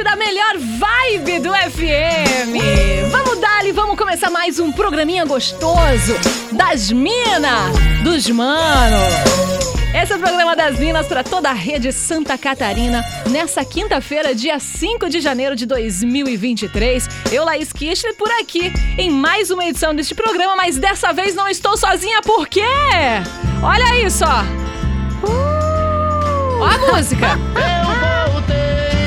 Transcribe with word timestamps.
da 0.00 0.16
melhor 0.16 0.56
vibe 0.56 1.38
do 1.40 1.52
FM. 1.52 3.10
Vamos 3.10 3.38
dar 3.38 3.66
e 3.66 3.72
vamos 3.72 3.98
começar 3.98 4.30
mais 4.30 4.58
um 4.58 4.72
programinha 4.72 5.26
gostoso 5.26 6.14
das 6.50 6.90
minas, 6.90 7.76
dos 8.02 8.26
mano. 8.30 8.96
Esse 9.94 10.14
é 10.14 10.16
o 10.16 10.18
programa 10.18 10.56
das 10.56 10.78
Minas 10.78 11.06
para 11.06 11.22
toda 11.22 11.50
a 11.50 11.52
rede 11.52 11.92
Santa 11.92 12.38
Catarina. 12.38 13.04
Nessa 13.30 13.62
quinta-feira, 13.66 14.34
dia 14.34 14.58
5 14.58 15.10
de 15.10 15.20
janeiro 15.20 15.54
de 15.54 15.66
2023. 15.66 17.06
Eu, 17.30 17.44
Laís 17.44 17.70
Kirchner, 17.70 18.16
por 18.16 18.30
aqui 18.40 18.72
em 18.96 19.10
mais 19.10 19.50
uma 19.50 19.66
edição 19.66 19.94
deste 19.94 20.14
programa, 20.14 20.56
mas 20.56 20.78
dessa 20.78 21.12
vez 21.12 21.34
não 21.34 21.46
estou 21.46 21.76
sozinha, 21.76 22.22
por 22.22 22.48
quê? 22.48 22.64
Olha 23.62 24.00
isso, 24.00 24.24
ó. 24.24 24.42
Ó 26.60 26.64
a 26.64 26.78
música. 26.78 27.38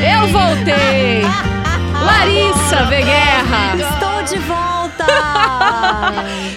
Eu 0.08 0.28
voltei! 0.28 1.24
Larissa 2.06 2.86
Veguerra! 2.86 3.76
Estou 3.76 4.24
de 4.24 4.38
volta! 4.46 5.06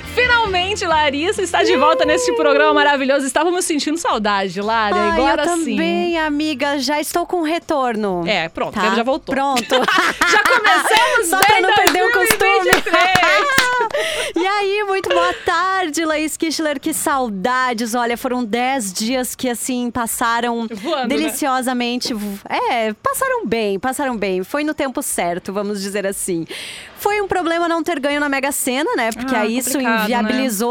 Finalmente, 0.79 0.87
Larissa 0.87 1.43
está 1.43 1.63
de 1.65 1.77
volta 1.77 2.05
neste 2.05 2.33
programa 2.35 2.73
maravilhoso. 2.73 3.27
Estávamos 3.27 3.65
sentindo 3.65 3.99
saudade, 3.99 4.61
Lara. 4.61 4.95
Ai, 4.97 5.11
Agora 5.11 5.43
eu 5.45 5.57
sim. 5.57 5.77
também, 5.77 6.19
amiga. 6.19 6.79
Já 6.79 7.01
estou 7.01 7.27
com 7.27 7.43
retorno. 7.43 8.23
É, 8.27 8.49
pronto, 8.49 8.75
Tá? 8.75 8.95
já 8.95 9.03
voltou. 9.03 9.35
Pronto. 9.35 9.65
Já 10.31 10.43
começamos 10.45 11.29
Só 11.29 11.39
bem 11.39 11.47
pra 11.47 11.61
não 11.61 11.75
perder 11.75 12.05
o 12.05 12.13
costume. 12.13 12.71
2023. 12.71 14.37
e 14.37 14.47
aí, 14.47 14.85
muito 14.87 15.09
boa 15.09 15.33
tarde, 15.45 16.05
Laís 16.05 16.37
Kichler. 16.37 16.79
Que 16.79 16.93
saudades. 16.93 17.95
Olha, 17.95 18.17
foram 18.17 18.45
10 18.45 18.93
dias 18.93 19.35
que, 19.35 19.49
assim, 19.49 19.91
passaram 19.91 20.67
Voando, 20.71 21.03
né? 21.03 21.07
deliciosamente. 21.09 22.15
É, 22.49 22.93
passaram 23.03 23.47
bem, 23.47 23.79
passaram 23.79 24.17
bem. 24.17 24.45
Foi 24.45 24.63
no 24.65 24.75
tempo 24.75 25.03
certo, 25.03 25.53
vamos 25.53 25.81
dizer 25.83 26.07
assim. 26.07 26.47
Foi 26.97 27.21
um 27.21 27.29
problema 27.29 27.69
não 27.69 27.83
ter 27.83 27.99
ganho 28.01 28.21
na 28.21 28.29
Mega 28.29 28.51
Sena, 28.53 28.95
né? 28.97 29.11
Porque 29.13 29.35
Ah, 29.35 29.41
aí 29.43 29.57
isso 29.57 29.73
complicado, 29.73 30.09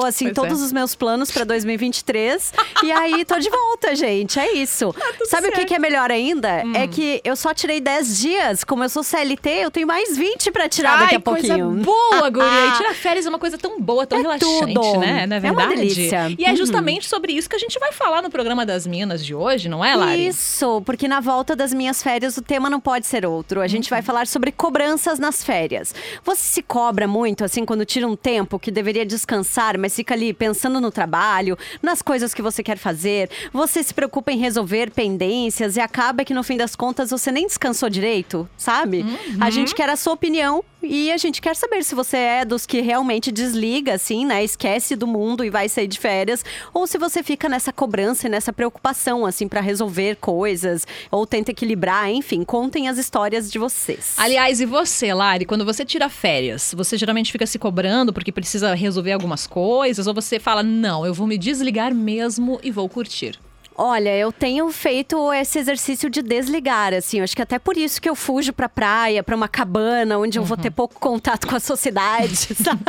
assim, 0.06 0.26
Pois 0.26 0.36
todos 0.36 0.62
é. 0.62 0.66
os 0.66 0.72
meus 0.72 0.96
planos 0.96 1.32
pra 1.32 1.44
2023. 1.44 2.54
e 2.84 2.92
aí, 2.92 3.26
tô 3.26 3.38
de 3.40 3.50
volta, 3.50 3.96
gente. 3.96 4.40
É 4.40 4.54
isso. 4.54 4.94
Sabe 5.26 5.48
o 5.48 5.52
que, 5.52 5.58
certo. 5.58 5.62
Hum. 5.62 5.66
que 5.66 5.74
é 5.76 5.80
melhor 5.80 6.12
ainda? 6.12 6.64
É 6.76 6.88
que 6.88 7.22
eu 7.24 7.36
só 7.36 7.54
tirei 7.54 7.80
10 7.80 8.18
dias. 8.20 8.64
Como 8.64 8.84
eu 8.84 8.90
sou 8.90 9.04
CLT, 9.04 9.50
eu 9.50 9.72
tenho 9.72 9.88
mais 9.88 10.18
20 10.18 10.52
pra 10.52 10.68
tirar 10.70 10.98
daqui 11.00 11.16
Ai, 11.16 11.18
a 11.18 11.20
pouquinho. 11.20 11.58
coisa 11.58 11.84
boa, 11.84 12.30
guria. 12.30 12.68
E 12.68 12.72
tirar 12.78 12.94
férias 12.94 13.26
é 13.26 13.30
uma 13.30 13.40
coisa 13.40 13.58
tão 13.58 13.80
boa, 13.80 14.06
tão 14.06 14.20
É 14.20 14.22
relaxante, 14.22 14.74
tudo. 14.74 15.00
né? 15.00 15.26
Não 15.28 15.36
é 15.36 15.40
É 15.40 15.52
uma 15.52 15.56
verdade? 15.68 15.76
delícia. 15.82 16.36
E 16.38 16.46
é 16.46 16.50
Uhum. 16.50 16.56
justamente 16.56 17.08
sobre 17.08 17.34
isso 17.34 17.50
que 17.50 17.56
a 17.56 17.60
gente 17.60 17.78
vai 17.80 17.92
falar 17.92 18.22
no 18.22 18.30
programa 18.30 18.66
das 18.66 18.86
Minas 18.88 19.24
de 19.26 19.34
hoje, 19.36 19.70
não 19.70 19.84
é, 19.84 19.96
Lari? 19.96 20.28
Isso, 20.28 20.82
porque 20.86 21.08
na 21.08 21.20
volta 21.20 21.56
das 21.56 21.74
minhas 21.74 22.02
férias 22.02 22.38
o 22.38 22.42
tema 22.42 22.70
não 22.70 22.80
pode 22.80 23.06
ser 23.08 23.26
outro. 23.26 23.62
A 23.62 23.68
gente 23.68 23.86
Uhum. 23.86 23.96
vai 23.98 24.02
falar 24.02 24.28
sobre 24.28 24.52
cobranças 24.52 25.20
nas 25.20 25.44
férias. 25.44 25.94
Você 26.24 26.42
se 26.42 26.62
cobra 26.62 27.08
muito, 27.08 27.44
assim, 27.44 27.66
quando 27.66 27.86
tira 27.86 28.08
um 28.08 28.16
tempo 28.16 28.58
que 28.60 28.72
deveria 28.72 29.06
descansar, 29.06 29.78
mas 29.78 29.87
fica 29.96 30.14
ali 30.14 30.34
pensando 30.34 30.80
no 30.80 30.92
trabalho, 30.92 31.58
nas 31.82 32.02
coisas 32.02 32.34
que 32.34 32.42
você 32.42 32.64
quer 32.64 32.78
fazer. 32.78 33.30
Você 33.54 33.82
se 33.84 33.94
preocupa 33.94 34.32
em 34.32 34.38
resolver 34.38 34.92
pendências 34.92 35.76
e 35.76 35.80
acaba 35.80 36.24
que 36.24 36.34
no 36.34 36.44
fim 36.44 36.58
das 36.58 36.76
contas 36.76 37.10
você 37.10 37.32
nem 37.32 37.48
descansou 37.48 37.90
direito, 37.90 38.48
sabe? 38.58 39.02
Uhum. 39.02 39.38
A 39.40 39.50
gente 39.50 39.74
quer 39.74 39.90
a 39.90 39.96
sua 39.96 40.14
opinião 40.14 40.64
e 40.82 41.12
a 41.12 41.18
gente 41.18 41.42
quer 41.42 41.56
saber 41.56 41.84
se 41.84 41.96
você 41.96 42.18
é 42.18 42.46
dos 42.46 42.66
que 42.66 42.82
realmente 42.82 43.32
desliga, 43.32 43.96
assim, 43.96 44.26
né? 44.26 44.44
Esquece 44.44 44.96
do 44.96 45.08
mundo 45.08 45.44
e 45.44 45.50
vai 45.50 45.68
sair 45.68 45.88
de 45.88 46.00
férias. 46.00 46.44
Ou 46.74 46.86
se 46.86 46.98
você 46.98 47.24
fica 47.24 47.50
nessa 47.50 47.74
cobrança 47.74 48.28
e 48.28 48.30
nessa 48.30 48.54
preocupação, 48.54 49.26
assim, 49.26 49.48
pra 49.48 49.60
resolver 49.60 50.18
coisas. 50.18 50.86
Ou 51.10 51.26
tenta 51.26 51.52
equilibrar, 51.52 52.10
enfim. 52.10 52.44
Contem 52.44 52.88
as 52.88 52.98
histórias 52.98 53.52
de 53.52 53.58
vocês. 53.58 54.16
Aliás, 54.18 54.62
e 54.62 54.66
você, 54.66 55.14
Lari, 55.14 55.46
quando 55.46 55.66
você 55.66 55.84
tira 55.84 56.10
férias, 56.10 56.74
você 56.76 56.98
geralmente 56.98 57.32
fica 57.32 57.46
se 57.46 57.58
cobrando 57.58 58.14
porque 58.14 58.32
precisa 58.32 58.74
resolver 58.74 59.12
algumas 59.12 59.48
coisas, 59.48 60.08
ou 60.08 60.14
você 60.14 60.40
fala, 60.40 60.64
não, 60.64 61.06
eu 61.06 61.14
vou 61.14 61.28
me 61.28 61.38
desligar 61.38 61.94
mesmo 61.94 62.60
e 62.64 62.72
vou 62.72 62.88
curtir? 62.88 63.40
Olha, 63.78 64.16
eu 64.18 64.32
tenho 64.32 64.70
feito 64.72 65.32
esse 65.34 65.60
exercício 65.60 66.10
de 66.10 66.22
desligar, 66.24 66.94
assim. 66.94 67.20
Eu 67.20 67.24
acho 67.24 67.36
que 67.36 67.42
até 67.42 67.60
por 67.60 67.78
isso 67.78 68.02
que 68.02 68.10
eu 68.10 68.16
fujo 68.16 68.52
pra 68.52 68.68
praia, 68.68 69.22
pra 69.22 69.36
uma 69.36 69.48
cabana, 69.48 70.18
onde 70.18 70.40
eu 70.40 70.44
vou 70.44 70.58
Uhum. 70.58 70.64
ter 70.64 70.72
pouco 70.72 71.00
contato 71.00 71.46
com 71.48 71.56
a 71.56 71.60
sociedade, 71.60 72.36
sabe? 72.56 72.82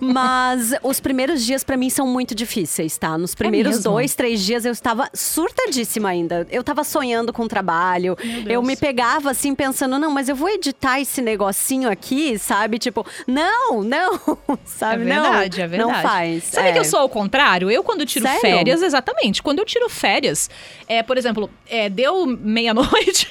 Mas 0.00 0.72
os 0.82 1.00
primeiros 1.00 1.44
dias 1.44 1.62
pra 1.64 1.76
mim 1.76 1.90
são 1.90 2.06
muito 2.06 2.34
difíceis, 2.34 2.96
tá? 2.96 3.16
Nos 3.18 3.34
primeiros 3.34 3.76
mesmo? 3.76 3.92
dois, 3.92 4.14
três 4.14 4.40
dias 4.44 4.64
eu 4.64 4.72
estava 4.72 5.08
surtadíssima 5.12 6.08
ainda. 6.08 6.46
Eu 6.50 6.64
tava 6.64 6.84
sonhando 6.84 7.32
com 7.32 7.42
o 7.42 7.48
trabalho. 7.48 8.16
Eu 8.46 8.62
me 8.62 8.76
pegava 8.76 9.30
assim, 9.30 9.54
pensando, 9.54 9.98
não, 9.98 10.10
mas 10.10 10.28
eu 10.28 10.36
vou 10.36 10.48
editar 10.48 11.00
esse 11.00 11.20
negocinho 11.20 11.90
aqui, 11.90 12.38
sabe? 12.38 12.78
Tipo, 12.78 13.06
não, 13.26 13.82
não, 13.82 14.18
sabe? 14.64 15.02
é 15.02 15.04
verdade, 15.20 15.58
não, 15.58 15.64
é 15.64 15.68
verdade. 15.68 15.92
Não 15.92 16.02
faz. 16.02 16.44
Sabe 16.44 16.68
é. 16.68 16.72
que 16.72 16.78
eu 16.78 16.84
sou 16.84 17.00
ao 17.00 17.08
contrário? 17.08 17.70
Eu, 17.70 17.82
quando 17.82 18.06
tiro 18.06 18.24
Sério? 18.24 18.40
férias, 18.40 18.82
exatamente. 18.82 19.42
Quando 19.42 19.57
eu 19.60 19.64
tiro 19.64 19.88
férias, 19.88 20.48
é, 20.86 21.02
por 21.02 21.16
exemplo, 21.16 21.50
é, 21.68 21.88
deu 21.88 22.26
meia-noite, 22.26 23.28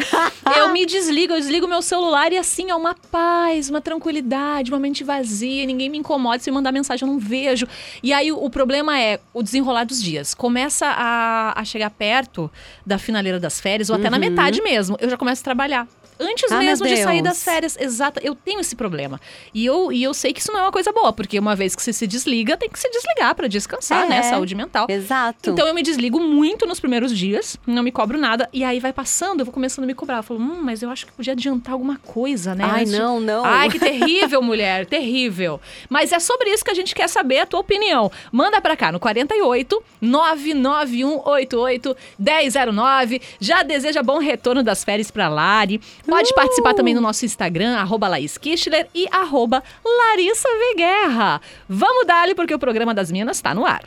eu 0.56 0.70
me 0.70 0.86
desligo, 0.86 1.32
eu 1.32 1.38
desligo 1.38 1.66
meu 1.66 1.82
celular 1.82 2.32
e 2.32 2.36
assim, 2.36 2.70
é 2.70 2.74
uma 2.74 2.94
paz, 2.94 3.70
uma 3.70 3.80
tranquilidade, 3.80 4.70
uma 4.70 4.78
mente 4.78 5.04
vazia, 5.04 5.64
ninguém 5.66 5.88
me 5.88 5.98
incomoda, 5.98 6.38
se 6.38 6.50
me 6.50 6.54
mandar 6.54 6.72
mensagem 6.72 7.06
eu 7.06 7.12
não 7.12 7.20
vejo. 7.20 7.66
E 8.02 8.12
aí 8.12 8.32
o, 8.32 8.50
problema 8.50 8.98
é 9.00 9.20
o 9.32 9.42
desenrolar 9.42 9.84
dos 9.84 10.02
dias. 10.02 10.34
Começa 10.34 10.86
a, 10.86 11.60
a 11.60 11.64
chegar 11.64 11.90
perto 11.90 12.50
da 12.84 12.98
finaleira 12.98 13.38
das 13.38 13.60
férias, 13.60 13.90
ou 13.90 13.96
até 13.96 14.10
na 14.10 14.18
metade 14.18 14.62
mesmo, 14.62 14.96
eu 15.00 15.08
já 15.08 15.16
começo 15.16 15.42
a 15.42 15.44
trabalhar. 15.44 15.86
Antes. 16.20 16.52
Ah, 16.52 16.58
mesmo 16.58 16.86
de 16.86 16.96
sair 16.98 17.22
das 17.22 17.42
férias, 17.42 17.76
exata, 17.80 18.20
eu 18.22 18.34
tenho 18.34 18.60
esse 18.60 18.76
problema. 18.76 19.20
E 19.54 19.64
eu, 19.64 19.90
e 19.90 20.02
eu 20.02 20.12
sei 20.12 20.32
que 20.32 20.40
isso 20.40 20.52
não 20.52 20.60
é 20.60 20.62
uma 20.62 20.72
coisa 20.72 20.92
boa, 20.92 21.12
porque 21.12 21.38
uma 21.38 21.56
vez 21.56 21.74
que 21.74 21.82
você 21.82 21.92
se 21.92 22.06
desliga, 22.06 22.56
tem 22.56 22.68
que 22.68 22.78
se 22.78 22.88
desligar 22.90 23.34
pra 23.34 23.46
descansar, 23.48 24.04
É. 24.04 24.08
né? 24.08 24.22
Saúde 24.22 24.54
mental. 24.54 24.86
Exato. 24.88 25.50
Então 25.50 25.66
eu 25.66 25.74
me 25.74 25.82
desligo 25.82 26.20
muito 26.20 26.66
nos 26.66 26.78
primeiros 26.78 27.16
dias, 27.16 27.56
não 27.66 27.82
me 27.82 27.90
cobro 27.90 28.18
nada, 28.18 28.48
e 28.52 28.62
aí 28.62 28.78
vai 28.80 28.92
passando, 28.92 29.40
eu 29.40 29.44
vou 29.46 29.52
começando 29.54 29.84
a 29.84 29.86
me 29.86 29.94
cobrar. 29.94 30.18
Eu 30.18 30.22
falo, 30.22 30.40
hum, 30.40 30.60
mas 30.62 30.82
eu 30.82 30.90
acho 30.90 31.06
que 31.06 31.12
podia 31.12 31.32
adiantar 31.32 31.72
alguma 31.72 31.96
coisa, 31.98 32.54
né? 32.54 32.64
Ai, 32.66 32.82
antes 32.82 32.92
não, 32.92 33.18
não. 33.20 33.44
Ai, 33.44 33.70
que 33.70 33.78
terrível, 33.78 34.42
mulher, 34.42 34.84
terrível. 34.90 35.60
Mas 35.88 36.12
é 36.12 36.18
sobre 36.18 36.50
isso 36.50 36.64
que 36.64 36.70
a 36.70 36.74
gente 36.74 36.94
quer 36.94 37.08
saber 37.08 37.38
a 37.40 37.46
tua 37.46 37.60
opinião. 37.60 38.10
Manda 38.30 38.60
pra 38.60 38.76
cá 38.76 38.92
no 38.92 39.00
48 39.00 39.82
99188 40.00 41.96
1009. 42.18 43.20
Já 43.38 43.62
deseja 43.62 44.02
bom 44.02 44.18
retorno 44.18 44.62
das 44.62 44.84
férias 44.84 45.10
pra 45.10 45.28
Lari. 45.28 45.80
Pode 46.10 46.30
Uh! 46.30 46.34
participar 46.34 46.74
também 46.74 46.92
no 46.94 47.00
nosso 47.00 47.24
Instagram, 47.24 47.76
arroba 47.78 48.08
Laís 48.08 48.36
Kichler 48.36 48.88
e 48.94 49.06
arroba 49.10 49.62
Larissa 49.84 50.48
Veguerra. 50.68 51.40
Vamos 51.68 52.06
dar-lhe 52.06 52.34
porque 52.34 52.52
o 52.54 52.58
programa 52.58 52.92
das 52.92 53.10
Minas 53.10 53.40
tá 53.40 53.54
no 53.54 53.64
ar. 53.64 53.82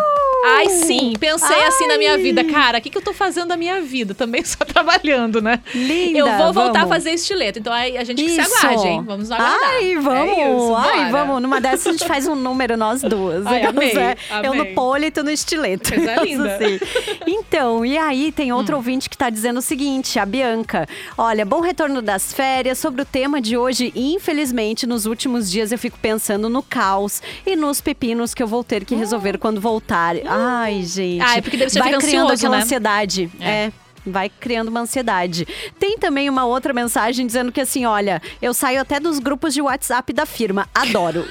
Ai, 0.45 0.69
sim, 0.69 1.13
pensei 1.19 1.63
assim 1.63 1.88
na 1.88 1.97
minha 1.97 2.13
Ai. 2.13 2.21
vida. 2.21 2.44
Cara, 2.44 2.77
o 2.77 2.81
que, 2.81 2.89
que 2.89 2.97
eu 2.97 3.01
tô 3.01 3.13
fazendo 3.13 3.47
da 3.50 3.57
minha 3.57 3.81
vida? 3.81 4.13
Também 4.13 4.44
só 4.45 4.63
trabalhando, 4.65 5.41
né? 5.41 5.59
Linda, 5.74 6.19
Eu 6.19 6.25
vou 6.38 6.53
voltar 6.53 6.80
vamos. 6.80 6.83
a 6.83 6.88
fazer 6.88 7.12
estileto. 7.12 7.59
Então 7.59 7.74
aí 7.74 7.97
a 7.97 8.03
gente 8.03 8.24
que 8.24 8.30
se 8.30 8.39
aguarde, 8.41 8.88
hein? 8.88 9.03
Vamos 9.06 9.31
aguardar. 9.31 9.59
Ai, 9.75 9.95
vamos. 9.97 10.38
É 10.38 10.56
isso, 10.56 10.75
Ai, 10.75 11.12
vamos. 11.12 11.41
Numa 11.41 11.59
dessas 11.62 11.88
a 11.88 11.91
gente 11.91 12.07
faz 12.07 12.27
um 12.27 12.36
número, 12.36 12.77
nós 12.77 13.01
duas. 13.01 13.45
Ai, 13.45 13.63
amei, 13.63 13.91
É, 13.97 14.15
Eu 14.44 14.53
no 14.53 14.62
amei. 14.62 14.74
pole 14.74 15.07
e 15.07 15.12
tu 15.12 15.24
no 15.24 15.31
estileto. 15.31 15.94
Coisa 15.94 16.13
Isso 16.24 16.25
linda. 16.25 16.56
assim. 16.56 16.80
Então, 17.27 17.85
e 17.85 17.97
aí 17.97 18.31
tem 18.31 18.51
Hum. 18.53 18.56
outro 18.56 18.75
ouvinte 18.75 19.09
que 19.09 19.18
tá 19.18 19.30
dizendo 19.30 19.57
o 19.59 19.62
seguinte, 19.62 20.18
a 20.19 20.25
Bianca. 20.25 20.88
Olha, 21.18 21.45
bom 21.45 21.59
retorno 21.62 22.01
das 22.01 22.33
férias. 22.33 22.77
Sobre 22.80 23.01
o 23.01 23.06
tema 23.06 23.42
de 23.42 23.57
hoje, 23.57 23.92
infelizmente, 23.95 24.85
nos 24.88 25.06
últimos 25.06 25.50
dias 25.51 25.71
eu 25.71 25.77
fico 25.77 25.97
pensando 26.01 26.50
no 26.50 26.63
caos 26.63 27.21
e 27.45 27.56
nos 27.56 27.81
pepinos 27.81 28.33
que 28.33 28.42
eu 28.42 28.47
vou 28.47 28.63
ter 28.63 28.85
que 28.85 28.95
resolver 28.95 29.38
quando 29.38 29.59
voltar. 29.62 30.15
Ai, 30.30 30.84
gente. 30.84 31.22
Ah, 31.22 31.38
é 31.38 31.42
porque 31.42 31.58
deve 31.58 31.70
ser 31.70 31.80
Vai 31.80 31.90
fica 31.90 32.02
criando 32.02 32.26
ansioso, 32.26 32.46
aquela 32.46 32.58
né? 32.58 32.64
ansiedade. 32.64 33.31
É. 33.40 33.50
é 33.50 33.72
vai 34.06 34.30
criando 34.30 34.70
uma 34.70 34.81
ansiedade. 34.81 35.48
Tem 35.78 35.98
também 35.98 36.30
uma 36.30 36.46
outra 36.46 36.74
mensagem 36.74 37.26
dizendo 37.26 37.52
que 37.52 37.62
assim, 37.62 37.86
olha, 37.86 38.22
eu 38.42 38.54
saio 38.54 38.81
até 38.81 39.00
dos 39.00 39.20
grupos 39.20 39.54
de 39.54 39.62
WhatsApp 39.62 40.12
da 40.14 40.26
firma. 40.26 40.68
Adoro. 40.74 41.26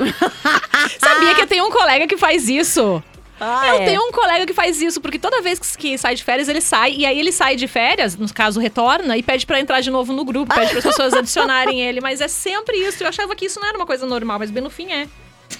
Sabia 0.99 1.35
que 1.35 1.43
eu 1.43 1.47
tenho 1.47 1.67
um 1.67 1.71
colega 1.71 2.07
que 2.07 2.17
faz 2.17 2.49
isso? 2.49 3.03
Ah, 3.41 3.69
eu 3.69 3.75
é. 3.77 3.85
tenho 3.85 4.03
um 4.03 4.11
colega 4.11 4.45
que 4.47 4.53
faz 4.53 4.83
isso, 4.83 5.01
porque 5.01 5.19
toda 5.19 5.41
vez 5.41 5.61
que, 5.61 5.97
sai 5.97 6.17
de 6.17 6.25
férias, 6.25 6.49
ele 6.49 6.61
sai, 6.61 6.95
e 6.95 7.07
aí 7.07 7.19
ele 7.21 7.31
sai 7.31 7.55
de 7.55 7.69
férias, 7.69 8.17
no 8.17 8.33
caso, 8.35 8.59
retorna, 8.59 9.17
e 9.17 9.23
pede 9.23 9.47
pra 9.47 9.61
entrar 9.61 9.81
de 9.81 9.93
novo 9.93 10.13
no 10.13 10.25
grupo, 10.25 10.53
pede 10.53 10.71
para 10.71 10.79
as 10.79 10.85
pessoas 10.85 11.15
adicionarem 11.15 11.81
ele, 11.81 12.01
mas 12.01 12.21
é 12.21 12.27
sempre 12.27 12.77
isso. 12.79 13.03
Eu 13.03 13.09
achava 13.09 13.37
que 13.37 13.47
isso 13.47 13.61
não 13.61 13.69
era 13.69 13.79
uma 13.79 13.87
coisa 13.87 14.07
normal, 14.07 14.41
mas 14.41 14.51
bem 14.51 14.63
no 14.63 14.71
fim 14.71 14.91
é. 14.91 15.07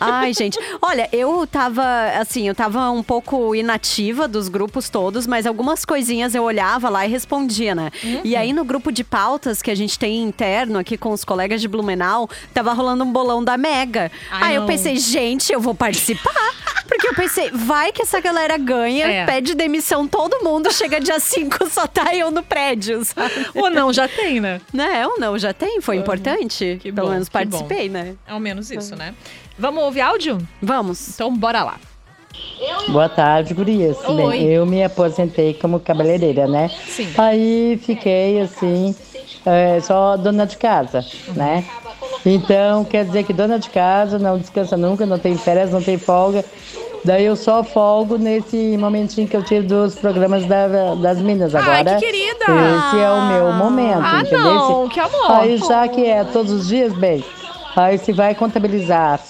Ai, 0.01 0.33
gente. 0.33 0.59
Olha, 0.81 1.09
eu 1.13 1.47
tava, 1.47 1.83
assim, 2.21 2.47
eu 2.47 2.55
tava 2.55 2.91
um 2.91 3.03
pouco 3.03 3.55
inativa 3.55 4.29
dos 4.29 4.49
grupos 4.49 4.89
todos, 4.89 5.27
mas 5.27 5.47
algumas 5.47 5.85
coisinhas 5.85 6.35
eu 6.35 6.43
olhava 6.45 6.89
lá 6.89 7.07
e 7.07 7.11
respondia, 7.11 7.75
né? 7.75 7.91
E 8.25 8.37
aí 8.37 8.53
no 8.53 8.65
grupo 8.65 8.93
de 8.93 9.03
pautas 9.03 9.61
que 9.63 9.71
a 9.71 9.75
gente 9.75 9.99
tem 9.99 10.23
interno 10.23 10.79
aqui 10.79 10.97
com 10.97 11.11
os 11.13 11.25
colegas 11.25 11.61
de 11.61 11.69
Blumenau, 11.69 12.29
tava 12.55 12.73
rolando 12.73 13.05
um 13.05 13.13
bolão 13.13 13.43
da 13.43 13.57
Mega. 13.57 14.11
Ai, 14.31 14.51
aí 14.51 14.55
eu 14.55 14.61
não. 14.63 14.69
pensei, 14.69 14.97
gente, 14.97 15.53
eu 15.53 15.61
vou 15.61 15.75
participar. 15.75 16.55
Porque 16.89 17.07
eu 17.07 17.15
pensei, 17.15 17.51
vai 17.51 17.93
que 17.93 18.01
essa 18.01 18.19
galera 18.19 18.57
ganha, 18.57 19.07
É. 19.07 19.27
pede 19.27 19.55
demissão 19.55 20.09
todo 20.09 20.43
mundo, 20.43 20.73
chega 20.73 20.99
dia 20.99 21.21
5, 21.21 21.69
só 21.69 21.87
tá 21.87 22.15
eu 22.15 22.31
no 22.31 22.43
prédio, 22.43 23.05
sabe? 23.05 23.47
Ou 23.55 23.69
não, 23.69 23.93
já 23.93 24.09
tem, 24.09 24.41
né? 24.41 24.59
Né? 24.73 25.07
Ou 25.07 25.19
não, 25.19 25.39
já 25.39 25.53
tem? 25.53 25.83
Foi 25.83 25.97
importante? 25.97 26.79
que 26.81 26.91
Pelo 26.91 27.09
bom, 27.09 27.13
menos 27.13 27.29
participei, 27.29 27.91
né? 27.91 28.15
Ao 28.27 28.41
menos 28.41 28.71
isso, 28.71 28.97
né? 28.97 29.15
Vamos 29.59 29.83
ouvir 29.85 30.01
áudio? 30.03 30.39
Vamos. 30.63 31.09
Então 31.15 31.35
bora 31.35 31.63
lá. 31.65 31.77
Boa 32.89 33.09
tarde, 33.09 33.55
gurias. 33.55 33.97
Oi. 34.07 34.15
Bem, 34.17 34.45
eu 34.47 34.65
me 34.65 34.83
aposentei 34.83 35.55
como 35.55 35.81
cabeleireira, 35.81 36.47
né? 36.47 36.69
Sim. 36.87 37.13
Aí 37.19 37.79
fiquei 37.85 38.41
assim, 38.41 38.95
é, 39.45 39.81
só 39.81 40.17
dona 40.17 40.47
de 40.47 40.57
casa, 40.57 41.05
né? 41.35 41.65
Então, 42.25 42.85
quer 42.85 43.05
dizer 43.05 43.25
que 43.25 43.33
dona 43.33 43.59
de 43.59 43.71
casa 43.71 44.19
não 44.19 44.39
descansa 44.39 44.77
nunca, 44.77 45.05
não 45.07 45.19
tem 45.19 45.37
férias, 45.37 45.71
não 45.71 45.83
tem 45.83 45.99
folga. 45.99 46.45
Daí 47.05 47.25
eu 47.25 47.37
só 47.37 47.63
folgo 47.63 48.19
nesse 48.19 48.77
momentinho 48.77 49.27
que 49.29 49.37
eu 49.37 49.43
tiro 49.43 49.65
dos 49.67 49.95
programas 49.95 50.45
da- 50.47 50.95
das 50.97 51.19
minas 51.21 51.55
Ai, 51.55 51.63
agora. 51.63 51.97
que 51.99 52.07
querida! 52.07 52.45
Esse 52.45 52.99
é 53.01 53.11
o 53.11 53.29
meu 53.29 53.53
momento, 53.53 54.01
Ah, 54.03 54.21
entendeu? 54.21 54.41
não, 54.43 54.89
que 54.89 54.99
amor! 54.99 55.31
Aí 55.31 55.57
já 55.59 55.87
que 55.89 56.05
é 56.05 56.25
todos 56.25 56.53
os 56.53 56.67
dias, 56.69 56.93
bem, 56.95 57.25
aí 57.77 57.99
se 57.99 58.13
vai 58.13 58.35
contabilizar, 58.35 59.21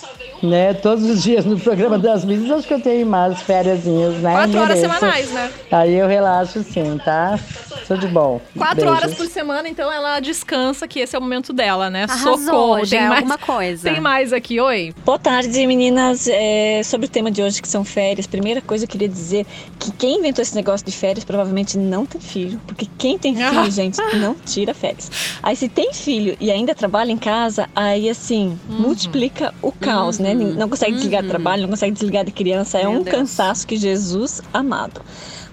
né? 0.43 0.75
Todos 0.75 1.05
os 1.05 1.23
dias 1.23 1.44
no 1.44 1.58
programa 1.58 1.99
das 1.99 2.25
minas, 2.25 2.50
acho 2.50 2.69
que 2.69 2.75
eu 2.75 2.81
tenho 2.81 3.06
umas 3.06 3.43
fériasinhas, 3.43 4.14
né? 4.17 4.32
Quatro 4.32 4.61
horas 4.61 4.79
semanais, 4.79 5.31
né? 5.32 5.50
Aí 5.70 5.94
eu 5.94 6.06
relaxo 6.06 6.62
sim, 6.62 6.99
tá? 7.05 7.38
Tudo 7.87 8.00
de 8.00 8.08
bom. 8.08 8.40
Quatro 8.56 8.76
Beijos. 8.85 8.94
horas 8.96 9.14
por 9.14 9.26
semana, 9.26 9.69
então 9.69 9.90
ela 9.90 10.20
descansa, 10.20 10.87
que 10.87 11.00
esse 11.00 11.17
é 11.17 11.19
o 11.19 11.23
momento 11.23 11.52
dela, 11.55 11.88
né? 11.88 12.05
Arrasou, 12.05 12.37
Socorro. 12.38 12.85
já 12.85 12.99
tem 12.99 13.06
é 13.06 13.08
mais, 13.08 13.19
alguma 13.23 13.38
coisa. 13.38 13.90
Tem 13.90 14.00
mais 14.00 14.32
aqui, 14.32 14.61
oi? 14.61 14.94
Boa 15.05 15.19
tarde, 15.19 15.67
meninas. 15.67 16.29
É, 16.31 16.82
sobre 16.85 17.06
o 17.06 17.08
tema 17.08 17.31
de 17.31 17.43
hoje, 17.43 17.62
que 17.62 17.69
são 17.69 17.85
férias, 17.85 18.26
primeira 18.26 18.61
coisa 18.61 18.85
eu 18.85 18.88
queria 18.88 19.08
dizer 19.08 19.46
que 19.79 19.90
quem 19.93 20.19
inventou 20.19 20.43
esse 20.43 20.55
negócio 20.55 20.85
de 20.85 20.93
férias 20.93 21.25
provavelmente 21.25 21.79
não 21.79 22.05
tem 22.05 22.20
filho. 22.20 22.61
Porque 22.67 22.87
quem 22.99 23.17
tem 23.19 23.35
filho, 23.37 23.58
Ah. 23.61 23.70
gente, 23.70 23.99
não 24.17 24.35
tira 24.35 24.75
férias. 24.75 25.11
Aí 25.43 25.56
se 25.56 25.69
tem 25.69 25.93
filho 25.94 26.37
e 26.38 26.50
ainda 26.50 26.75
trabalha 26.75 27.11
em 27.11 27.17
casa, 27.17 27.69
aí 27.75 28.08
assim, 28.11 28.58
Uhum. 28.69 28.81
multiplica 28.81 29.55
o 29.62 29.73
caos, 29.73 30.19
né? 30.19 30.28
Não 30.35 30.69
consegue 30.69 30.93
desligar 30.95 31.23
do 31.23 31.29
trabalho, 31.29 31.63
não 31.63 31.71
consegue 31.71 31.93
desligar 31.93 32.25
de 32.25 32.33
criança. 32.33 32.79
É 32.79 32.83
Meu 32.83 32.93
um 32.93 33.03
Deus. 33.03 33.17
cansaço 33.17 33.67
que 33.67 33.77
Jesus 33.77 34.41
amado. 34.53 35.01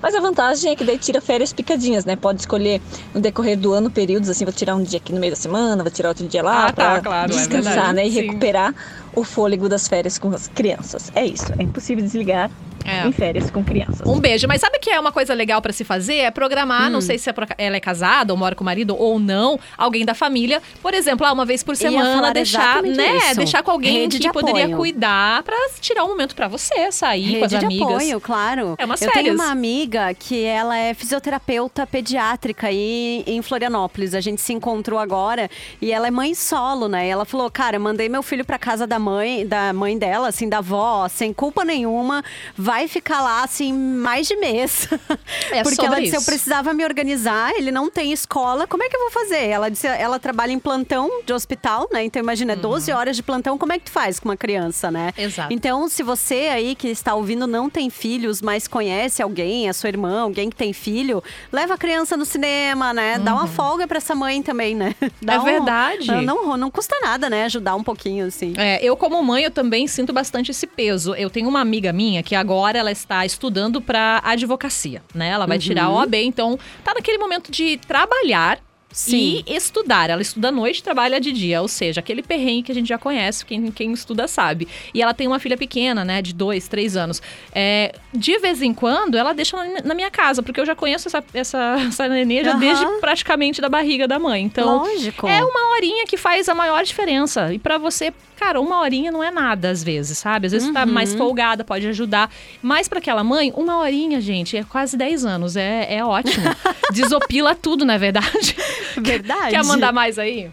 Mas 0.01 0.13
a 0.13 0.19
vantagem 0.19 0.71
é 0.71 0.75
que 0.75 0.83
daí 0.83 0.97
tira 0.97 1.19
férias 1.19 1.51
picadinhas, 1.51 2.05
né? 2.05 2.15
Pode 2.15 2.41
escolher 2.41 2.81
no 3.13 3.19
decorrer 3.19 3.57
do 3.57 3.73
ano 3.73 3.89
períodos, 3.89 4.29
assim, 4.29 4.45
vou 4.45 4.53
tirar 4.53 4.75
um 4.75 4.83
dia 4.83 4.97
aqui 4.97 5.11
no 5.11 5.19
meio 5.19 5.31
da 5.31 5.37
semana, 5.37 5.81
vou 5.83 5.91
tirar 5.91 6.09
outro 6.09 6.27
dia 6.27 6.43
lá 6.43 6.67
Ah, 6.67 6.73
tá, 6.73 7.01
claro, 7.01 7.33
é 7.33 7.35
descansar, 7.35 7.73
verdade, 7.73 7.93
né? 7.95 8.07
E 8.07 8.11
sim. 8.11 8.21
recuperar 8.21 8.75
o 9.15 9.23
fôlego 9.23 9.67
das 9.67 9.87
férias 9.87 10.17
com 10.19 10.29
as 10.29 10.47
crianças. 10.47 11.11
É 11.15 11.25
isso, 11.25 11.51
é 11.57 11.63
impossível 11.63 12.03
desligar 12.03 12.51
É. 12.83 13.07
em 13.07 13.11
férias 13.11 13.49
com 13.49 13.63
crianças. 13.63 14.07
Um 14.07 14.19
beijo. 14.19 14.47
Mas 14.47 14.61
sabe 14.61 14.77
que 14.79 14.89
é 14.89 14.99
uma 14.99 15.11
coisa 15.11 15.33
legal 15.33 15.61
pra 15.61 15.71
se 15.73 15.83
fazer? 15.83 16.15
É 16.17 16.31
programar, 16.31 16.87
Hum. 16.87 16.91
não 16.91 17.01
sei 17.01 17.17
se 17.17 17.29
é 17.29 17.33
ela 17.57 17.75
é 17.77 17.79
casada 17.79 18.31
ou 18.33 18.37
mora 18.37 18.55
com 18.55 18.63
o 18.63 18.65
marido 18.65 18.95
ou 18.97 19.19
não, 19.19 19.59
alguém 19.77 20.05
da 20.05 20.13
família. 20.13 20.61
Por 20.81 20.93
exemplo, 20.93 21.25
ah, 21.25 21.31
uma 21.33 21.45
vez 21.45 21.63
por 21.63 21.75
semana, 21.75 22.31
deixar, 22.31 22.81
né? 22.83 23.17
isso. 23.17 23.35
Deixar 23.37 23.63
com 23.63 23.71
alguém 23.71 24.01
Rede 24.01 24.17
que 24.17 24.23
de 24.27 24.31
poderia 24.31 24.65
apoio. 24.65 24.77
cuidar 24.77 25.41
pra 25.43 25.55
tirar 25.79 26.03
um 26.05 26.09
momento 26.09 26.35
pra 26.35 26.47
você, 26.47 26.91
sair 26.91 27.39
com 27.39 27.45
as 27.45 27.51
Rede 27.51 27.59
de 27.59 27.65
amigas. 27.65 27.87
apoio, 27.95 28.21
claro. 28.21 28.75
É 28.77 28.85
umas 28.85 29.01
Eu 29.01 29.11
férias. 29.11 29.25
tenho 29.33 29.35
uma 29.35 29.51
amiga 29.51 30.13
que 30.13 30.43
ela 30.43 30.77
é 30.77 30.93
fisioterapeuta 30.93 31.87
pediátrica 31.87 32.67
aí 32.67 33.23
em 33.25 33.41
Florianópolis. 33.41 34.13
A 34.13 34.21
gente 34.21 34.41
se 34.41 34.53
encontrou 34.53 34.99
agora 34.99 35.49
e 35.81 35.91
ela 35.91 36.07
é 36.07 36.11
mãe 36.11 36.33
solo, 36.35 36.87
né? 36.87 37.07
E 37.07 37.09
ela 37.09 37.25
falou: 37.25 37.49
"Cara, 37.49 37.79
mandei 37.79 38.07
meu 38.09 38.21
filho 38.21 38.45
pra 38.45 38.57
casa 38.59 38.85
da 38.85 38.99
mãe, 38.99 39.45
da 39.45 39.73
mãe 39.73 39.97
dela, 39.97 40.27
assim, 40.27 40.47
da 40.47 40.59
avó, 40.59 41.07
sem 41.07 41.33
culpa 41.33 41.65
nenhuma, 41.65 42.23
vai 42.65 42.87
ficar 42.87 43.21
lá 43.21 43.43
assim 43.43 43.71
mais 43.71 44.27
de 44.27 44.35
mês". 44.35 44.89
É 45.51 45.61
Porque 45.63 45.85
ela 45.85 46.01
disse: 46.01 46.15
"Eu 46.15 46.19
isso. 46.19 46.29
precisava 46.29 46.73
me 46.73 46.83
organizar, 46.83 47.51
ele 47.55 47.71
não 47.71 47.89
tem 47.89 48.11
escola, 48.11 48.65
como 48.65 48.81
é 48.83 48.89
que 48.89 48.95
eu 48.95 49.01
vou 49.01 49.11
fazer?". 49.11 49.47
Ela 49.47 49.69
disse: 49.69 49.85
"Ela 49.87 50.17
trabalha 50.19 50.51
em 50.51 50.59
plantão 50.59 51.21
de 51.25 51.31
hospital, 51.31 51.87
né? 51.93 52.03
Então 52.03 52.19
imagina, 52.21 52.53
é 52.53 52.55
12 52.55 52.91
horas 52.91 53.15
de 53.15 53.21
plantão, 53.21 53.57
como 53.57 53.71
é 53.71 53.77
que 53.77 53.85
tu 53.85 53.91
faz 53.91 54.19
com 54.19 54.29
uma 54.29 54.37
criança, 54.37 54.89
né?" 54.89 55.13
Uhum. 55.17 55.23
Exato. 55.23 55.53
Então, 55.53 55.87
se 55.87 56.01
você 56.01 56.49
aí 56.51 56.75
que 56.75 56.87
está 56.87 57.13
ouvindo 57.13 57.45
não 57.45 57.69
tem 57.69 57.89
filhos, 57.89 58.41
mas 58.41 58.67
conhece 58.67 59.21
alguém, 59.21 59.69
a 59.69 59.73
sua 59.73 59.89
irmã, 59.89 60.21
alguém 60.21 60.49
que 60.49 60.55
tem 60.55 60.73
filho, 60.73 61.23
leva 61.51 61.75
a 61.75 61.77
criança 61.77 62.17
no 62.17 62.25
cinema, 62.25 62.93
né? 62.93 63.19
Dá 63.19 63.33
uma 63.33 63.47
folga 63.47 63.87
pra 63.87 63.97
essa 63.97 64.15
mãe 64.15 64.41
também, 64.41 64.75
né? 64.75 64.95
Dá 65.21 65.37
Uhum. 65.37 65.47
É 65.47 65.51
verdade. 65.51 66.07
Não, 66.07 66.23
não, 66.47 66.57
não 66.57 66.71
custa 66.71 66.95
nada, 67.01 67.29
né? 67.29 67.45
Ajudar 67.45 67.75
um 67.75 67.83
pouquinho, 67.83 68.25
assim. 68.25 68.53
É, 68.57 68.83
eu 68.83 68.97
como 68.97 69.21
mãe, 69.23 69.43
eu 69.43 69.51
também 69.51 69.87
sinto 69.87 70.11
bastante 70.11 70.51
esse 70.51 70.65
peso. 70.65 71.13
Eu 71.15 71.29
tenho 71.29 71.47
uma 71.47 71.59
amiga 71.59 71.93
minha 71.93 72.23
que 72.23 72.33
agora 72.35 72.54
ela 72.79 72.91
está 72.91 73.25
estudando 73.25 73.81
para 73.81 74.21
advocacia, 74.23 75.01
né? 75.13 75.29
Ela 75.29 75.45
vai 75.45 75.57
tirar 75.59 75.85
a 75.85 75.89
Uhum. 75.89 75.95
OAB, 75.97 76.15
então 76.15 76.57
tá 76.83 76.93
naquele 76.93 77.17
momento 77.17 77.51
de 77.51 77.77
trabalhar 77.77 78.59
Sim. 78.95 79.43
e 79.45 79.53
estudar. 79.55 80.09
Ela 80.09 80.21
estuda 80.21 80.47
à 80.47 80.51
noite, 80.51 80.81
trabalha 80.81 81.19
de 81.19 81.31
dia, 81.31 81.61
ou 81.61 81.67
seja, 81.67 81.99
aquele 81.99 82.23
perrengue 82.23 82.63
que 82.63 82.71
a 82.71 82.75
gente 82.75 82.87
já 82.87 82.97
conhece, 82.97 83.45
quem, 83.45 83.69
quem 83.71 83.91
estuda 83.91 84.27
sabe. 84.27 84.67
E 84.93 85.01
ela 85.01 85.13
tem 85.13 85.27
uma 85.27 85.37
filha 85.39 85.57
pequena, 85.57 86.05
né, 86.05 86.21
de 86.21 86.33
dois, 86.33 86.67
três 86.67 86.95
anos. 86.95 87.21
É, 87.53 87.93
de 88.13 88.37
vez 88.39 88.61
em 88.61 88.73
quando, 88.73 89.17
ela 89.17 89.33
deixa 89.33 89.57
na, 89.57 89.81
na 89.83 89.93
minha 89.93 90.09
casa, 90.09 90.41
porque 90.41 90.59
eu 90.59 90.65
já 90.65 90.75
conheço 90.75 91.07
essa, 91.09 91.23
essa, 91.33 91.75
essa 91.87 92.07
nenê 92.07 92.43
já 92.43 92.51
Aham. 92.51 92.59
desde 92.59 92.85
praticamente 93.01 93.59
da 93.61 93.67
barriga 93.67 94.07
da 94.07 94.17
mãe. 94.17 94.43
Então, 94.43 94.77
Lógico. 94.77 95.27
é 95.27 95.43
uma 95.43 95.73
horinha 95.75 96.05
que 96.05 96.15
faz 96.15 96.47
a 96.47 96.55
maior 96.55 96.83
diferença. 96.83 97.53
E 97.53 97.59
pra 97.59 97.77
você, 97.77 98.13
cara, 98.37 98.61
uma 98.61 98.79
horinha 98.79 99.11
não 99.11 99.21
é 99.23 99.29
nada 99.29 99.69
às 99.69 99.83
vezes, 99.83 100.17
sabe? 100.17 100.45
Às 100.47 100.53
vezes 100.53 100.71
tá 100.71 100.85
mais 100.85 101.11
Uhum. 101.11 101.17
folgada, 101.17 101.63
pode 101.65 101.85
ajudar. 101.87 102.31
Mas 102.61 102.87
pra 102.87 102.99
aquela 102.99 103.23
mãe, 103.23 103.51
uma 103.55 103.77
horinha, 103.79 104.21
gente, 104.21 104.55
é 104.55 104.63
quase 104.63 104.95
10 104.95 105.25
anos. 105.25 105.55
É, 105.57 105.95
é 105.95 106.03
ótimo. 106.05 106.45
Desopila 106.93 107.53
tudo, 107.55 107.83
não 107.85 107.93
é 107.93 107.97
verdade? 107.97 108.55
Verdade. 108.97 109.51
Quer 109.51 109.63
mandar 109.63 109.91
mais 109.93 110.17
aí? 110.19 110.49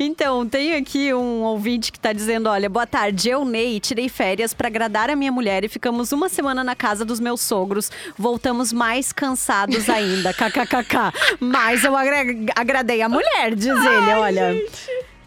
Então, 0.00 0.48
tem 0.48 0.74
aqui 0.74 1.14
um 1.14 1.42
ouvinte 1.42 1.92
que 1.92 2.00
tá 2.00 2.12
dizendo: 2.12 2.48
olha, 2.48 2.68
boa 2.68 2.86
tarde, 2.86 3.28
eu, 3.28 3.44
Ney, 3.44 3.78
tirei 3.78 4.08
férias 4.08 4.52
pra 4.52 4.66
agradar 4.66 5.08
a 5.10 5.14
minha 5.14 5.30
mulher 5.30 5.62
e 5.64 5.68
ficamos 5.68 6.10
uma 6.10 6.28
semana 6.28 6.64
na 6.64 6.74
casa 6.74 7.04
dos 7.04 7.20
meus 7.20 7.40
sogros. 7.40 7.88
Voltamos 8.18 8.72
mais 8.72 9.12
cansados 9.12 9.88
ainda, 9.88 10.32
kkkk. 10.34 11.12
Mas 11.38 11.84
eu 11.84 11.96
agra- 11.96 12.24
agradei 12.56 13.00
a 13.00 13.08
mulher, 13.08 13.54
diz 13.54 13.66
ele, 13.68 14.14
olha. 14.14 14.56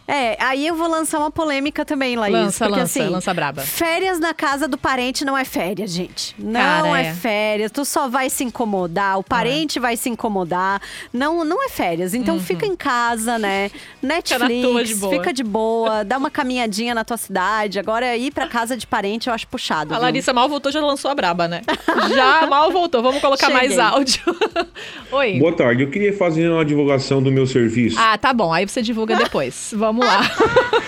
É, 0.06 0.36
aí 0.42 0.66
eu 0.66 0.74
vou 0.74 0.86
lançar 0.88 1.18
uma 1.18 1.30
polêmica 1.30 1.84
também, 1.84 2.14
Laís. 2.14 2.32
Lança, 2.34 2.64
porque, 2.66 2.80
lança, 2.80 3.00
assim, 3.00 3.10
lança 3.10 3.32
braba. 3.32 3.62
Férias 3.62 4.20
na 4.20 4.34
casa 4.34 4.68
do 4.68 4.76
parente 4.76 5.24
não 5.24 5.36
é 5.36 5.44
férias, 5.44 5.90
gente. 5.92 6.34
Não 6.38 6.60
Cara, 6.60 7.00
é. 7.02 7.06
é. 7.06 7.14
férias. 7.14 7.70
Tu 7.72 7.84
só 7.86 8.06
vai 8.08 8.28
se 8.28 8.44
incomodar, 8.44 9.18
o 9.18 9.22
parente 9.22 9.80
vai 9.80 9.96
se 9.96 10.10
incomodar. 10.10 10.80
Não, 11.12 11.42
não 11.44 11.64
é 11.64 11.68
férias. 11.70 12.12
Então 12.12 12.38
fica 12.38 12.66
em 12.66 12.76
casa, 12.76 13.38
né? 13.38 13.70
Netflix, 14.02 14.64
Uhum. 14.66 14.72
tua 14.72 14.84
de 14.84 14.94
boa. 14.94 15.12
fica 15.14 15.32
de 15.32 15.42
boa, 15.44 16.04
dá 16.04 16.18
uma 16.18 16.30
caminhadinha 16.30 16.94
na 16.94 17.02
tua 17.04 17.16
cidade. 17.16 17.78
Agora 17.78 18.14
ir 18.16 18.30
pra 18.32 18.46
casa 18.46 18.76
de 18.76 18.86
parente 18.86 19.28
eu 19.28 19.34
acho 19.34 19.46
puxado. 19.48 19.92
A 19.94 19.96
viu? 19.96 20.02
Larissa 20.02 20.32
mal 20.34 20.48
voltou, 20.48 20.70
já 20.70 20.80
lançou 20.80 21.10
a 21.10 21.14
braba, 21.14 21.48
né? 21.48 21.62
Já 22.14 22.46
mal 22.46 22.70
voltou. 22.70 23.02
Vamos 23.02 23.20
colocar 23.20 23.48
mais 23.50 23.68
Cheguei. 23.70 23.80
áudio. 23.84 24.20
Oi. 25.12 25.38
Boa 25.38 25.52
tarde, 25.52 25.82
eu 25.84 25.90
queria 25.90 26.12
fazer 26.16 26.48
uma 26.50 26.64
divulgação 26.64 27.22
do 27.22 27.30
meu 27.32 27.46
serviço. 27.46 27.96
Ah, 27.98 28.18
tá 28.18 28.32
bom. 28.32 28.52
Aí 28.52 28.66
você 28.68 28.82
divulga 28.82 29.16
depois. 29.16 29.72
Vamos 29.74 29.93
lá. 30.02 30.22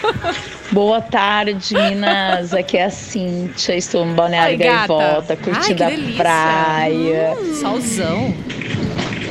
Boa 0.73 1.01
tarde, 1.01 1.75
Minas. 1.75 2.53
Aqui 2.53 2.77
é 2.77 2.85
a 2.87 2.91
Cíntia. 2.91 3.75
Estou 3.77 4.05
no 4.05 4.15
Balneário. 4.15 4.59
Gaivota, 4.59 5.27
Ai, 5.31 5.37
curtindo 5.37 5.85
a 5.85 5.91
praia. 6.17 7.37
Solzão. 7.61 8.35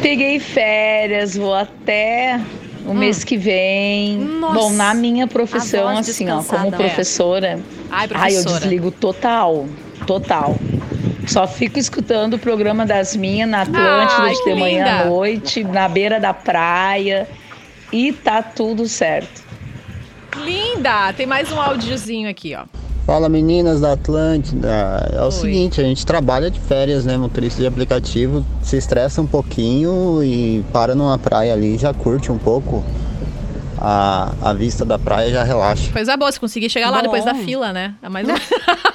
Peguei 0.01 0.39
férias, 0.39 1.35
vou 1.35 1.53
até 1.53 2.39
o 2.85 2.93
mês 2.93 3.23
que 3.23 3.37
vem. 3.37 4.17
Nossa. 4.19 4.53
Bom, 4.53 4.69
na 4.71 4.93
minha 4.93 5.27
profissão, 5.27 5.89
assim, 5.89 6.29
ó, 6.29 6.43
como 6.43 6.71
professora, 6.71 7.59
Ai, 7.89 7.99
ai, 7.99 8.05
eu 8.05 8.09
professora. 8.09 8.59
desligo 8.59 8.91
total, 8.91 9.65
total. 10.05 10.55
Só 11.27 11.47
fico 11.47 11.79
escutando 11.79 12.35
o 12.35 12.39
programa 12.39 12.85
das 12.85 13.15
minhas 13.15 13.49
na 13.49 13.61
Atlântida 13.61 14.21
Ai, 14.21 14.33
de 14.33 14.53
manhã 14.53 14.85
à 14.85 15.05
noite, 15.05 15.63
na 15.63 15.87
beira 15.87 16.19
da 16.19 16.33
praia. 16.33 17.27
E 17.91 18.11
tá 18.11 18.43
tudo 18.43 18.87
certo. 18.87 19.44
Linda! 20.43 21.13
Tem 21.13 21.25
mais 21.25 21.51
um 21.51 21.59
áudiozinho 21.59 22.29
aqui, 22.29 22.55
ó. 22.55 22.65
Fala 23.05 23.29
meninas 23.29 23.81
da 23.81 23.93
Atlântida. 23.93 24.67
É 25.13 25.21
o 25.21 25.25
Oi. 25.25 25.31
seguinte, 25.31 25.79
a 25.79 25.83
gente 25.83 26.05
trabalha 26.05 26.49
de 26.49 26.59
férias, 26.59 27.05
né? 27.05 27.15
Motorista 27.17 27.61
de 27.61 27.67
aplicativo, 27.67 28.43
se 28.63 28.77
estressa 28.77 29.21
um 29.21 29.27
pouquinho 29.27 30.23
e 30.23 30.65
para 30.73 30.95
numa 30.95 31.17
praia 31.17 31.53
ali, 31.53 31.77
já 31.77 31.93
curte 31.93 32.31
um 32.31 32.37
pouco. 32.37 32.83
A, 33.77 34.31
a 34.41 34.53
vista 34.53 34.83
da 34.83 34.97
praia 34.97 35.29
já 35.29 35.43
relaxa. 35.43 35.91
Coisa 35.91 36.17
boa, 36.17 36.31
se 36.31 36.39
conseguir 36.39 36.69
chegar 36.69 36.89
lá 36.89 36.97
Bom. 36.97 37.03
depois 37.03 37.25
da 37.25 37.35
fila, 37.35 37.71
né? 37.71 37.93
É 38.01 38.09
mais, 38.09 38.27
ou... 38.27 38.33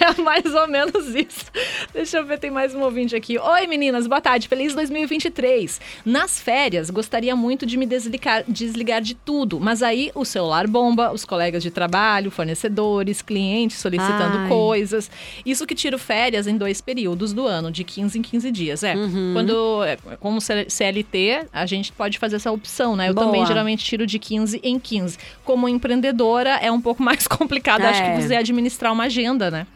é 0.00 0.12
mais 0.22 0.44
ou 0.46 0.66
menos 0.68 1.14
isso. 1.14 1.46
Deixa 1.92 2.18
eu 2.18 2.24
ver, 2.24 2.38
tem 2.38 2.50
mais 2.50 2.74
um 2.74 2.80
ouvinte 2.82 3.14
aqui. 3.14 3.38
Oi, 3.38 3.66
meninas, 3.66 4.06
boa 4.06 4.20
tarde. 4.20 4.48
Feliz 4.48 4.74
2023. 4.74 5.80
Nas 6.04 6.40
férias, 6.40 6.90
gostaria 6.90 7.34
muito 7.36 7.66
de 7.66 7.76
me 7.76 7.86
desligar, 7.86 8.44
desligar 8.48 9.00
de 9.02 9.14
tudo, 9.14 9.58
mas 9.60 9.82
aí 9.82 10.10
o 10.14 10.24
celular 10.24 10.66
bomba, 10.66 11.12
os 11.12 11.24
colegas 11.24 11.62
de 11.62 11.70
trabalho, 11.70 12.30
fornecedores, 12.30 13.22
clientes 13.22 13.78
solicitando 13.78 14.38
Ai. 14.38 14.48
coisas. 14.48 15.10
Isso 15.44 15.66
que 15.66 15.74
tiro 15.74 15.98
férias 15.98 16.46
em 16.46 16.56
dois 16.56 16.80
períodos 16.80 17.32
do 17.32 17.46
ano, 17.46 17.70
de 17.70 17.84
15 17.84 18.18
em 18.18 18.22
15 18.22 18.50
dias. 18.50 18.82
É, 18.82 18.94
Uhum. 18.94 19.30
quando, 19.34 19.84
é, 19.84 19.96
como 20.18 20.40
CLT, 20.40 21.46
a 21.52 21.64
gente 21.66 21.92
pode 21.92 22.18
fazer 22.18 22.36
essa 22.36 22.50
opção, 22.52 22.96
né? 22.96 23.08
Eu 23.08 23.14
Boa. 23.14 23.26
também 23.26 23.44
geralmente 23.46 23.84
tiro 23.84 24.06
de 24.06 24.18
15 24.18 24.60
em 24.62 24.78
15. 24.78 25.18
Como 25.44 25.68
empreendedora, 25.68 26.50
é 26.56 26.70
um 26.70 26.80
pouco 26.80 27.02
mais 27.02 27.26
complicado, 27.26 27.82
acho 27.82 28.02
É. 28.02 28.14
que 28.16 28.22
você 28.22 28.36
administrar 28.36 28.92
uma 28.92 29.04
agenda, 29.04 29.50
né? 29.50 29.66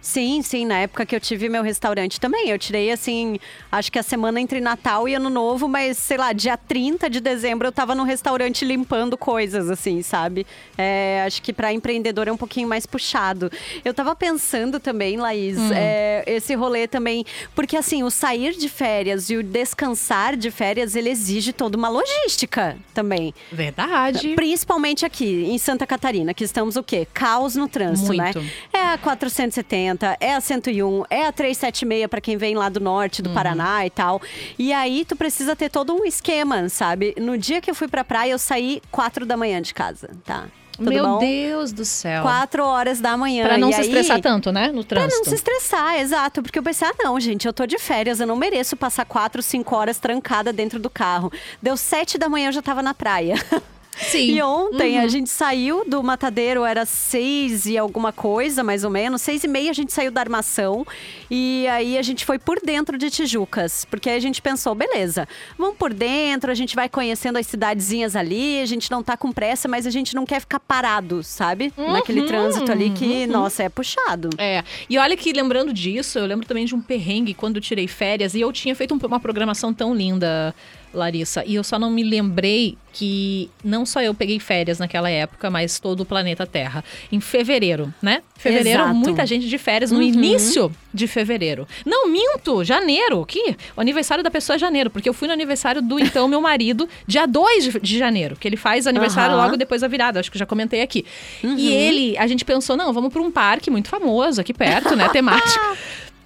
Sim, 0.00 0.42
sim. 0.42 0.64
Na 0.64 0.78
época 0.78 1.04
que 1.04 1.14
eu 1.14 1.20
tive 1.20 1.48
meu 1.48 1.62
restaurante 1.62 2.20
também. 2.20 2.48
Eu 2.48 2.58
tirei, 2.58 2.90
assim, 2.90 3.38
acho 3.70 3.92
que 3.92 3.98
a 3.98 4.02
semana 4.02 4.40
entre 4.40 4.60
Natal 4.60 5.08
e 5.08 5.14
Ano 5.14 5.28
Novo, 5.28 5.68
mas, 5.68 5.98
sei 5.98 6.16
lá, 6.16 6.32
dia 6.32 6.56
30 6.56 7.10
de 7.10 7.20
dezembro 7.20 7.68
eu 7.68 7.72
tava 7.72 7.94
no 7.94 8.04
restaurante 8.04 8.64
limpando 8.64 9.16
coisas, 9.16 9.68
assim, 9.68 10.02
sabe? 10.02 10.46
É, 10.76 11.22
acho 11.26 11.42
que 11.42 11.52
para 11.52 11.72
empreendedor 11.72 12.28
é 12.28 12.32
um 12.32 12.36
pouquinho 12.36 12.68
mais 12.68 12.86
puxado. 12.86 13.50
Eu 13.84 13.92
tava 13.92 14.14
pensando 14.16 14.80
também, 14.80 15.16
Laís, 15.16 15.58
é, 15.72 16.24
esse 16.26 16.54
rolê 16.54 16.88
também. 16.88 17.24
Porque, 17.54 17.76
assim, 17.76 18.02
o 18.02 18.10
sair 18.10 18.56
de 18.56 18.68
férias 18.68 19.30
e 19.30 19.36
o 19.36 19.42
descansar 19.42 20.36
de 20.36 20.50
férias, 20.50 20.96
ele 20.96 21.10
exige 21.10 21.52
toda 21.52 21.76
uma 21.76 21.88
logística 21.88 22.76
também. 22.94 23.34
Verdade. 23.52 24.34
Principalmente 24.34 25.04
aqui, 25.04 25.44
em 25.44 25.58
Santa 25.58 25.86
Catarina, 25.86 26.32
que 26.32 26.44
estamos 26.44 26.76
o 26.76 26.82
quê? 26.82 27.06
Caos 27.12 27.54
no 27.54 27.68
trânsito, 27.68 28.14
Muito. 28.14 28.40
né? 28.40 28.50
É 28.72 28.80
a 28.80 28.98
470, 28.98 29.89
é 30.20 30.34
a 30.34 30.40
101, 30.40 31.04
é 31.10 31.26
a 31.26 31.32
376 31.32 32.06
para 32.08 32.20
quem 32.20 32.36
vem 32.36 32.54
lá 32.54 32.68
do 32.68 32.80
norte, 32.80 33.22
do 33.22 33.28
Uhum. 33.30 33.34
Paraná 33.34 33.84
e 33.86 33.90
tal. 33.90 34.20
E 34.58 34.72
aí 34.72 35.04
tu 35.04 35.16
precisa 35.16 35.54
ter 35.56 35.70
todo 35.70 35.94
um 35.94 36.04
esquema, 36.04 36.68
sabe? 36.68 37.14
No 37.18 37.36
dia 37.38 37.60
que 37.60 37.70
eu 37.70 37.74
fui 37.74 37.88
pra 37.88 38.04
praia, 38.04 38.32
eu 38.32 38.38
saí 38.38 38.80
4 38.90 39.24
da 39.26 39.36
manhã 39.36 39.60
de 39.62 39.72
casa, 39.74 40.10
tá? 40.24 40.44
Tudo 40.76 40.88
Meu 40.90 41.04
bom? 41.06 41.18
Deus 41.18 41.72
do 41.72 41.84
céu. 41.84 42.22
4 42.22 42.64
horas 42.64 43.00
da 43.02 43.14
manhã. 43.14 43.44
Pra 43.44 43.58
não 43.58 43.68
E 43.68 43.72
se 43.74 43.80
aí- 43.80 43.86
estressar 43.86 44.18
tanto, 44.22 44.50
né? 44.50 44.68
No 44.68 44.82
Pra 44.82 45.00
trânsito. 45.00 45.18
não 45.18 45.24
se 45.26 45.34
estressar, 45.34 45.96
exato. 46.00 46.42
Porque 46.42 46.58
eu 46.58 46.62
pensei, 46.62 46.88
ah, 46.88 46.94
não, 47.04 47.20
gente, 47.20 47.46
eu 47.46 47.52
tô 47.52 47.66
de 47.66 47.78
férias, 47.78 48.18
eu 48.18 48.26
não 48.26 48.34
mereço 48.36 48.74
passar 48.78 49.04
quatro, 49.04 49.42
cinco 49.42 49.76
horas 49.76 49.98
trancada 49.98 50.54
dentro 50.54 50.78
do 50.78 50.88
carro. 50.88 51.30
Deu 51.60 51.76
sete 51.76 52.16
da 52.16 52.30
manhã, 52.30 52.48
eu 52.48 52.52
já 52.52 52.62
tava 52.62 52.82
na 52.82 52.94
praia. 52.94 53.34
Sim. 54.10 54.32
E 54.36 54.42
ontem 54.42 54.98
Uhum. 54.98 55.04
a 55.04 55.08
gente 55.08 55.30
saiu 55.30 55.84
do 55.86 56.02
matadeiro, 56.02 56.64
era 56.64 56.84
seis 56.84 57.66
e 57.66 57.76
alguma 57.78 58.12
coisa, 58.12 58.62
mais 58.64 58.84
ou 58.84 58.90
menos. 58.90 59.22
Seis 59.22 59.44
e 59.44 59.48
meia 59.48 59.70
a 59.70 59.74
gente 59.74 59.92
saiu 59.92 60.10
da 60.10 60.20
armação. 60.20 60.86
E 61.30 61.66
aí 61.68 61.96
a 61.96 62.02
gente 62.02 62.24
foi 62.24 62.38
por 62.38 62.60
dentro 62.64 62.98
de 62.98 63.10
Tijucas. 63.10 63.84
Porque 63.84 64.08
aí 64.10 64.16
a 64.16 64.20
gente 64.20 64.42
pensou, 64.42 64.74
beleza, 64.74 65.28
vamos 65.58 65.76
por 65.76 65.92
dentro, 65.94 66.50
a 66.50 66.54
gente 66.54 66.74
vai 66.74 66.88
conhecendo 66.88 67.38
as 67.38 67.46
cidadezinhas 67.46 68.16
ali, 68.16 68.60
a 68.60 68.66
gente 68.66 68.90
não 68.90 69.02
tá 69.02 69.16
com 69.16 69.30
pressa, 69.32 69.68
mas 69.68 69.86
a 69.86 69.90
gente 69.90 70.14
não 70.14 70.26
quer 70.26 70.40
ficar 70.40 70.60
parado, 70.60 71.22
sabe? 71.22 71.72
Uhum, 71.76 71.92
Naquele 71.92 72.22
trânsito 72.22 72.70
ali 72.70 72.90
que, 72.90 73.26
nossa, 73.26 73.62
é 73.62 73.68
puxado. 73.68 74.30
É, 74.38 74.62
e 74.88 74.98
olha 74.98 75.16
que 75.16 75.32
lembrando 75.32 75.72
disso, 75.72 76.18
eu 76.18 76.26
lembro 76.26 76.46
também 76.46 76.64
de 76.64 76.74
um 76.74 76.80
perrengue 76.80 77.34
quando 77.34 77.56
eu 77.56 77.62
tirei 77.62 77.86
férias 77.86 78.34
e 78.34 78.40
eu 78.40 78.52
tinha 78.52 78.74
feito 78.74 78.94
um- 78.94 79.06
uma 79.06 79.20
programação 79.20 79.72
tão 79.72 79.94
linda, 79.94 80.54
Larissa, 80.92 81.44
e 81.46 81.54
eu 81.54 81.62
só 81.64 81.78
não 81.78 81.90
me 81.90 82.02
lembrei 82.02 82.76
que 82.92 83.48
não 83.62 83.86
só 83.86 84.02
eu 84.02 84.12
peguei 84.12 84.40
férias 84.40 84.80
naquela 84.80 85.08
época, 85.08 85.48
mas 85.48 85.78
todo 85.78 86.00
o 86.00 86.04
planeta 86.04 86.44
Terra. 86.44 86.82
Em 87.12 87.20
fevereiro, 87.20 87.94
né? 88.02 88.20
Fevereiro, 88.36 88.82
Exato. 88.82 88.94
muita 88.96 89.24
gente 89.24 89.48
de 89.48 89.58
férias 89.58 89.92
no 89.92 89.98
Uhum. 89.98 90.02
início 90.04 90.72
de 90.92 91.06
fevereiro. 91.06 91.68
Não, 91.86 92.08
minto, 92.08 92.64
janeiro. 92.64 93.24
Que? 93.24 93.56
O 93.76 93.80
aniversário 93.80 94.24
da 94.24 94.30
pessoa 94.30 94.56
é 94.56 94.58
janeiro, 94.58 94.90
porque 94.90 95.08
eu 95.08 95.14
fui 95.14 95.28
no 95.28 95.34
aniversário 95.34 95.80
do 95.80 96.00
então 96.00 96.26
meu 96.26 96.40
marido, 96.40 96.88
dia 97.06 97.26
2 97.26 97.64
de, 97.64 97.80
de 97.80 97.96
janeiro, 97.98 98.34
que 98.34 98.48
ele 98.48 98.56
faz 98.56 98.88
aniversário 98.88 99.36
Aham. 99.36 99.44
logo 99.44 99.56
depois 99.56 99.82
da 99.82 99.88
virada, 99.88 100.18
acho 100.18 100.30
que 100.32 100.38
já 100.38 100.46
comentei 100.46 100.82
aqui. 100.82 101.04
Uhum. 101.44 101.56
E 101.56 101.68
ele, 101.72 102.18
a 102.18 102.26
gente 102.26 102.44
pensou, 102.44 102.76
não, 102.76 102.92
vamos 102.92 103.12
para 103.12 103.22
um 103.22 103.30
parque 103.30 103.70
muito 103.70 103.88
famoso 103.88 104.40
aqui 104.40 104.52
perto, 104.52 104.96
né, 104.96 105.08
temático. 105.14 105.76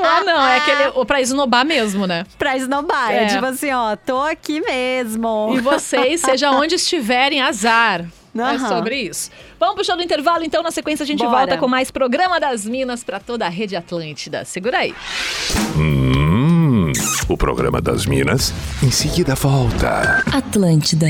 Ah, 0.04 0.22
não, 0.24 0.42
é 0.48 0.58
aquele 0.58 0.92
pra 1.06 1.22
esnobar 1.22 1.66
mesmo, 1.66 2.06
né? 2.08 2.26
pra 2.38 2.56
esnobar. 2.56 3.12
É. 3.12 3.24
É. 3.24 3.28
tipo 3.28 3.46
assim, 3.46 3.72
ó, 3.72 3.96
tô 3.96 4.20
aqui 4.22 4.62
mesmo. 4.62 5.54
E 5.56 5.60
vocês, 5.62 6.22
seja 6.22 6.52
onde 6.56 6.76
estiverem, 6.76 7.42
azar. 7.42 8.06
É 8.36 8.42
Aham. 8.42 8.68
sobre 8.68 8.96
isso. 9.00 9.30
Vamos 9.60 9.76
pro 9.76 9.86
show 9.86 9.96
do 9.96 10.02
intervalo, 10.02 10.44
então. 10.44 10.64
Na 10.64 10.72
sequência, 10.72 11.04
a 11.04 11.06
gente 11.06 11.20
Bora. 11.24 11.38
volta 11.38 11.58
com 11.58 11.68
mais 11.68 11.92
Programa 11.92 12.40
das 12.40 12.66
Minas 12.66 13.04
pra 13.04 13.20
toda 13.20 13.46
a 13.46 13.50
rede 13.50 13.76
Atlântida. 13.76 14.44
Segura 14.44 14.80
aí. 14.80 14.96
Hum, 15.78 16.92
o 17.30 17.38
programa 17.38 17.80
das 17.80 18.08
Minas 18.08 18.52
em 18.82 18.90
seguida 18.90 19.36
volta. 19.36 20.24
Atlântida. 20.36 21.06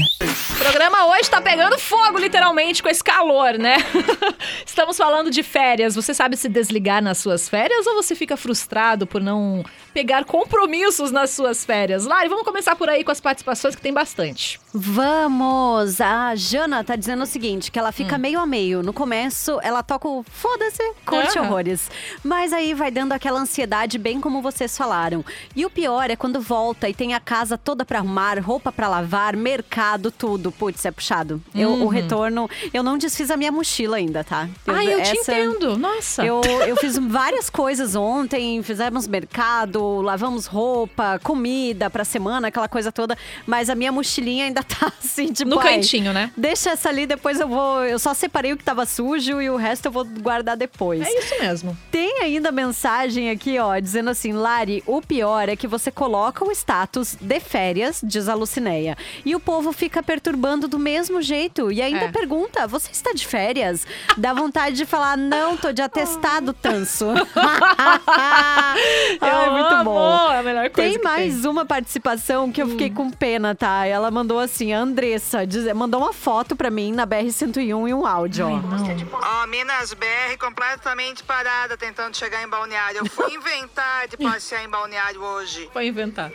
O 0.51 0.55
programa 0.63 1.05
hoje 1.07 1.29
tá 1.29 1.41
pegando 1.41 1.79
fogo, 1.79 2.17
literalmente, 2.19 2.83
com 2.83 2.89
esse 2.89 3.03
calor, 3.03 3.57
né? 3.57 3.77
Estamos 4.65 4.97
falando 4.97 5.29
de 5.31 5.43
férias. 5.43 5.95
Você 5.95 6.13
sabe 6.13 6.35
se 6.35 6.49
desligar 6.49 7.01
nas 7.01 7.19
suas 7.19 7.47
férias 7.47 7.87
ou 7.87 7.95
você 7.95 8.15
fica 8.15 8.35
frustrado 8.35 9.07
por 9.07 9.21
não 9.21 9.63
pegar 9.93 10.25
compromissos 10.25 11.11
nas 11.11 11.29
suas 11.29 11.63
férias? 11.63 12.05
Lari, 12.05 12.27
vamos 12.29 12.43
começar 12.43 12.75
por 12.75 12.89
aí 12.89 13.03
com 13.03 13.11
as 13.11 13.21
participações, 13.21 13.75
que 13.75 13.81
tem 13.81 13.93
bastante. 13.93 14.59
Vamos! 14.73 15.99
A 16.01 16.33
Jana 16.35 16.83
tá 16.83 16.95
dizendo 16.95 17.23
o 17.23 17.25
seguinte: 17.27 17.71
que 17.71 17.77
ela 17.77 17.89
Hum. 17.89 17.93
fica 17.93 18.17
meio 18.17 18.39
a 18.39 18.45
meio. 18.45 18.81
No 18.81 18.93
começo, 18.93 19.59
ela 19.61 19.83
toca 19.83 20.07
o 20.07 20.23
foda-se, 20.23 20.81
curte 21.05 21.37
Ah. 21.37 21.41
horrores. 21.43 21.91
Mas 22.23 22.53
aí 22.53 22.73
vai 22.73 22.89
dando 22.89 23.11
aquela 23.11 23.39
ansiedade, 23.39 23.97
bem 23.97 24.19
como 24.19 24.41
vocês 24.41 24.77
falaram. 24.77 25.23
E 25.55 25.65
o 25.65 25.69
pior 25.69 26.09
é 26.09 26.15
quando 26.15 26.39
volta 26.41 26.89
e 26.89 26.93
tem 26.93 27.13
a 27.13 27.19
casa 27.19 27.57
toda 27.57 27.83
pra 27.85 27.99
arrumar, 27.99 28.39
roupa 28.39 28.71
pra 28.71 28.87
lavar, 28.87 29.35
mercado, 29.35 30.09
tudo. 30.09 30.51
Putz, 30.51 30.85
é 30.85 30.91
puxado. 30.91 31.41
Eu, 31.53 31.69
o 31.83 31.87
retorno. 31.87 32.49
Eu 32.73 32.81
não 32.81 32.97
desfiz 32.97 33.29
a 33.29 33.37
minha 33.37 33.51
mochila 33.51 33.97
ainda, 33.97 34.23
tá? 34.23 34.47
Eu 34.65 35.01
te 35.01 35.17
essa- 35.19 35.33
entendo. 35.33 35.77
Nossa. 35.77 36.25
Eu, 36.25 36.41
eu 36.67 36.75
fiz 36.77 36.97
várias 36.97 37.49
coisas 37.49 37.95
ontem, 37.95 38.61
fizemos 38.63 39.07
mercado, 39.07 39.82
lavamos 40.01 40.45
roupa, 40.45 41.19
comida 41.23 41.89
pra 41.89 42.03
semana, 42.03 42.47
aquela 42.47 42.67
coisa 42.67 42.91
toda. 42.91 43.17
Mas 43.45 43.69
a 43.69 43.75
minha 43.75 43.91
mochilinha 43.91 44.45
ainda 44.45 44.63
tá 44.63 44.91
assim, 44.99 45.31
tipo. 45.31 45.49
No 45.49 45.59
cantinho, 45.59 46.13
né? 46.13 46.31
Deixa 46.37 46.71
essa 46.71 46.89
ali, 46.89 47.05
depois 47.05 47.39
eu 47.39 47.47
vou. 47.47 47.83
Eu 47.83 47.99
só 47.99 48.13
separei 48.13 48.53
o 48.53 48.57
que 48.57 48.63
tava 48.63 48.85
sujo 48.85 49.41
e 49.41 49.49
o 49.49 49.55
resto 49.55 49.85
eu 49.87 49.91
vou 49.91 50.05
guardar 50.05 50.55
depois. 50.57 51.01
É 51.05 51.19
isso 51.19 51.39
mesmo. 51.39 51.77
Tem 51.91 52.21
ainda 52.21 52.51
mensagem 52.51 53.29
aqui, 53.29 53.57
ó, 53.59 53.77
dizendo 53.79 54.09
assim: 54.09 54.31
Lari, 54.33 54.83
o 54.85 55.01
pior 55.01 55.49
é 55.49 55.55
que 55.55 55.67
você 55.67 55.91
coloca 55.91 56.43
o 56.45 56.51
status 56.51 57.15
de 57.19 57.39
férias, 57.39 57.99
diz 58.03 58.27
a 58.29 58.33
Lucinéia, 58.35 58.97
e 59.25 59.35
o 59.35 59.39
povo 59.39 59.71
fica 59.71 60.01
perturbando 60.03 60.67
do 60.67 60.79
mesmo 60.79 61.21
jeito. 61.21 61.71
E 61.71 61.81
ainda 61.81 62.05
É. 62.05 62.11
pergunta: 62.11 62.67
você 62.67 62.91
está 62.91 63.11
de 63.13 63.25
férias? 63.25 63.85
Dá 64.17 64.33
vontade 64.33 64.75
de 64.75 64.85
falar: 64.85 65.17
não, 65.17 65.57
tô 65.57 65.71
de 65.71 65.81
atestado, 65.81 66.53
tanso. 66.61 67.05
Ai, 67.35 68.77
Eu 69.21 69.53
muito 69.75 69.85
bom. 69.85 70.31
É 70.31 70.39
a 70.39 70.43
melhor 70.43 70.69
coisa 70.69 70.89
Tem 70.91 70.97
que 70.99 71.03
mais 71.03 71.45
uma 71.45 71.65
participação 71.65 72.51
que 72.51 72.61
eu 72.61 72.67
fiquei 72.67 72.89
Hum. 72.89 72.93
com 72.93 73.11
pena, 73.11 73.53
tá? 73.55 73.85
Ela 73.85 74.09
mandou 74.11 74.39
assim, 74.39 74.73
a 74.73 74.79
Andressa, 74.79 75.45
diz- 75.45 75.71
mandou 75.73 76.01
uma 76.01 76.13
foto 76.13 76.55
pra 76.55 76.69
mim 76.69 76.91
na 76.91 77.05
BR-101 77.05 77.87
e 77.89 77.93
um 77.93 78.05
áudio, 78.05 78.47
ó. 78.47 79.43
Ó, 79.43 79.47
Minas 79.47 79.93
BR 79.93 80.37
completamente 80.39 81.23
parada 81.23 81.75
tentando 81.77 82.15
chegar 82.17 82.43
em 82.43 82.47
Balneário. 82.47 82.99
Eu 82.99 83.05
fui 83.05 83.31
inventar 83.35 84.07
de 84.07 84.17
passear 84.17 84.63
em 84.63 84.69
Balneário 84.69 85.21
hoje. 85.21 85.69
Foi 85.73 85.87
inventar. 85.87 86.31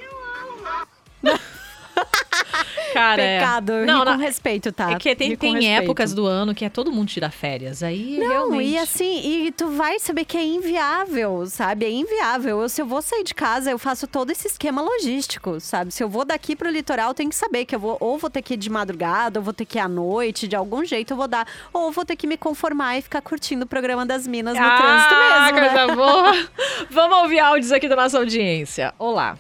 Cara, 2.93 3.23
é- 3.23 3.39
Pecado, 3.39 3.73
eu 3.73 3.87
Não, 3.87 3.99
com 4.01 4.05
não, 4.07 4.19
respeito, 4.19 4.73
tá? 4.73 4.93
É 4.93 4.95
que 4.97 5.15
tem, 5.15 5.37
tem 5.37 5.77
épocas 5.77 6.15
do 6.15 6.27
ano 6.27 6.55
que 6.55 6.65
é 6.65 6.69
todo 6.69 6.91
mundo 6.91 7.09
tira 7.09 7.31
férias. 7.31 7.83
Aí 7.83 8.19
Não, 8.19 8.29
realmente. 8.29 8.71
e 8.71 8.79
assim, 8.79 9.47
e 9.47 9.53
tu 9.53 9.69
vai 9.69 9.99
saber 9.99 10.25
que 10.25 10.37
é 10.37 10.45
inviável, 10.45 11.47
sabe? 11.47 11.87
É 11.87 11.91
inviável. 11.91 12.63
Eu, 12.63 12.69
se 12.69 12.81
eu 12.81 12.87
vou 12.87 13.03
sair 13.03 13.25
de 13.25 13.35
casa, 13.35 13.71
eu 13.71 13.79
faço 13.79 14.07
todo 14.07 14.31
esse 14.31 14.47
esquema 14.47 14.81
logístico, 14.83 15.61
sabe? 15.61 15.93
Se 15.93 16.03
eu 16.03 16.09
vou 16.09 16.25
daqui 16.25 16.57
pro 16.57 16.71
litoral, 16.71 17.15
tem 17.15 17.29
que 17.29 17.37
saber 17.37 17.65
que 17.65 17.75
eu 17.75 17.79
vou 17.79 17.97
ou 18.01 18.19
vou 18.19 18.31
ter 18.31 18.43
que 18.43 18.55
ir 18.55 18.57
de 18.57 18.71
madrugada, 18.71 19.39
ou 19.39 19.45
vou 19.45 19.53
ter 19.53 19.65
que 19.65 19.79
ir 19.79 19.81
à 19.81 19.89
noite, 19.89 20.49
de 20.49 20.57
algum 20.57 20.85
jeito 20.85 21.13
eu 21.13 21.17
vou 21.17 21.29
dar, 21.29 21.47
ou 21.73 21.93
vou 21.93 22.05
ter 22.05 22.17
que 22.17 22.27
me 22.27 22.37
conformar 22.37 22.99
e 22.99 23.03
ficar 23.03 23.21
curtindo 23.21 23.65
o 23.65 23.69
programa 23.69 24.07
das 24.07 24.27
Minas 24.27 24.55
no 24.55 24.65
trânsito 24.65 25.15
ah, 25.15 25.53
mesmo, 25.53 25.61
né? 25.61 25.69
coisa 25.69 25.95
boa. 25.95 26.49
Vamos 26.91 27.19
ouvir 27.19 27.39
áudios 27.39 27.73
aqui 27.73 27.89
da 27.89 27.97
nossa 27.97 28.19
audiência. 28.19 28.95
Olá. 28.99 29.37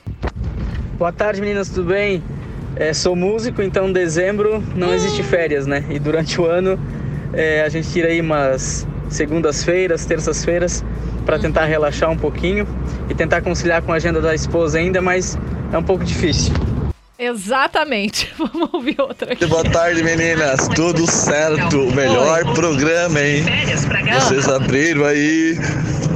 Boa 0.98 1.12
tarde, 1.12 1.40
meninas, 1.40 1.68
tudo 1.68 1.84
bem? 1.84 2.22
É, 2.78 2.94
sou 2.94 3.16
músico, 3.16 3.60
então 3.60 3.88
em 3.88 3.92
dezembro 3.92 4.62
não 4.76 4.94
existe 4.94 5.20
férias, 5.24 5.66
né? 5.66 5.84
E 5.90 5.98
durante 5.98 6.40
o 6.40 6.46
ano 6.46 6.78
é, 7.32 7.62
a 7.62 7.68
gente 7.68 7.90
tira 7.90 8.06
aí 8.06 8.20
umas 8.20 8.86
segundas-feiras, 9.08 10.06
terças-feiras 10.06 10.84
para 11.26 11.40
tentar 11.40 11.64
relaxar 11.64 12.08
um 12.08 12.16
pouquinho 12.16 12.66
e 13.10 13.14
tentar 13.14 13.42
conciliar 13.42 13.82
com 13.82 13.92
a 13.92 13.96
agenda 13.96 14.20
da 14.20 14.32
esposa 14.32 14.78
ainda, 14.78 15.02
mas 15.02 15.36
é 15.72 15.76
um 15.76 15.82
pouco 15.82 16.04
difícil. 16.04 16.54
Exatamente. 17.18 18.32
Vamos 18.38 18.70
ouvir 18.72 19.00
outra 19.00 19.32
aqui. 19.32 19.44
Boa 19.46 19.64
tarde, 19.64 20.04
meninas. 20.04 20.68
Tudo 20.68 21.04
certo? 21.10 21.82
O 21.82 21.92
melhor 21.92 22.44
programa, 22.54 23.20
hein? 23.20 23.44
Vocês 24.20 24.46
abriram 24.48 25.04
aí 25.04 25.58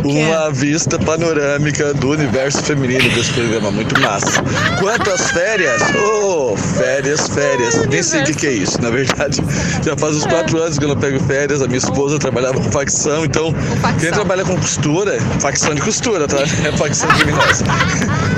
uma 0.05 0.51
vista 0.51 0.99
panorâmica 0.99 1.95
do 1.95 2.11
universo 2.11 2.63
feminino 2.63 3.09
desse 3.11 3.33
programa. 3.33 3.71
Muito 3.71 3.99
massa. 4.01 4.43
Quanto 4.79 5.11
às 5.11 5.31
férias? 5.31 5.83
Ô, 5.95 6.57
férias, 6.57 7.29
férias. 7.29 7.87
Nem 7.87 8.03
sei 8.03 8.23
o 8.23 8.25
que, 8.25 8.35
que 8.35 8.47
é 8.47 8.53
isso. 8.53 8.81
Na 8.83 8.91
verdade, 8.91 9.43
já 9.85 9.97
faz 9.97 10.17
uns 10.17 10.27
quatro 10.27 10.61
anos 10.61 10.79
que 10.79 10.85
eu 10.85 10.89
não 10.89 10.97
pego 10.97 11.21
férias. 11.21 11.63
A 11.63 11.67
minha 11.67 11.79
esposa 11.79 12.19
trabalhava 12.19 12.61
com 12.61 12.71
facção, 12.71 13.25
então 13.25 13.55
quem 14.01 14.11
trabalha 14.11 14.45
com 14.45 14.57
costura, 14.57 15.19
facção 15.41 15.75
de 15.75 15.83
costura, 15.83 16.27
tá? 16.27 16.39
É 16.43 16.73
facção 16.77 17.09
criminosa. 17.11 17.65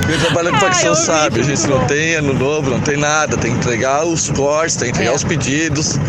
Quem 0.07 0.17
trabalha 0.19 0.51
com 0.51 0.59
facção 0.59 0.95
sabe, 0.95 1.39
a 1.39 1.43
gente 1.43 1.67
não 1.67 1.85
tem 1.87 2.15
ano 2.15 2.33
novo, 2.33 2.69
não 2.69 2.79
tem 2.79 2.97
nada, 2.97 3.37
tem 3.37 3.51
que 3.51 3.57
entregar 3.57 4.05
os 4.05 4.29
cortes, 4.29 4.75
tem 4.75 4.91
que 4.91 4.97
entregar 4.97 5.15
os 5.15 5.23
pedidos, 5.23 5.99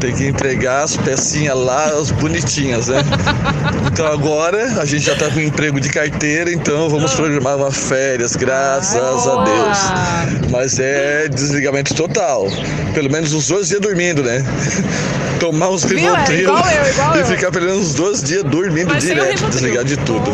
tem 0.00 0.14
que 0.14 0.26
entregar 0.26 0.82
as 0.84 0.96
pecinhas 0.96 1.56
lá, 1.56 1.86
as 1.86 2.10
bonitinhas, 2.10 2.88
né? 2.88 3.02
Então 3.92 4.06
agora 4.06 4.80
a 4.80 4.84
gente 4.84 5.04
já 5.04 5.16
tá 5.16 5.28
com 5.30 5.40
emprego 5.40 5.80
de 5.80 5.88
carteira, 5.88 6.52
então 6.52 6.88
vamos 6.88 7.12
programar 7.12 7.56
uma 7.56 7.72
férias, 7.72 8.36
graças 8.36 9.26
a 9.26 9.44
Deus. 9.44 10.48
Mas 10.50 10.78
é 10.78 11.28
desligamento 11.28 11.94
total. 11.94 12.46
Pelo 12.94 13.10
menos 13.10 13.32
uns 13.32 13.48
dois 13.48 13.68
dias 13.68 13.80
dormindo, 13.80 14.22
né? 14.22 14.44
Tomar 15.40 15.70
uns? 15.70 15.84
É 15.84 15.88
Rivotril 15.88 16.40
igual 16.40 16.62
e 17.20 17.24
ficar 17.24 17.50
pelo 17.50 17.66
menos 17.66 17.88
uns 17.88 17.94
dois 17.94 18.22
dias 18.22 18.44
dormindo 18.44 18.88
Mas 18.88 19.04
direto, 19.04 19.48
desligar 19.48 19.84
de 19.84 19.96
tudo. 19.98 20.30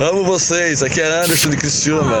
Amo 0.00 0.24
vocês, 0.24 0.82
aqui 0.82 1.00
é 1.00 1.06
Anderson 1.06 1.50
de 1.50 1.56
Criciúma. 1.56 2.18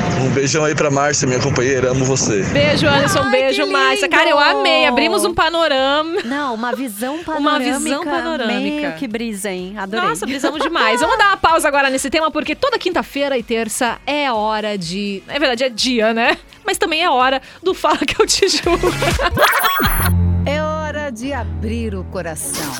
Um 0.00 0.03
beijão 0.34 0.64
aí 0.64 0.74
pra 0.74 0.90
Márcia, 0.90 1.26
minha 1.26 1.40
companheira, 1.40 1.90
amo 1.90 2.04
você. 2.04 2.42
Beijo, 2.44 2.86
Anderson. 2.86 3.20
Ai, 3.20 3.30
beijo, 3.30 3.66
Márcia. 3.70 4.08
Cara, 4.08 4.28
eu 4.30 4.38
amei. 4.38 4.86
Abrimos 4.86 5.24
um 5.24 5.32
panorama. 5.32 6.20
Não, 6.24 6.54
uma 6.54 6.74
visão 6.74 7.14
Uma 7.24 7.24
panorâmica. 7.24 7.78
visão 7.78 8.04
panorâmica. 8.04 8.52
Meio 8.60 8.92
que 8.94 9.06
brisa, 9.08 9.50
hein? 9.50 9.74
Adorei. 9.78 10.08
Nossa, 10.08 10.26
brisamos 10.26 10.60
demais. 10.62 11.00
Vamos 11.00 11.16
dar 11.16 11.28
uma 11.28 11.36
pausa 11.36 11.68
agora 11.68 11.88
nesse 11.88 12.10
tema, 12.10 12.30
porque 12.30 12.54
toda 12.54 12.78
quinta-feira 12.78 13.38
e 13.38 13.42
terça 13.42 13.98
é 14.06 14.30
hora 14.32 14.76
de. 14.76 15.22
É 15.28 15.38
verdade, 15.38 15.64
é 15.64 15.68
dia, 15.68 16.12
né? 16.12 16.36
Mas 16.66 16.76
também 16.78 17.02
é 17.02 17.08
hora 17.10 17.40
do 17.62 17.72
Fala 17.74 17.98
que 17.98 18.20
eu 18.20 18.26
te 18.26 18.48
julgo. 18.48 18.88
É 20.46 20.62
hora 20.62 21.10
de 21.10 21.32
abrir 21.32 21.94
o 21.94 22.04
coração. 22.04 22.70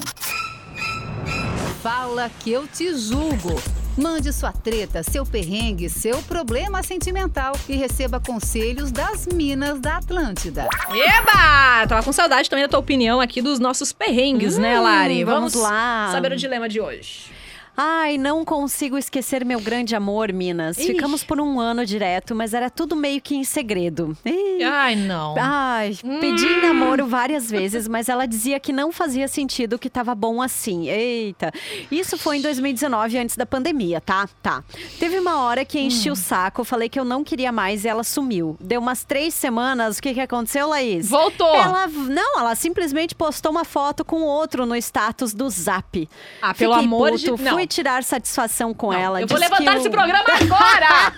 Fala 1.83 2.31
que 2.41 2.53
eu 2.53 2.67
te 2.67 2.95
julgo. 2.95 3.59
Mande 3.97 4.33
sua 4.33 4.51
treta, 4.51 5.05
seu 5.05 5.25
perrengue, 5.25 5.89
seu 5.89 6.21
problema 6.25 6.83
sentimental 6.83 7.57
e 7.69 7.77
receba 7.77 8.19
conselhos 8.19 8.91
das 8.91 9.27
Minas 9.29 9.79
da 9.81 9.99
Atlântida. 9.99 10.69
Eba! 10.91 11.87
Tava 11.87 12.03
com 12.03 12.13
saudade 12.13 12.51
também 12.51 12.65
da 12.65 12.69
tua 12.69 12.81
opinião 12.81 13.21
aqui 13.21 13.41
dos 13.41 13.61
nossos 13.61 13.93
perrengues, 13.93 14.59
né, 14.59 14.79
Hum, 14.79 14.83
Lari? 14.83 15.23
vamos 15.23 15.55
lá. 15.55 16.09
saber 16.11 16.33
o 16.33 16.37
dilema 16.37 16.69
de 16.69 16.81
hoje. 16.81 17.33
Ai, 17.77 18.17
não 18.19 18.45
consigo 18.45 18.97
esquecer 18.97 19.45
meu 19.45 19.59
grande 19.61 19.97
amor, 19.97 20.33
Minas. 20.33 20.79
Ixi. 20.79 20.93
Ficamos 20.93 21.25
por 21.25 21.41
um 21.41 21.59
ano 21.59 21.85
direto, 21.85 22.33
mas 22.33 22.55
era 22.55 22.71
tudo 22.71 22.95
meio 22.95 23.21
que 23.21 23.35
em 23.35 23.43
segredo. 23.43 24.17
Ih, 24.25 24.54
Ai, 24.63 24.95
não. 24.97 25.35
Ai, 25.39 25.97
pedi 26.21 26.45
em 26.47 26.61
namoro 26.63 27.07
várias 27.07 27.51
vezes, 27.51 27.89
mas 27.89 28.09
ela 28.09 28.27
dizia 28.27 28.59
que 28.61 28.73
não 28.73 28.93
fazia 28.93 29.27
sentido, 29.29 29.79
que 29.79 29.89
tava 29.91 30.15
bom 30.15 30.41
assim. 30.43 30.89
Eita. 30.89 31.53
Isso 31.91 32.17
foi 32.19 32.39
em 32.39 32.41
2019, 32.43 33.19
antes 33.19 33.37
da 33.37 33.47
pandemia, 33.47 34.01
tá? 34.01 34.29
Tá. 34.43 34.63
Teve 34.99 35.19
uma 35.19 35.41
hora 35.43 35.65
que 35.65 35.79
enchi 35.79 36.11
o 36.11 36.17
saco, 36.17 36.65
falei 36.65 36.89
que 36.89 36.99
eu 37.01 37.05
não 37.05 37.25
queria 37.25 37.51
mais 37.51 37.85
e 37.85 37.89
ela 37.89 38.05
sumiu. 38.05 38.57
Deu 38.61 38.81
umas 38.81 39.05
três 39.05 39.35
semanas, 39.35 39.99
o 39.99 40.03
que 40.03 40.15
que 40.15 40.21
aconteceu, 40.21 40.69
Laís? 40.69 41.09
Voltou. 41.09 41.55
Ela, 41.55 41.87
não, 41.87 42.39
ela 42.41 42.55
simplesmente 42.55 43.15
postou 43.15 43.51
uma 43.51 43.65
foto 43.65 44.05
com 44.05 44.23
outro 44.23 44.67
no 44.67 44.77
status 44.77 45.35
do 45.35 45.49
Zap. 45.51 46.09
Ah, 46.41 46.55
pelo 46.55 46.75
Fiquei 46.75 46.87
amor 46.87 47.17
de- 47.17 47.31
puto, 47.31 47.43
não. 47.43 47.53
Fui 47.55 47.67
tirar 47.67 48.03
satisfação 48.05 48.73
com 48.75 48.93
ela. 48.93 49.21
eu 49.21 49.27
vou 49.27 49.39
levantar 49.39 49.73
que 49.73 49.79
esse 49.79 49.91
programa 49.91 50.25
agora! 50.29 51.15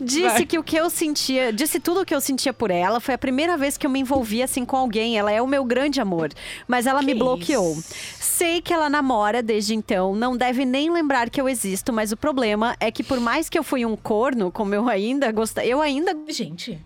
Disse 0.00 0.28
Vai. 0.28 0.46
que 0.46 0.58
o 0.58 0.62
que 0.62 0.76
eu 0.76 0.88
sentia, 0.88 1.52
disse 1.52 1.78
tudo 1.80 2.00
o 2.00 2.04
que 2.04 2.14
eu 2.14 2.20
sentia 2.20 2.52
por 2.54 2.70
ela. 2.70 3.00
Foi 3.00 3.14
a 3.14 3.18
primeira 3.18 3.56
vez 3.56 3.76
que 3.76 3.86
eu 3.86 3.90
me 3.90 4.00
envolvi 4.00 4.42
assim 4.42 4.64
com 4.64 4.76
alguém. 4.76 5.18
Ela 5.18 5.32
é 5.32 5.42
o 5.42 5.46
meu 5.46 5.64
grande 5.64 6.00
amor. 6.00 6.30
Mas 6.66 6.86
ela 6.86 7.02
me 7.02 7.14
bloqueou. 7.14 7.76
Sei 8.18 8.60
que 8.60 8.72
ela 8.72 8.88
namora 8.88 9.42
desde 9.42 9.74
então, 9.74 10.14
não 10.14 10.36
deve 10.36 10.64
nem 10.64 10.90
lembrar 10.90 11.28
que 11.30 11.40
eu 11.40 11.48
existo, 11.48 11.92
mas 11.92 12.12
o 12.12 12.16
problema 12.16 12.76
é 12.80 12.90
que 12.90 13.02
por 13.02 13.20
mais 13.20 13.48
que 13.48 13.58
eu 13.58 13.62
fui 13.62 13.84
um 13.84 13.96
corno, 13.96 14.50
como 14.50 14.74
eu 14.74 14.88
ainda 14.88 15.30
gostei, 15.32 15.72
eu 15.72 15.80
ainda 15.80 16.14
Gente. 16.28 16.80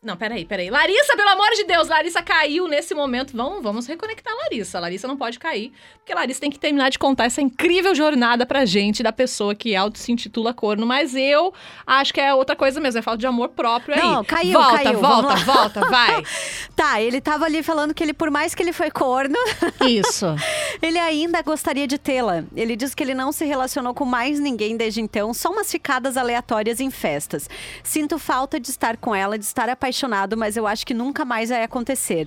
Não, 0.00 0.16
peraí, 0.16 0.44
peraí. 0.44 0.70
Larissa, 0.70 1.16
pelo 1.16 1.28
amor 1.30 1.50
de 1.56 1.64
Deus, 1.64 1.88
Larissa 1.88 2.22
caiu 2.22 2.68
nesse 2.68 2.94
momento. 2.94 3.36
Vamos, 3.36 3.60
vamos 3.60 3.86
reconectar 3.88 4.32
a 4.32 4.36
Larissa. 4.44 4.78
A 4.78 4.80
Larissa 4.82 5.08
não 5.08 5.16
pode 5.16 5.40
cair, 5.40 5.72
porque 5.96 6.12
a 6.12 6.14
Larissa 6.14 6.40
tem 6.40 6.50
que 6.52 6.58
terminar 6.58 6.88
de 6.88 7.00
contar 7.00 7.24
essa 7.24 7.42
incrível 7.42 7.92
jornada 7.96 8.46
pra 8.46 8.64
gente 8.64 9.02
da 9.02 9.10
pessoa 9.10 9.56
que 9.56 9.74
auto 9.74 9.98
se 9.98 10.12
intitula 10.12 10.54
corno. 10.54 10.86
Mas 10.86 11.16
eu 11.16 11.52
acho 11.84 12.14
que 12.14 12.20
é 12.20 12.32
outra 12.32 12.54
coisa 12.54 12.80
mesmo, 12.80 13.00
é 13.00 13.02
falta 13.02 13.18
de 13.18 13.26
amor 13.26 13.48
próprio 13.48 13.96
aí. 13.96 14.00
Não, 14.00 14.24
caiu, 14.24 14.52
volta, 14.52 14.82
caiu. 14.84 15.00
Volta, 15.00 15.28
lá. 15.28 15.34
volta, 15.34 15.80
vai. 15.88 16.22
Tá, 16.76 17.02
ele 17.02 17.20
tava 17.20 17.44
ali 17.44 17.60
falando 17.60 17.92
que 17.92 18.04
ele, 18.04 18.14
por 18.14 18.30
mais 18.30 18.54
que 18.54 18.62
ele 18.62 18.72
foi 18.72 18.88
corno, 18.88 19.36
Isso. 19.84 20.26
ele 20.82 20.98
ainda 20.98 21.42
gostaria 21.42 21.86
de 21.86 21.98
tê-la. 21.98 22.44
Ele 22.54 22.76
diz 22.76 22.94
que 22.94 23.02
ele 23.02 23.14
não 23.14 23.32
se 23.32 23.44
relacionou 23.44 23.94
com 23.94 24.04
mais 24.04 24.38
ninguém 24.40 24.76
desde 24.76 25.00
então, 25.00 25.32
só 25.34 25.50
umas 25.50 25.70
ficadas 25.70 26.16
aleatórias 26.16 26.80
em 26.80 26.90
festas. 26.90 27.48
Sinto 27.82 28.18
falta 28.18 28.58
de 28.60 28.70
estar 28.70 28.96
com 28.96 29.14
ela, 29.14 29.38
de 29.38 29.44
estar 29.44 29.68
apaixonado, 29.68 30.36
mas 30.36 30.56
eu 30.56 30.66
acho 30.66 30.86
que 30.86 30.94
nunca 30.94 31.24
mais 31.24 31.50
vai 31.50 31.62
acontecer. 31.62 32.26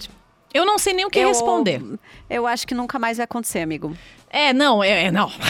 Eu 0.53 0.65
não 0.65 0.77
sei 0.77 0.93
nem 0.93 1.05
o 1.05 1.09
que 1.09 1.19
Eu- 1.19 1.29
responder. 1.29 1.81
Eu 2.29 2.45
acho 2.45 2.67
que 2.67 2.73
nunca 2.75 2.99
mais 2.99 3.17
vai 3.17 3.23
acontecer, 3.23 3.59
amigo. 3.61 3.95
É, 4.29 4.51
não, 4.53 4.83
é, 4.83 5.05
é, 5.05 5.11
não. 5.11 5.31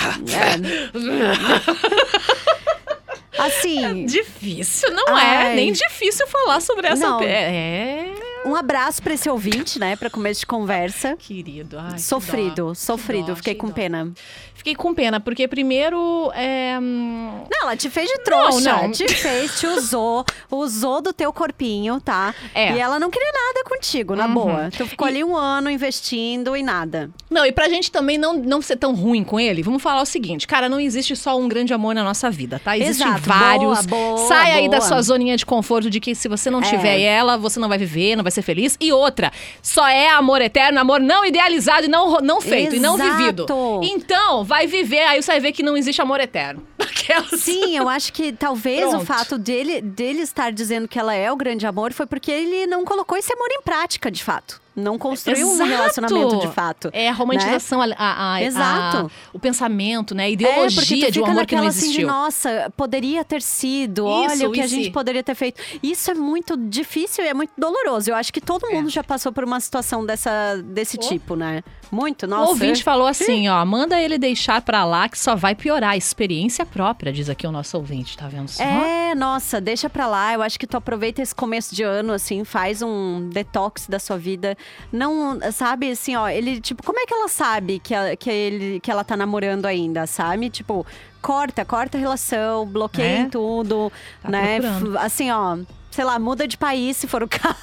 Assim. 3.38 4.06
Difícil, 4.06 4.92
não 4.92 5.18
é 5.18 5.56
nem 5.56 5.72
difícil 5.72 6.28
falar 6.28 6.60
sobre 6.62 6.88
essa. 6.88 7.08
Não. 7.08 7.22
É. 7.22 8.06
Um 8.46 8.56
abraço 8.56 9.02
pra 9.04 9.14
esse 9.14 9.30
ouvinte, 9.30 9.78
né, 9.80 9.96
pra 9.96 10.10
começo 10.10 10.40
de 10.42 10.46
conversa. 10.46 11.16
Querido, 11.20 11.78
ai. 11.80 11.94
que 11.94 12.02
Sofrido, 12.02 12.68
dó, 12.68 12.74
sofrido, 12.74 13.28
dó, 13.28 13.36
fiquei 13.36 13.54
que 13.54 13.60
com 13.60 13.68
dó. 13.68 13.74
pena. 13.74 14.12
Fiquei 14.56 14.76
com 14.76 14.94
pena, 14.94 15.20
porque 15.20 15.48
primeiro. 15.48 16.32
É, 16.36 16.78
hum, 16.80 17.46
Não, 17.52 17.64
ela 17.64 17.76
te 17.76 17.90
fez 17.90 18.08
de 18.08 18.20
trouxa. 18.20 18.72
Não, 18.74 18.84
não. 18.84 18.92
Te 18.92 19.08
fez, 19.08 19.60
te 19.60 19.66
usou, 19.66 20.24
usou 20.52 21.02
do 21.02 21.12
teu 21.12 21.34
corpinho, 21.34 22.00
tá? 22.00 22.34
É. 22.54 22.74
E 22.74 22.80
ela 22.80 23.00
não 23.00 23.10
queria 23.10 23.32
nada 23.32 23.64
contigo, 23.68 24.16
na 24.16 24.28
Uhum. 24.28 24.34
boa. 24.36 24.70
Tu 24.76 24.86
ficou 24.86 25.08
ali 25.08 25.24
um 25.24 25.36
ano 25.36 25.68
investindo 25.70 26.56
e 26.56 26.62
nada. 26.62 27.10
Não, 27.28 27.44
e 27.44 27.52
pra 27.52 27.68
gente 27.70 27.92
também 27.92 28.20
não, 28.20 28.34
não 28.36 28.62
ser 28.62 28.76
tão 28.76 28.94
ruim 28.94 29.24
com 29.24 29.40
ele, 29.40 29.64
vamos 29.64 29.82
falar 29.82 30.02
o 30.04 30.06
seguinte: 30.06 30.46
cara, 30.48 30.70
não 30.70 30.80
existe 30.80 31.16
só 31.16 31.40
um 31.40 31.48
grande 31.48 31.74
amor 31.74 31.96
na 31.96 32.04
nossa 32.04 32.30
vida, 32.30 32.62
tá? 32.64 32.78
Existem 32.78 33.08
Exato, 33.08 33.22
vários. 33.28 33.86
boa, 33.88 34.16
boa, 34.16 34.28
Sai 34.28 34.52
aí 34.52 34.70
da 34.70 34.78
boa. 34.78 34.88
sua 34.88 35.02
zoninha 35.02 35.36
de 35.38 35.46
conforto 35.46 35.90
de 35.90 36.00
que 36.00 36.14
se 36.14 36.28
você 36.28 36.52
não 36.52 36.60
É. 36.60 36.70
tiver 36.70 37.00
ela, 37.00 37.36
você 37.36 37.60
não 37.60 37.68
vai 37.68 37.80
viver, 37.80 38.16
não 38.16 38.24
vai 38.24 38.31
ser 38.32 38.42
feliz. 38.42 38.78
E 38.80 38.92
outra, 38.92 39.32
só 39.62 39.88
é 39.88 40.10
amor 40.10 40.42
eterno, 40.42 40.80
amor 40.80 41.00
não 41.00 41.26
idealizado 41.26 41.86
e 41.86 41.88
não, 41.88 42.20
não 42.22 42.42
feito, 42.42 42.76
e 42.76 42.80
não 42.80 42.96
Exato. 42.96 43.18
vivido. 43.18 43.46
Então, 43.84 44.44
vai 44.44 44.68
viver, 44.68 45.02
aí 45.04 45.22
você 45.22 45.32
vai 45.32 45.40
ver 45.40 45.52
que 45.52 45.64
não 45.64 45.78
existe 45.78 46.02
amor 46.02 46.20
eterno. 46.20 46.66
Aquelas. 46.80 47.42
Sim, 47.42 47.78
eu 47.78 47.88
acho 47.88 48.12
que 48.14 48.32
talvez 48.32 48.82
Pronto. 48.82 49.04
o 49.04 49.06
fato 49.06 49.38
dele, 49.38 49.82
dele 49.82 50.22
estar 50.22 50.52
dizendo 50.52 50.88
que 50.88 50.98
ela 50.98 51.14
é 51.14 51.32
o 51.32 51.36
grande 51.36 51.66
amor 51.66 51.94
foi 51.94 52.06
porque 52.06 52.32
ele 52.32 52.66
não 52.68 52.84
colocou 52.86 53.18
esse 53.18 53.32
amor 53.34 53.48
em 53.52 53.62
prática, 53.62 54.10
de 54.10 54.24
fato. 54.24 54.62
Não 54.76 54.98
construiu 54.98 55.48
um 55.48 55.54
Exato. 55.56 55.70
relacionamento 55.70 56.38
de 56.40 56.48
fato. 56.48 56.90
É 56.94 57.10
a 57.10 57.14
romantização, 57.14 57.82
a, 57.82 57.86
a- 57.98 58.34
a- 58.36 58.42
Exato. 58.44 58.98
a- 58.98 59.10
o 59.34 59.40
pensamento, 59.40 60.16
né? 60.16 60.24
A 60.24 60.28
É, 60.28 60.32
ideologia 60.32 61.08
tu 61.08 61.12
de 61.12 61.20
um 61.22 61.26
amor 61.26 61.46
que 61.46 61.56
não 61.56 61.64
naquela 61.64 61.68
assim 61.68 61.80
de, 61.82 61.86
existiu. 61.88 62.08
nossa, 62.08 62.72
poderia 62.78 63.24
ter 63.26 63.42
sido, 63.42 64.06
olha 64.06 64.34
Isso, 64.34 64.48
o 64.48 64.52
que 64.52 64.62
a 64.62 64.68
gente 64.68 64.90
poderia 64.92 65.22
ter 65.22 65.36
feito. 65.36 65.62
Isso 65.84 66.10
é 66.10 66.14
muito 66.14 66.56
difícil 66.56 67.24
e 67.26 67.28
é 67.28 67.34
muito 67.34 67.52
doloroso. 67.58 68.10
Eu 68.12 68.16
acho 68.16 68.32
que 68.32 68.40
todo 68.40 68.70
mundo 68.72 68.90
já 68.90 69.04
passou 69.04 69.32
por 69.34 69.44
uma 69.44 69.60
situação 69.60 70.06
dessa, 70.06 70.62
desse 70.64 70.98
tipo, 70.98 71.36
né? 71.36 71.64
Muito, 71.92 72.26
nossa. 72.26 72.46
o 72.46 72.48
ouvinte 72.52 72.82
falou 72.86 73.06
assim, 73.08 73.50
ó, 73.50 73.66
manda 73.66 74.00
ele 74.02 74.18
deixar 74.18 74.62
pra 74.62 74.86
lá 74.86 75.10
que 75.10 75.20
só 75.20 75.36
vai 75.36 75.54
piorar 75.54 75.90
a 75.92 75.98
experiência 75.98 76.66
própria, 76.66 77.12
diz 77.12 77.30
aqui 77.30 77.46
o 77.46 77.52
nosso 77.52 77.76
ouvinte, 77.76 78.18
tá 78.18 78.30
vendo 78.30 78.48
só? 78.48 78.64
É, 78.64 79.14
nossa, 79.14 79.60
deixa 79.60 79.90
pra 79.90 80.08
lá. 80.08 80.34
Eu 80.34 80.42
acho 80.42 80.58
que 80.58 80.66
tu 80.66 80.78
aproveita 80.78 81.22
esse 81.22 81.36
começo 81.36 81.76
de 81.76 81.84
ano, 81.84 82.14
assim, 82.14 82.46
faz 82.46 82.82
um 82.82 83.28
detox 83.28 83.88
da 83.88 84.00
sua 84.00 84.18
vida. 84.18 84.58
Não, 84.92 85.40
sabe, 85.52 85.92
assim, 85.92 86.16
ó, 86.16 86.28
ele, 86.28 86.60
tipo, 86.62 86.84
como 86.84 87.00
é 87.00 87.06
que 87.06 87.14
ela 87.14 87.28
sabe 87.28 87.80
que, 87.80 87.94
ela- 87.94 88.16
que, 88.16 88.30
ele, 88.30 88.80
que 88.80 88.92
ela 88.92 89.04
tá 89.04 89.16
namorando 89.18 89.66
ainda, 89.66 90.06
sabe? 90.08 90.50
Tipo, 90.50 90.86
corta, 91.22 91.64
corta 91.66 91.98
a 91.98 92.02
relação, 92.02 92.66
bloqueia 92.66 93.24
É? 93.24 93.26
tudo, 93.30 93.92
Tá 94.22 94.30
né? 94.30 94.60
procurando. 94.60 94.98
Assim, 94.98 95.32
ó. 95.32 95.58
Sei 95.92 96.06
lá, 96.06 96.18
muda 96.18 96.48
de 96.48 96.58
país 96.58 96.96
se 96.96 97.06
for 97.06 97.22
o 97.22 97.28
caso. 97.30 97.56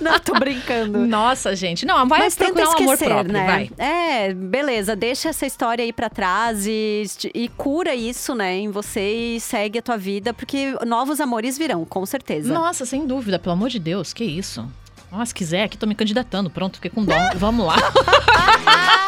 Não, 0.00 0.18
tô 0.20 0.32
brincando. 0.38 0.98
Nossa, 1.06 1.54
gente. 1.56 1.84
Não, 1.84 2.06
vai 2.06 2.20
Mas 2.20 2.36
tenta 2.36 2.52
procurar 2.52 2.68
um 2.70 2.82
amor 2.82 2.94
esquecer, 2.94 3.12
próprio, 3.12 3.32
né? 3.32 3.46
vai. 3.46 3.70
É, 3.78 4.32
beleza, 4.32 4.94
deixa 4.94 5.28
essa 5.30 5.44
história 5.44 5.84
aí 5.84 5.92
pra 5.92 6.08
trás 6.08 6.66
e, 6.68 7.02
e 7.34 7.48
cura 7.48 7.96
isso, 7.96 8.32
né, 8.34 8.56
em 8.58 8.70
você 8.70 9.34
e 9.34 9.40
segue 9.40 9.80
a 9.80 9.82
tua 9.82 9.96
vida, 9.96 10.32
porque 10.32 10.76
novos 10.86 11.20
amores 11.20 11.58
virão, 11.58 11.84
com 11.84 12.06
certeza. 12.06 12.54
Nossa, 12.54 12.86
sem 12.86 13.06
dúvida, 13.08 13.40
pelo 13.40 13.54
amor 13.54 13.70
de 13.70 13.80
Deus, 13.80 14.12
que 14.12 14.22
isso? 14.24 14.64
Nossa, 15.10 15.26
se 15.26 15.34
quiser, 15.34 15.64
aqui 15.64 15.76
tô 15.78 15.86
me 15.86 15.94
candidatando. 15.94 16.50
Pronto, 16.50 16.76
fiquei 16.76 16.90
com 16.90 17.04
dó. 17.04 17.14
Vamos 17.36 17.66
lá. 17.66 17.76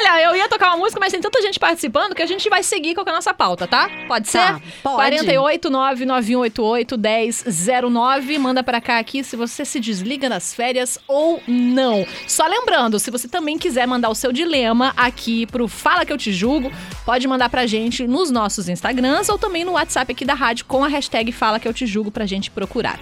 Olha, 0.00 0.22
eu 0.22 0.36
ia 0.36 0.48
tocar 0.48 0.68
uma 0.68 0.76
música, 0.76 1.00
mas 1.00 1.10
tem 1.10 1.20
tanta 1.20 1.42
gente 1.42 1.58
participando 1.58 2.14
que 2.14 2.22
a 2.22 2.26
gente 2.26 2.48
vai 2.48 2.62
seguir 2.62 2.94
com 2.94 3.00
a 3.00 3.12
nossa 3.12 3.34
pauta, 3.34 3.66
tá? 3.66 3.90
Pode 4.06 4.28
ser? 4.28 4.38
Tá, 4.38 4.60
pode. 4.80 4.96
48 4.96 5.68
99188 5.68 6.96
1009. 6.96 8.38
Manda 8.38 8.62
pra 8.62 8.80
cá 8.80 9.00
aqui 9.00 9.24
se 9.24 9.34
você 9.34 9.64
se 9.64 9.80
desliga 9.80 10.28
nas 10.28 10.54
férias 10.54 11.00
ou 11.08 11.42
não. 11.48 12.06
Só 12.28 12.46
lembrando, 12.46 13.00
se 13.00 13.10
você 13.10 13.26
também 13.26 13.58
quiser 13.58 13.88
mandar 13.88 14.08
o 14.08 14.14
seu 14.14 14.32
dilema 14.32 14.94
aqui 14.96 15.46
pro 15.46 15.66
Fala 15.66 16.06
Que 16.06 16.12
Eu 16.12 16.18
Te 16.18 16.32
Julgo, 16.32 16.70
pode 17.04 17.26
mandar 17.26 17.48
pra 17.48 17.66
gente 17.66 18.06
nos 18.06 18.30
nossos 18.30 18.68
Instagrams 18.68 19.28
ou 19.28 19.36
também 19.36 19.64
no 19.64 19.72
WhatsApp 19.72 20.12
aqui 20.12 20.24
da 20.24 20.34
rádio 20.34 20.64
com 20.66 20.84
a 20.84 20.88
hashtag 20.88 21.32
Fala 21.32 21.58
Que 21.58 21.66
Eu 21.66 21.74
Te 21.74 21.86
Julgo 21.86 22.12
pra 22.12 22.24
gente 22.24 22.52
procurar. 22.52 23.00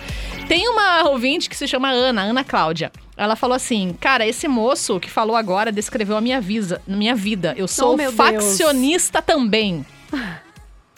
Tem 0.49 0.67
uma 0.67 1.11
ouvinte 1.11 1.51
que 1.51 1.57
se 1.57 1.69
chama 1.69 1.91
Ana, 1.91 2.23
Ana 2.23 2.43
Cláudia. 2.43 2.91
Ela 3.17 3.35
falou 3.37 3.55
assim: 3.57 3.97
Cara, 4.01 4.27
esse 4.27 4.47
moço 4.47 5.01
que 5.01 5.11
falou 5.11 5.37
agora 5.37 5.73
descreveu 5.73 6.17
a 6.17 6.21
minha, 6.21 6.41
visa, 6.41 6.83
minha 6.87 7.15
vida. 7.15 7.55
Eu 7.57 7.67
sou 7.67 7.95
Oh, 7.95 7.97
meu 7.97 8.13
Deus. 8.13 8.17
faccionista 8.17 9.23
também. 9.23 9.85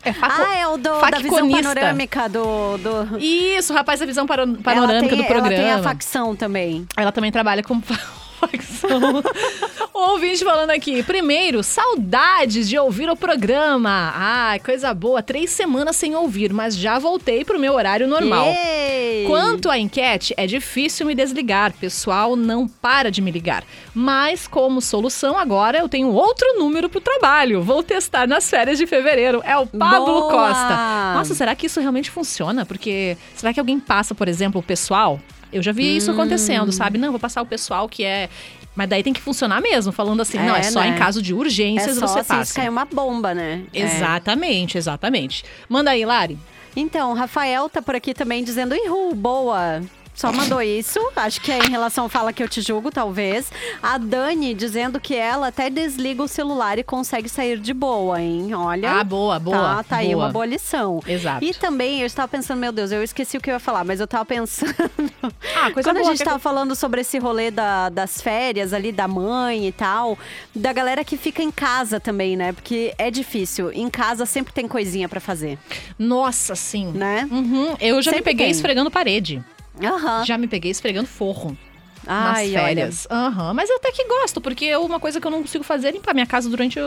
É 0.05 0.13
faco... 0.13 0.43
Ah, 0.43 0.57
é 0.57 0.67
o 0.67 0.77
do, 0.77 1.01
da 1.11 1.19
visão 1.19 1.51
panorâmica 1.51 2.29
do... 2.29 2.79
do... 2.79 3.19
Isso, 3.19 3.73
rapaz 3.75 3.99
da 4.01 4.07
visão 4.07 4.27
paro- 4.27 4.57
panorâmica 4.63 5.09
tem, 5.09 5.19
do 5.19 5.25
programa. 5.25 5.53
Ela 5.53 5.63
tem 5.63 5.73
a 5.73 5.83
facção 5.83 6.37
também. 6.37 6.87
Ela 6.97 7.11
também 7.13 7.33
trabalha 7.33 7.63
com 7.63 7.81
o 9.93 9.99
ouvinte 10.13 10.45
falando 10.45 10.71
aqui. 10.71 11.03
Primeiro, 11.03 11.63
saudades 11.63 12.69
de 12.69 12.79
ouvir 12.79 13.11
o 13.11 13.17
programa. 13.17 14.13
Ai, 14.15 14.59
coisa 14.61 14.93
boa. 14.95 15.23
Três 15.23 15.51
semanas 15.51 15.97
sem 15.97 16.15
ouvir, 16.15 16.53
mas 16.53 16.77
já 16.77 16.99
voltei 16.99 17.45
pro 17.45 17.59
meu 17.59 17.75
horário 17.75 18.07
normal. 18.07 18.47
Ei! 18.47 19.25
Quanto 19.27 19.71
à 19.71 19.79
enquete, 19.79 20.33
é 20.37 20.47
difícil 20.47 21.07
me 21.07 21.15
desligar. 21.15 21.73
Pessoal 21.73 22.37
não 22.37 22.67
para 22.69 23.11
de 23.11 23.21
me 23.21 23.31
ligar. 23.31 23.65
Mas, 23.95 24.47
como 24.47 24.81
solução, 24.81 25.39
agora 25.39 25.79
eu 25.79 25.89
tenho 25.89 26.09
outro 26.13 26.59
número 26.59 26.89
pro 26.89 27.01
trabalho. 27.01 27.63
Vou 27.63 27.83
testar 27.83 28.27
nas 28.27 28.49
férias 28.49 28.79
de 28.79 28.87
fevereiro. 28.87 29.43
É 29.45 29.57
o 29.57 29.67
Pablo 29.67 30.21
Boa! 30.21 30.31
Costa. 30.31 31.15
Nossa, 31.15 31.35
será 31.35 31.55
que 31.55 31.67
isso 31.67 31.81
realmente 31.81 32.11
funciona? 32.11 32.65
Porque 32.65 33.17
será 33.35 33.53
que 33.53 33.61
alguém 33.61 33.79
passa, 33.81 34.15
por 34.15 34.29
exemplo, 34.29 34.61
o 34.61 34.65
pessoal? 34.65 35.21
Eu 35.53 35.63
já 35.63 35.73
vi 35.73 35.97
isso 35.97 36.11
Hum. 36.11 36.15
acontecendo, 36.15 36.71
sabe? 36.73 36.99
Não, 36.99 37.11
vou 37.11 37.19
passar 37.21 37.43
o 37.43 37.47
pessoal 37.47 37.89
que 37.89 38.05
é. 38.05 38.29
Mas 38.77 38.89
daí 38.89 39.03
tem 39.03 39.13
que 39.13 39.21
funcionar 39.21 39.61
mesmo, 39.61 39.91
falando 39.91 40.21
assim, 40.21 40.39
não, 40.39 40.55
é 40.55 40.61
É, 40.61 40.63
só 40.65 40.81
né? 40.81 40.89
em 40.89 40.95
caso 40.95 41.21
de 41.21 41.33
É 41.33 41.35
urgências 41.35 41.97
só 41.97 42.07
você 42.07 42.19
assim, 42.21 42.29
passa. 42.29 42.45
se 42.45 42.55
cair 42.55 42.69
uma 42.69 42.85
bomba, 42.85 43.35
né? 43.35 43.63
É. 43.75 43.81
Exatamente, 43.81 44.79
exatamente. 44.79 45.45
Manda 45.69 45.91
aí, 45.91 46.05
Lari. 46.05 46.39
Então, 46.77 47.13
Rafael 47.13 47.69
tá 47.69 47.83
por 47.83 47.97
aqui 47.97 48.15
também 48.15 48.45
dizendo, 48.45 48.75
Ihu, 48.77 49.15
boa. 49.15 49.81
Só 50.19 50.33
mandou 50.33 50.61
isso. 50.61 50.99
Acho 51.17 51.41
que 51.41 51.51
é 51.53 51.59
em 51.59 51.71
relação 51.71 52.09
Fala 52.09 52.33
Que 52.33 52.43
Eu 52.43 52.49
Te 52.49 52.61
Julgo, 52.61 52.91
talvez. 52.91 53.51
A 53.83 53.97
Dani 53.99 54.53
dizendo 54.53 54.99
que 55.01 55.15
ela 55.15 55.47
até 55.49 55.71
desliga 55.71 56.23
o 56.23 56.29
celular 56.29 56.79
e 56.79 56.83
consegue 56.83 57.29
sair 57.29 57.59
de 57.59 57.73
boa, 57.73 58.21
hein? 58.21 58.53
Olha. 58.55 58.93
Ah, 58.99 59.05
boa, 59.05 59.39
boa, 59.39 59.57
Tá, 59.57 59.83
tá 59.85 59.97
aí 59.99 60.09
boa. 60.13 60.25
uma 60.27 60.33
boa 60.33 60.45
lição. 60.47 61.01
Exato. 61.07 61.45
E 61.45 61.55
também 61.55 62.01
eu 62.01 62.07
estava 62.07 62.27
pensando, 62.29 62.59
meu 62.59 62.73
Deus, 62.73 62.91
eu 62.91 63.03
esqueci 63.03 63.37
o 63.37 63.41
que 63.41 63.49
eu 63.49 63.55
ia 63.55 63.61
falar, 63.61 63.85
mas 63.85 64.01
eu 64.01 64.05
estava 64.05 64.25
pensando. 64.25 64.75
Ah, 65.57 65.71
coisa 65.71 65.89
Quando 65.89 65.99
boa 65.99 66.09
a 66.09 66.11
gente 66.11 66.19
que- 66.19 66.25
tava 66.25 66.39
falando 66.39 66.75
sobre 66.75 67.01
esse 67.01 67.19
rolê 67.19 67.51
da- 67.51 67.89
das 67.89 68.21
férias 68.21 68.73
ali, 68.73 68.91
da 68.93 69.07
mãe 69.09 69.67
e 69.69 69.73
tal, 69.73 70.19
da 70.55 70.73
galera 70.73 71.05
que 71.05 71.17
fica 71.17 71.43
em 71.43 71.51
casa 71.51 72.01
também, 72.01 72.37
né? 72.37 72.53
Porque 72.53 72.93
é 72.99 73.11
difícil. 73.11 73.71
Em 73.73 73.89
casa 73.89 74.27
sempre 74.27 74.53
tem 74.53 74.67
coisinha 74.67 75.09
pra 75.09 75.21
fazer. 75.21 75.59
Nossa, 75.99 76.55
sim. 76.55 76.89
Né? 76.93 77.29
Uhum. 77.31 77.77
Eu 77.81 78.01
já 78.03 78.11
me 78.11 78.17
Sempre 78.19 78.23
peguei 78.33 78.47
tem. 78.47 78.51
esfregando 78.53 78.91
parede. 78.91 79.43
Aham. 79.87 80.25
Já 80.25 80.37
me 80.39 80.47
peguei 80.49 80.71
esfregando 80.71 81.09
forro. 81.09 81.57
Ai, 82.07 82.49
nas 82.51 82.63
férias. 82.63 83.07
Aham. 83.11 83.53
Mas 83.55 83.69
eu 83.69 83.77
até 83.77 83.93
que 83.93 84.05
gosto, 84.05 84.41
porque 84.41 84.65
é 84.67 84.79
uma 84.79 84.99
coisa 84.99 85.21
que 85.21 85.27
eu 85.27 85.31
não 85.31 85.43
consigo 85.43 85.63
fazer 85.65 85.89
é 85.89 85.91
limpar 85.93 86.15
minha 86.15 86.27
casa 86.27 86.49
durante 86.49 86.79
o, 86.81 86.85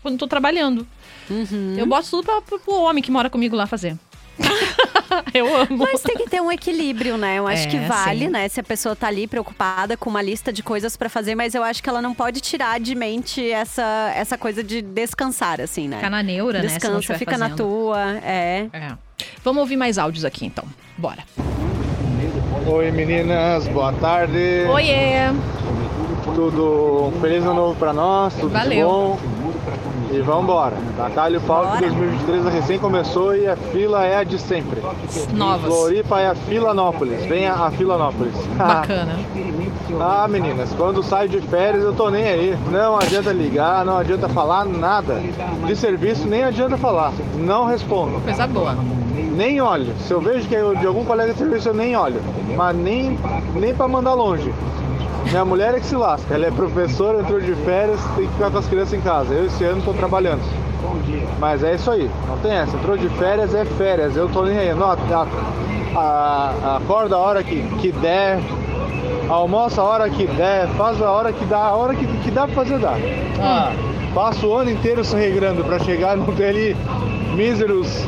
quando 0.00 0.14
eu 0.14 0.18
tô 0.18 0.26
trabalhando. 0.26 0.86
Uhum. 1.28 1.74
Eu 1.76 1.86
boto 1.86 2.08
tudo 2.10 2.24
pra, 2.24 2.40
pro, 2.40 2.58
pro 2.58 2.74
homem 2.80 3.02
que 3.02 3.10
mora 3.10 3.28
comigo 3.28 3.54
lá 3.54 3.66
fazer. 3.66 3.96
eu 5.34 5.54
amo. 5.54 5.76
Mas 5.76 6.00
tem 6.00 6.16
que 6.16 6.28
ter 6.28 6.40
um 6.40 6.50
equilíbrio, 6.50 7.18
né? 7.18 7.38
Eu 7.38 7.46
acho 7.46 7.64
É, 7.64 7.70
que 7.70 7.78
vale, 7.80 8.26
sim. 8.26 8.30
né? 8.30 8.48
Se 8.48 8.60
a 8.60 8.62
pessoa 8.62 8.96
tá 8.96 9.08
ali 9.08 9.26
preocupada 9.26 9.94
com 9.96 10.08
uma 10.08 10.22
lista 10.22 10.50
de 10.52 10.62
coisas 10.62 10.96
pra 10.96 11.08
fazer, 11.10 11.34
mas 11.34 11.54
eu 11.54 11.62
acho 11.62 11.82
que 11.82 11.88
ela 11.88 12.00
não 12.00 12.14
pode 12.14 12.40
tirar 12.40 12.80
de 12.80 12.94
mente 12.94 13.50
essa, 13.50 14.12
essa 14.16 14.38
coisa 14.38 14.64
de 14.64 14.80
descansar, 14.80 15.60
assim, 15.60 15.86
né? 15.86 15.96
Ficar 15.96 16.10
na 16.10 16.22
neura, 16.22 16.62
né? 16.62 16.68
se 16.68 16.88
não 16.88 16.98
Descansa, 16.98 17.18
fica 17.18 17.36
na 17.36 17.50
fazendo. 17.50 17.56
tua, 17.68 18.10
é. 18.24 18.68
É. 18.72 18.92
Vamos 19.44 19.60
ouvir 19.60 19.76
mais 19.76 19.98
áudios 19.98 20.24
aqui, 20.24 20.46
então. 20.46 20.64
Bora. 20.96 21.24
Oi 22.66 22.90
meninas, 22.90 23.66
boa 23.68 23.92
tarde. 23.92 24.66
Oiê! 24.70 25.30
Tudo 26.34 27.12
feliz 27.20 27.42
ano 27.44 27.54
novo 27.54 27.74
pra 27.74 27.92
nós, 27.92 28.34
tudo 28.34 28.52
Valeu. 28.52 28.88
bom. 28.88 29.18
E 30.12 30.20
vambora. 30.20 30.76
Tatalho 30.96 31.40
Pau 31.40 31.72
que 31.72 31.80
2023 31.80 32.44
recém 32.54 32.78
começou 32.78 33.34
e 33.34 33.48
a 33.48 33.56
fila 33.56 34.04
é 34.04 34.18
a 34.18 34.24
de 34.24 34.38
sempre. 34.38 34.80
Novas. 35.32 35.64
Floripa 35.72 36.20
é 36.20 36.28
a 36.28 36.34
Filanópolis. 36.34 37.24
Venha 37.24 37.54
a 37.54 37.70
Filanópolis. 37.70 38.34
Bacana. 38.56 39.18
ah, 39.98 40.28
meninas, 40.28 40.70
quando 40.76 41.02
saio 41.02 41.30
de 41.30 41.40
férias 41.40 41.82
eu 41.82 41.94
tô 41.94 42.10
nem 42.10 42.24
aí. 42.24 42.58
Não 42.70 42.96
adianta 42.96 43.32
ligar, 43.32 43.84
não 43.86 43.96
adianta 43.96 44.28
falar 44.28 44.66
nada. 44.66 45.20
De 45.66 45.74
serviço 45.74 46.28
nem 46.28 46.44
adianta 46.44 46.76
falar. 46.76 47.12
Não 47.36 47.64
respondo. 47.64 48.20
Coisa 48.20 48.46
boa. 48.46 48.76
Nem 49.36 49.60
olho. 49.60 49.92
Se 50.06 50.12
eu 50.12 50.20
vejo 50.20 50.46
que 50.48 50.54
é 50.56 50.62
de 50.74 50.86
algum 50.86 51.04
colega 51.04 51.32
de 51.32 51.38
serviço, 51.38 51.68
eu 51.68 51.74
nem 51.74 51.96
olho. 51.96 52.20
Mas 52.56 52.76
nem, 52.76 53.18
nem 53.54 53.74
pra 53.74 53.86
mandar 53.88 54.14
longe. 54.14 54.52
Minha 55.30 55.44
mulher 55.44 55.74
é 55.74 55.80
que 55.80 55.86
se 55.86 55.96
lasca. 55.96 56.34
Ela 56.34 56.46
é 56.46 56.50
professora, 56.50 57.20
entrou 57.20 57.40
de 57.40 57.54
férias, 57.56 58.00
tem 58.16 58.26
que 58.26 58.32
ficar 58.32 58.50
com 58.50 58.58
as 58.58 58.66
crianças 58.66 58.94
em 58.94 59.00
casa. 59.00 59.32
Eu 59.34 59.46
esse 59.46 59.64
ano 59.64 59.82
tô 59.82 59.92
trabalhando. 59.92 60.40
Mas 61.38 61.62
é 61.62 61.74
isso 61.74 61.90
aí, 61.90 62.10
não 62.28 62.36
tem 62.38 62.52
essa. 62.52 62.76
Entrou 62.76 62.96
de 62.96 63.08
férias, 63.10 63.54
é 63.54 63.64
férias. 63.64 64.16
Eu 64.16 64.28
tô 64.28 64.42
nem 64.44 64.58
aí. 64.58 64.74
Não, 64.74 64.90
a, 64.90 65.26
a- 65.94 66.76
acorda 66.82 67.14
a 67.16 67.18
hora 67.18 67.42
que, 67.42 67.62
que 67.80 67.92
der, 67.92 68.40
almoça 69.28 69.80
a 69.80 69.84
hora 69.84 70.10
que 70.10 70.26
der, 70.26 70.66
faz 70.76 71.00
a 71.00 71.10
hora 71.10 71.32
que 71.32 71.44
dá, 71.44 71.58
a 71.58 71.74
hora 71.76 71.94
que, 71.94 72.06
que 72.06 72.30
dá 72.30 72.46
pra 72.46 72.54
fazer 72.56 72.78
dá. 72.78 72.94
Ah, 73.40 73.72
passa 74.14 74.46
o 74.46 74.54
ano 74.54 74.70
inteiro 74.70 75.04
se 75.04 75.14
regrando 75.16 75.62
pra 75.64 75.78
chegar 75.78 76.16
e 76.16 76.20
não 76.20 76.26
ter 76.34 76.46
ali 76.46 76.76
míseros 77.36 78.04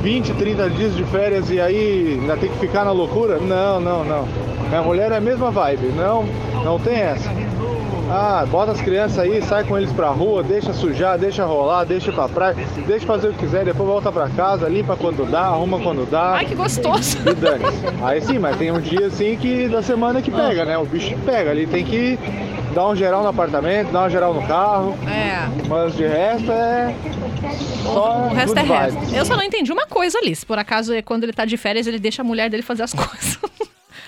20, 0.00 0.34
30 0.34 0.70
dias 0.70 0.96
de 0.96 1.04
férias 1.04 1.50
e 1.50 1.60
aí 1.60 2.18
ainda 2.20 2.36
tem 2.36 2.50
que 2.50 2.58
ficar 2.58 2.84
na 2.84 2.92
loucura? 2.92 3.38
Não, 3.38 3.80
não, 3.80 4.04
não. 4.04 4.26
Minha 4.68 4.82
mulher 4.82 5.12
é 5.12 5.16
a 5.16 5.20
mesma 5.20 5.50
vibe, 5.50 5.88
não, 5.96 6.24
não 6.64 6.78
tem 6.78 6.96
essa. 6.96 7.30
Ah, 8.10 8.44
bota 8.50 8.72
as 8.72 8.80
crianças 8.80 9.18
aí, 9.18 9.40
sai 9.42 9.64
com 9.64 9.78
eles 9.78 9.90
pra 9.92 10.08
rua, 10.08 10.42
deixa 10.42 10.72
sujar, 10.72 11.16
deixa 11.16 11.44
rolar, 11.44 11.84
deixa 11.84 12.10
ir 12.10 12.14
pra 12.14 12.28
praia, 12.28 12.56
deixa 12.86 13.06
fazer 13.06 13.28
o 13.28 13.32
que 13.32 13.38
quiser, 13.38 13.64
depois 13.64 13.88
volta 13.88 14.12
pra 14.12 14.28
casa, 14.28 14.68
limpa 14.68 14.96
quando 14.96 15.24
dá, 15.30 15.42
arruma 15.42 15.78
quando 15.78 16.08
dá. 16.10 16.32
Ai, 16.34 16.44
que 16.44 16.54
gostoso! 16.54 17.16
E 17.26 17.34
dane 17.34 17.64
Aí 18.02 18.20
sim, 18.20 18.38
mas 18.38 18.56
tem 18.56 18.70
um 18.70 18.80
dia 18.80 19.06
assim 19.06 19.36
que 19.36 19.68
da 19.68 19.82
semana 19.82 20.20
que 20.20 20.30
pega, 20.30 20.64
né? 20.64 20.76
O 20.76 20.84
bicho 20.84 21.16
pega 21.24 21.50
ali, 21.50 21.66
tem 21.66 21.84
que 21.84 22.18
dar 22.74 22.88
um 22.88 22.96
geral 22.96 23.22
no 23.22 23.28
apartamento, 23.28 23.92
dar 23.92 24.06
um 24.06 24.10
geral 24.10 24.34
no 24.34 24.42
carro. 24.42 24.94
É. 25.06 25.46
Mas 25.68 25.94
de 25.94 26.06
resto 26.06 26.50
é. 26.50 26.94
Só 27.84 28.26
O 28.26 28.28
resto 28.34 28.58
é 28.58 28.62
resto. 28.62 28.98
vibes. 28.98 29.12
Eu 29.14 29.24
só 29.24 29.36
não 29.36 29.42
entendi 29.42 29.72
uma 29.72 29.86
coisa 29.86 30.18
ali. 30.18 30.34
Se 30.34 30.44
por 30.46 30.58
acaso, 30.58 30.92
é 30.94 31.02
quando 31.02 31.24
ele 31.24 31.32
tá 31.32 31.44
de 31.44 31.56
férias, 31.56 31.86
ele 31.86 31.98
deixa 31.98 32.22
a 32.22 32.24
mulher 32.24 32.48
dele 32.50 32.62
fazer 32.62 32.82
as 32.82 32.92
coisas. 32.94 33.38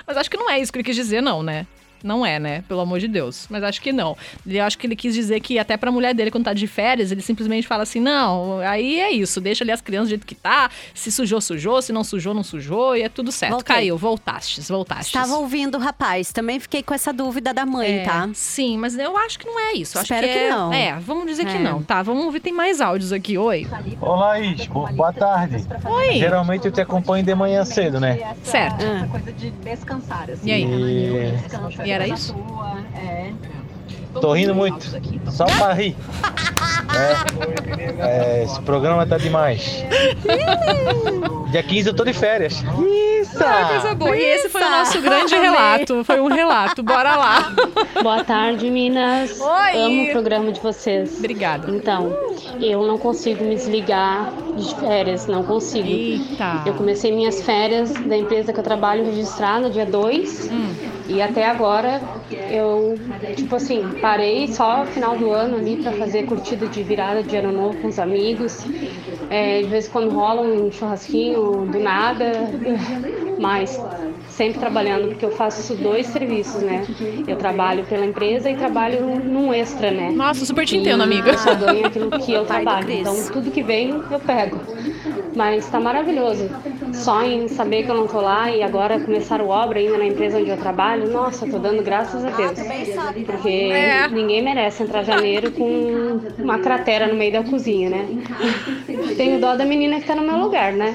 Mas 0.06 0.16
acho 0.16 0.30
que 0.30 0.36
não 0.36 0.48
é 0.50 0.58
isso 0.60 0.72
que 0.72 0.78
ele 0.78 0.84
quis 0.84 0.96
dizer, 0.96 1.20
não, 1.22 1.42
né? 1.42 1.66
Não 2.04 2.24
é, 2.24 2.38
né? 2.38 2.62
Pelo 2.68 2.80
amor 2.80 3.00
de 3.00 3.08
Deus. 3.08 3.46
Mas 3.48 3.62
acho 3.64 3.80
que 3.80 3.90
não. 3.90 4.14
Eu 4.46 4.62
acho 4.64 4.76
que 4.78 4.86
ele 4.86 4.94
quis 4.94 5.14
dizer 5.14 5.40
que 5.40 5.58
até 5.58 5.74
pra 5.76 5.90
mulher 5.90 6.14
dele, 6.14 6.30
quando 6.30 6.44
tá 6.44 6.52
de 6.52 6.66
férias, 6.66 7.10
ele 7.10 7.22
simplesmente 7.22 7.66
fala 7.66 7.82
assim: 7.82 7.98
não, 7.98 8.58
aí 8.58 9.00
é 9.00 9.10
isso, 9.10 9.40
deixa 9.40 9.64
ali 9.64 9.72
as 9.72 9.80
crianças 9.80 10.08
do 10.08 10.10
jeito 10.10 10.26
que 10.26 10.34
tá. 10.34 10.70
Se 10.94 11.10
sujou, 11.10 11.40
sujou. 11.40 11.80
Se 11.80 11.92
não 11.94 12.04
sujou, 12.04 12.34
não 12.34 12.44
sujou. 12.44 12.94
E 12.94 13.00
é 13.02 13.08
tudo 13.08 13.32
certo. 13.32 13.52
Voltei. 13.52 13.74
Caiu, 13.76 13.96
voltastes, 13.96 14.68
voltastes. 14.68 15.06
Estava 15.06 15.36
ouvindo 15.38 15.76
o 15.78 15.80
rapaz. 15.80 16.30
Também 16.30 16.60
fiquei 16.60 16.82
com 16.82 16.92
essa 16.92 17.10
dúvida 17.10 17.54
da 17.54 17.64
mãe, 17.64 18.00
É, 18.00 18.04
tá? 18.04 18.28
Sim, 18.34 18.76
mas 18.76 18.98
eu 18.98 19.16
acho 19.16 19.38
que 19.38 19.46
não 19.46 19.58
é 19.58 19.72
isso. 19.72 19.98
Espero 19.98 20.26
que, 20.26 20.32
que 20.32 20.38
é- 20.40 20.50
não. 20.50 20.72
É, 20.74 20.98
vamos 21.00 21.24
dizer 21.26 21.46
que 21.46 21.56
É. 21.56 21.58
não. 21.58 21.82
Tá, 21.82 22.02
vamos 22.02 22.24
ouvir. 22.26 22.40
Tem 22.40 22.52
mais 22.52 22.82
áudios 22.82 23.12
aqui. 23.12 23.38
Oi. 23.38 23.66
Olá, 24.00 24.38
Is. 24.38 24.66
Bo- 24.66 24.86
Boa 24.92 25.12
tarde. 25.12 25.64
Oi. 25.88 26.18
Geralmente 26.18 26.66
eu 26.66 26.72
te 26.72 26.82
acompanho 26.82 27.24
de 27.24 27.34
manhã 27.34 27.64
cedo, 27.64 27.98
né? 27.98 28.34
Certo. 28.42 28.84
coisa 29.10 29.32
de 29.32 29.50
descansar, 29.50 30.28
assim. 30.30 30.48
E 30.48 30.52
aí? 30.52 30.64
E 30.64 31.88
E 31.88 31.93
era 31.94 32.08
isso? 32.08 32.34
tô 34.20 34.32
rindo 34.32 34.54
muito. 34.54 34.86
Só 35.30 35.44
pra 35.44 35.72
rir. 35.72 35.96
É, 37.98 38.40
é, 38.40 38.44
esse 38.44 38.60
programa 38.60 39.04
tá 39.04 39.18
demais. 39.18 39.84
Dia 41.50 41.62
15 41.62 41.88
eu 41.88 41.94
tô 41.94 42.04
de 42.04 42.12
férias. 42.12 42.62
Isso! 43.20 43.42
Ah, 43.42 43.68
coisa 43.68 43.94
boa. 43.94 44.16
E 44.16 44.22
esse 44.22 44.48
foi 44.48 44.62
o 44.62 44.70
nosso 44.70 45.00
grande 45.00 45.34
relato. 45.34 46.04
Foi 46.04 46.20
um 46.20 46.28
relato. 46.28 46.84
Bora 46.84 47.16
lá. 47.16 47.52
Boa 48.00 48.22
tarde, 48.22 48.70
Minas. 48.70 49.40
Oi. 49.40 49.76
Amo 49.76 50.02
o 50.04 50.12
programa 50.12 50.52
de 50.52 50.60
vocês. 50.60 51.18
Obrigada. 51.18 51.68
Então, 51.74 52.16
eu 52.60 52.86
não 52.86 52.98
consigo 52.98 53.44
me 53.44 53.56
desligar 53.56 54.32
de 54.56 54.74
férias, 54.76 55.26
não 55.26 55.42
consigo. 55.42 55.88
Eita. 55.88 56.62
Eu 56.66 56.74
comecei 56.74 57.10
minhas 57.10 57.42
férias 57.42 57.92
da 57.92 58.16
empresa 58.16 58.52
que 58.52 58.60
eu 58.60 58.64
trabalho 58.64 59.04
registrar 59.04 59.60
no 59.60 59.68
dia 59.70 59.86
2. 59.86 60.50
E 61.06 61.20
até 61.20 61.44
agora 61.46 62.10
eu, 62.46 62.98
tipo 63.34 63.54
assim, 63.56 63.92
parei 64.00 64.48
só 64.48 64.86
final 64.86 65.16
do 65.18 65.30
ano 65.30 65.56
ali 65.56 65.76
para 65.78 65.92
fazer 65.92 66.24
curtida 66.24 66.68
de 66.68 66.82
virada 66.82 67.22
de 67.24 67.36
ano 67.36 67.52
novo 67.52 67.80
com 67.80 67.88
os 67.88 67.98
amigos. 67.98 68.66
É, 69.28 69.62
de 69.62 69.68
vez 69.70 69.86
em 69.88 69.90
quando 69.90 70.10
rola 70.10 70.42
um 70.42 70.70
churrasquinho 70.70 71.66
do 71.68 71.80
nada, 71.80 72.52
mas 73.36 73.86
sempre 74.34 74.58
trabalhando, 74.58 75.08
porque 75.08 75.24
eu 75.24 75.30
faço 75.30 75.74
dois 75.76 76.06
serviços, 76.08 76.60
né? 76.62 76.84
Eu 77.26 77.36
trabalho 77.36 77.84
pela 77.84 78.04
empresa 78.04 78.50
e 78.50 78.56
trabalho 78.56 79.06
num 79.24 79.52
extra, 79.54 79.90
né? 79.90 80.10
Nossa, 80.10 80.44
super 80.44 80.66
te 80.66 80.76
entendo, 80.76 81.02
amiga. 81.02 81.30
Eu 81.30 81.38
só 81.38 81.54
ganho 81.54 81.86
aquilo 81.86 82.10
que 82.10 82.32
eu 82.32 82.44
trabalho. 82.46 82.90
Então, 82.90 83.14
tudo 83.32 83.50
que 83.50 83.62
vem, 83.62 83.90
eu 84.10 84.20
pego. 84.20 84.60
Mas 85.36 85.68
tá 85.68 85.80
maravilhoso. 85.80 86.48
Só 86.92 87.22
em 87.24 87.48
saber 87.48 87.84
que 87.84 87.90
eu 87.90 87.94
não 87.94 88.06
tô 88.06 88.20
lá 88.20 88.50
e 88.50 88.62
agora 88.62 89.00
começaram 89.00 89.48
obra 89.48 89.78
ainda 89.78 89.98
na 89.98 90.06
empresa 90.06 90.38
onde 90.38 90.50
eu 90.50 90.56
trabalho, 90.56 91.10
nossa, 91.10 91.46
tô 91.46 91.58
dando 91.58 91.82
graças 91.82 92.24
a 92.24 92.30
Deus. 92.30 92.52
Porque 93.26 93.48
É. 93.48 94.08
ninguém 94.08 94.42
merece 94.42 94.82
entrar 94.82 95.02
janeiro 95.02 95.50
com 95.52 96.20
uma 96.38 96.58
cratera 96.58 97.06
no 97.08 97.14
meio 97.14 97.32
da 97.32 97.42
cozinha, 97.42 97.90
né? 97.90 98.06
Tenho 99.16 99.40
dó 99.40 99.54
da 99.56 99.64
menina 99.64 100.00
que 100.00 100.06
tá 100.06 100.14
no 100.14 100.22
meu 100.22 100.36
lugar, 100.38 100.72
né? 100.72 100.94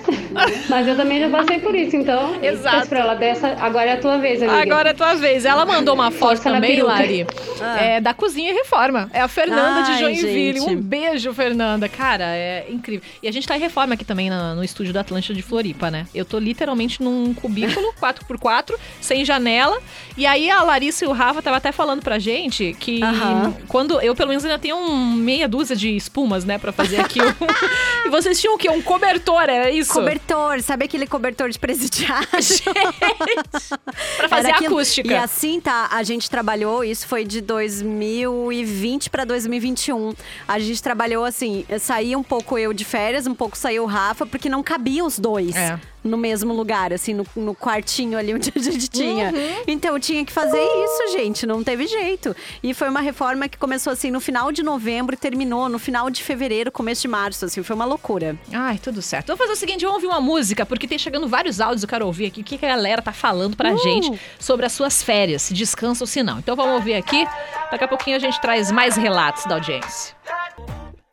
Mas 0.70 0.88
eu 0.88 0.96
também 0.96 1.20
já 1.20 1.30
passei 1.30 1.60
por 1.60 1.76
isso, 1.76 1.96
então. 1.96 2.36
Exato. 2.42 2.88
Pra 2.88 3.00
ela 3.00 3.14
dessa, 3.34 3.48
agora 3.60 3.90
é 3.90 3.94
a 3.94 3.98
tua 4.00 4.18
vez, 4.18 4.42
amiga. 4.42 4.62
Agora 4.62 4.90
é 4.90 4.92
a 4.92 4.96
tua 4.96 5.16
vez. 5.16 5.46
Ela 5.46 5.66
mandou 5.66 5.94
uma 5.94 6.12
foto 6.12 6.30
Força 6.30 6.50
na 6.50 6.56
também. 6.56 6.82
Lari, 6.82 7.26
é, 7.80 8.00
da 8.02 8.14
Cozinha 8.14 8.52
e 8.52 8.54
Reforma. 8.54 9.10
É 9.14 9.22
a 9.22 9.28
Fernanda 9.28 9.82
de 9.84 9.92
Ai, 9.92 10.00
Joinville. 10.00 10.60
gente. 10.60 10.72
Um 10.72 10.82
beijo, 10.82 11.34
Fernanda. 11.34 11.88
Cara, 11.90 12.24
é 12.36 12.66
incrível. 12.70 13.02
E 13.24 13.28
a 13.28 13.32
gente 13.32 13.48
tá 13.48 13.56
em 13.58 13.60
reforma 13.60 13.94
aqui 13.96 14.04
também 14.06 14.30
na- 14.30 14.54
no 14.56 14.64
estúdio 14.64 14.94
da 14.94 15.02
Atlântida 15.02 15.34
de 15.34 15.42
Floripa, 15.42 15.90
né? 15.90 16.06
Eu 16.14 16.26
tô 16.26 16.38
literalmente 16.40 17.02
num 17.02 17.34
cubículo 17.34 17.94
4x4, 18.00 18.76
sem 19.02 19.24
janela. 19.26 19.78
E 20.18 20.26
aí 20.26 20.50
a 20.50 20.62
Larissa 20.64 21.06
e 21.06 21.08
o 21.08 21.12
Rafa 21.12 21.42
tava 21.42 21.58
até 21.58 21.72
falando 21.72 22.02
pra 22.02 22.20
gente 22.20 22.76
que 22.80 23.02
Aham. 23.04 23.54
quando 23.68 24.00
eu, 24.02 24.16
pelo 24.16 24.30
menos, 24.30 24.44
ainda 24.46 24.60
tenho 24.60 24.78
um 24.78 25.14
meia 25.14 25.48
dúzia 25.48 25.76
de 25.76 25.96
espumas, 25.96 26.44
né, 26.46 26.58
pra 26.58 26.72
fazer 26.72 27.00
aqui. 27.00 27.20
um- 27.22 27.34
e 28.06 28.10
vocês 28.10 28.40
tinham 28.40 28.56
o 28.56 28.58
quê? 28.58 28.70
Um 28.70 28.82
cobertor, 28.82 29.44
era 29.44 29.70
isso? 29.72 29.94
Cobertor, 29.94 30.62
sabe 30.62 30.86
aquele 30.86 31.08
cobertor 31.08 31.50
de 31.50 31.58
presidiário? 31.60 32.28
Pra 34.18 34.30
fazer 34.30 34.52
aquilo. 34.52 34.76
acústica. 34.76 35.14
E 35.14 35.16
assim, 35.16 35.60
tá, 35.62 35.90
a 35.92 36.04
gente 36.04 36.30
trabalhou, 36.30 36.84
isso 36.84 37.08
foi 37.08 37.24
de 37.24 37.42
2020 37.42 39.10
pra 39.10 39.24
2021. 39.24 40.14
A 40.48 40.60
gente 40.60 40.82
trabalhou 40.82 41.24
assim, 41.24 41.66
saía 41.80 42.18
um 42.18 42.24
pouco 42.24 42.58
eu 42.58 42.74
de 42.74 42.84
férias, 42.84 43.28
um 43.28 43.36
pouco 43.36 43.58
saiu 43.58 43.84
o 43.84 43.86
Rafa, 43.86 44.10
Rafa, 44.10 44.26
porque 44.26 44.50
não 44.50 44.64
cabia 44.64 45.04
os 45.04 45.20
dois 45.20 45.56
É. 45.56 45.80
no 46.04 46.18
mesmo 46.18 46.54
lugar, 46.54 46.94
assim, 46.94 47.14
no, 47.14 47.26
no 47.36 47.54
quartinho 47.56 48.18
ali 48.18 48.34
onde 48.34 48.52
a 48.56 48.60
gente 48.60 48.88
tinha. 48.88 49.32
Uhum. 49.32 49.64
Então 49.68 49.94
eu 49.94 50.00
tinha 50.00 50.24
que 50.26 50.32
fazer 50.32 50.62
isso, 50.62 51.12
gente, 51.18 51.46
não 51.46 51.64
teve 51.64 51.88
jeito. 51.88 52.36
E 52.64 52.74
foi 52.74 52.90
uma 52.90 53.02
reforma 53.02 53.48
que 53.48 53.58
começou 53.58 53.92
assim 53.94 54.12
no 54.12 54.20
final 54.20 54.52
de 54.52 54.64
novembro 54.64 55.14
e 55.16 55.18
terminou 55.18 55.70
no 55.70 55.80
final 55.80 56.10
de 56.10 56.24
fevereiro, 56.24 56.72
começo 56.72 57.02
de 57.02 57.08
março, 57.08 57.46
assim, 57.46 57.62
foi 57.64 57.76
uma 57.76 57.86
loucura. 57.86 58.38
Ai, 58.52 58.78
tudo 58.78 59.02
certo. 59.02 59.28
Vamos 59.28 59.40
fazer 59.42 59.54
o 59.54 59.56
seguinte, 59.56 59.82
vamos 59.86 59.96
ouvir 59.96 60.08
uma 60.08 60.22
música, 60.22 60.66
porque 60.66 60.88
tem 60.88 60.98
chegando 60.98 61.28
vários 61.28 61.60
áudios, 61.60 61.84
eu 61.84 61.90
quero 61.90 62.06
ouvir 62.06 62.28
aqui 62.28 62.42
o 62.42 62.44
que 62.44 62.58
que 62.58 62.66
a 62.66 62.70
galera 62.70 63.02
tá 63.02 63.12
falando 63.12 63.56
pra 63.56 63.70
Uh. 63.74 63.78
gente 63.78 64.20
sobre 64.40 64.66
as 64.66 64.72
suas 64.72 65.04
férias, 65.04 65.44
se 65.44 65.54
descansa 65.54 66.04
ou 66.04 66.08
se 66.08 66.24
não. 66.24 66.40
Então 66.40 66.56
vamos 66.56 66.76
ouvir 66.76 66.96
aqui, 66.96 67.26
daqui 67.72 67.84
a 67.84 67.88
pouquinho 67.88 68.16
a 68.16 68.20
gente 68.20 68.40
traz 68.42 68.72
mais 68.72 68.96
relatos 68.96 69.46
da 69.46 69.56
audiência. 69.56 70.16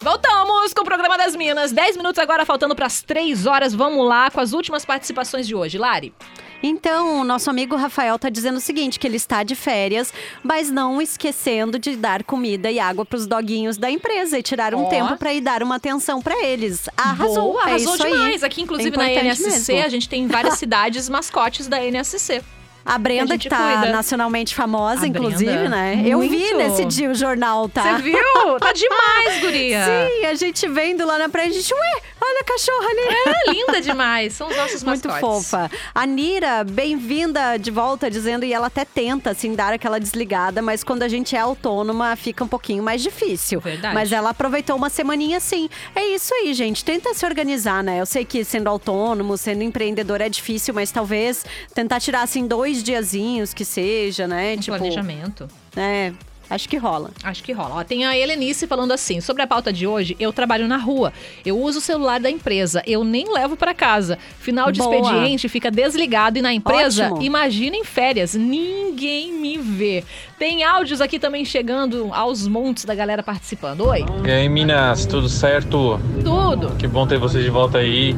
Voltamos 0.07 0.73
com 0.73 0.83
o 0.83 0.85
programa 0.85 1.19
das 1.19 1.35
Minas. 1.35 1.73
10 1.73 1.97
minutos 1.97 2.21
agora, 2.21 2.47
faltando 2.47 2.77
para 2.77 2.87
as 2.87 3.03
3 3.03 3.45
horas. 3.45 3.75
Vamos 3.75 4.07
lá 4.07 4.31
com 4.31 4.39
as 4.39 4.53
últimas 4.53 4.85
participações 4.85 5.49
de 5.49 5.55
hoje. 5.57 5.79
Lari. 5.79 6.15
Então, 6.63 7.23
o 7.23 7.25
nosso 7.25 7.51
amigo 7.51 7.75
Rafael 7.75 8.17
tá 8.17 8.29
dizendo 8.29 8.59
o 8.59 8.61
seguinte, 8.61 9.01
que 9.01 9.07
ele 9.09 9.17
está 9.17 9.43
de 9.43 9.57
férias, 9.57 10.15
mas 10.45 10.71
não 10.71 11.03
esquecendo 11.03 11.77
de 11.77 11.97
dar 11.97 12.23
comida 12.23 12.71
e 12.71 12.79
água 12.79 13.05
pros 13.05 13.27
doguinhos 13.27 13.79
da 13.79 13.91
empresa 13.91 14.39
e 14.39 14.45
tirar 14.45 14.77
um 14.77 14.85
Ó. 14.85 14.89
tempo 14.89 15.17
para 15.17 15.35
ir 15.35 15.41
dar 15.41 15.61
uma 15.61 15.75
atenção 15.75 16.23
para 16.23 16.41
eles. 16.41 16.89
Arrasou, 16.97 17.55
Boa, 17.55 17.63
é 17.63 17.65
arrasou 17.71 17.95
aí. 17.95 18.13
demais. 18.13 18.45
Aqui, 18.45 18.63
inclusive, 18.63 18.95
É 18.95 18.99
na 18.99 19.11
NSC, 19.11 19.73
mesmo. 19.73 19.87
a 19.87 19.89
gente 19.89 20.09
tem 20.09 20.29
várias 20.29 20.55
cidades 20.57 21.09
mascotes 21.09 21.67
da 21.67 21.85
NSC. 21.85 22.45
A 22.87 22.99
Brenda, 22.99 23.35
A 23.35 23.39
que 23.39 23.49
tá 23.49 23.79
cuida. 23.79 23.93
nacionalmente 23.93 24.55
famosa, 24.55 25.05
A 25.05 25.09
inclusive, 25.09 25.45
Brenda. 25.51 25.69
né? 25.69 26.03
Eu 26.07 26.21
vi 26.21 26.29
Muito. 26.29 26.57
nesse 26.57 26.85
dia 26.85 27.11
o 27.11 27.15
jornal, 27.15 27.69
tá? 27.69 27.97
Você 27.97 28.03
viu? 28.03 28.17
Tá 28.61 28.73
demais, 28.73 29.41
guria. 29.43 29.85
Sim, 29.85 30.25
a 30.27 30.35
gente 30.35 30.69
vendo 30.69 31.05
lá 31.05 31.19
na 31.19 31.29
praia, 31.29 31.49
a 31.49 31.53
gente, 31.53 31.73
ué, 31.75 32.01
olha 32.21 32.41
a 32.41 32.45
cachorra 32.45 32.87
ali. 32.87 33.47
É 33.47 33.51
linda 33.53 33.81
demais. 33.81 34.35
São 34.35 34.49
os 34.49 34.57
nossos 34.57 34.83
Muito 34.85 35.09
mascotes. 35.09 35.21
fofa. 35.51 35.71
A 35.95 36.07
Nira, 36.07 36.63
bem-vinda 36.65 37.57
de 37.59 37.71
volta, 37.71 38.11
dizendo, 38.11 38.45
e 38.45 38.53
ela 38.53 38.69
até 38.69 38.85
tenta, 38.85 39.31
assim, 39.31 39.55
dar 39.55 39.73
aquela 39.73 39.99
desligada, 39.99 40.63
mas 40.63 40.85
quando 40.85 41.03
a 41.03 41.09
gente 41.09 41.35
é 41.35 41.41
autônoma, 41.41 42.15
fica 42.17 42.45
um 42.45 42.49
pouquinho 42.49 42.83
mais 42.83 43.03
difícil. 43.03 43.61
Verdade. 43.61 43.95
Mas 43.95 44.13
ela 44.13 44.31
aproveitou 44.31 44.77
uma 44.77 44.89
semaninha 44.91 45.39
assim. 45.39 45.69
É 45.95 46.07
isso 46.07 46.33
aí, 46.35 46.55
gente. 46.55 46.85
Tenta 46.85 47.13
se 47.15 47.27
organizar, 47.27 47.83
né? 47.83 48.01
Eu 48.01 48.07
sei 48.07 48.25
que 48.25 48.45
sendo 48.45 48.69
autônomo, 48.69 49.37
sendo 49.37 49.63
empreendedor 49.63 50.21
é 50.21 50.29
difícil, 50.29 50.73
mas 50.73 50.91
talvez 50.93 51.45
tentar 51.75 51.99
tirar, 52.01 52.23
assim, 52.23 52.47
dois 52.47 52.76
diazinhos 52.83 53.53
que 53.55 53.65
seja, 53.65 54.27
né? 54.27 54.55
Um 54.59 54.63
planejamento. 54.63 55.49
É, 55.77 56.13
acho 56.49 56.69
que 56.69 56.77
rola. 56.77 57.11
Acho 57.23 57.43
que 57.43 57.53
rola. 57.53 57.77
Ó, 57.77 57.85
tem 57.85 58.05
a 58.07 58.17
Helenice 58.17 58.67
falando 58.67 58.93
assim: 58.93 59.21
sobre 59.21 59.43
a 59.43 59.47
pauta 59.47 59.73
de 59.73 59.87
hoje, 59.87 60.17
eu 60.19 60.33
trabalho 60.33 60.67
na 60.69 60.77
rua. 60.77 61.13
Eu 61.45 61.59
uso 61.61 61.79
o 61.79 61.83
celular 61.83 62.21
da 62.21 62.31
empresa. 62.31 62.83
Eu 62.87 63.05
nem 63.05 63.33
levo 63.33 63.57
pra 63.57 63.75
casa. 63.75 64.19
Final 64.39 64.71
de 64.73 64.79
Boa. 64.79 64.95
expediente 64.97 65.49
fica 65.49 65.71
desligado 65.71 66.39
e 66.39 66.43
na 66.43 66.53
empresa, 66.53 67.07
Ótimo. 67.07 67.23
imagina 67.23 67.77
em 67.77 67.85
férias. 67.85 68.35
Ninguém 68.35 69.33
me 69.33 69.59
vê. 69.59 70.05
Tem 70.39 70.65
áudios 70.65 71.01
aqui 71.01 71.19
também 71.19 71.45
chegando 71.45 72.11
aos 72.13 72.47
montes 72.47 72.85
da 72.85 72.95
galera 72.95 73.23
participando. 73.23 73.87
Oi. 73.87 74.05
E 74.25 74.31
aí, 74.31 74.49
Minas, 74.49 75.07
tudo 75.07 75.29
certo? 75.29 75.99
Tudo. 76.23 76.77
Que 76.77 76.87
bom 76.87 77.07
ter 77.07 77.19
vocês 77.19 77.43
de 77.43 77.51
volta 77.51 77.79
aí. 77.79 78.15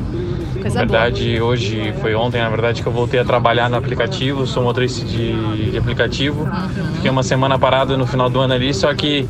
Coisa 0.53 0.81
na 0.81 0.85
verdade, 0.85 1.41
hoje 1.41 1.93
foi 2.01 2.15
ontem, 2.15 2.41
na 2.41 2.49
verdade, 2.49 2.83
que 2.83 2.89
eu 2.89 2.93
voltei 2.93 3.21
a 3.21 3.25
trabalhar 3.25 3.69
no 3.69 3.77
aplicativo. 3.77 4.47
Sou 4.47 4.63
motorista 4.63 5.05
de, 5.05 5.71
de 5.71 5.79
aplicativo. 5.79 6.49
Fiquei 6.95 7.11
uma 7.11 7.23
semana 7.23 7.59
parado 7.59 7.97
no 7.97 8.07
final 8.07 8.31
do 8.31 8.41
ano 8.41 8.55
ali, 8.55 8.73
só 8.73 8.93
que 8.95 9.29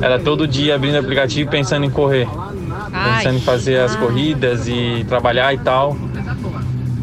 era 0.00 0.18
todo 0.18 0.46
dia 0.46 0.74
abrindo 0.74 0.96
o 0.96 0.98
aplicativo 0.98 1.48
e 1.48 1.50
pensando 1.50 1.84
em 1.84 1.90
correr. 1.90 2.28
Pensando 3.16 3.36
em 3.36 3.40
fazer 3.40 3.80
as 3.80 3.94
corridas 3.96 4.66
e 4.68 5.04
trabalhar 5.08 5.54
e 5.54 5.58
tal. 5.58 5.96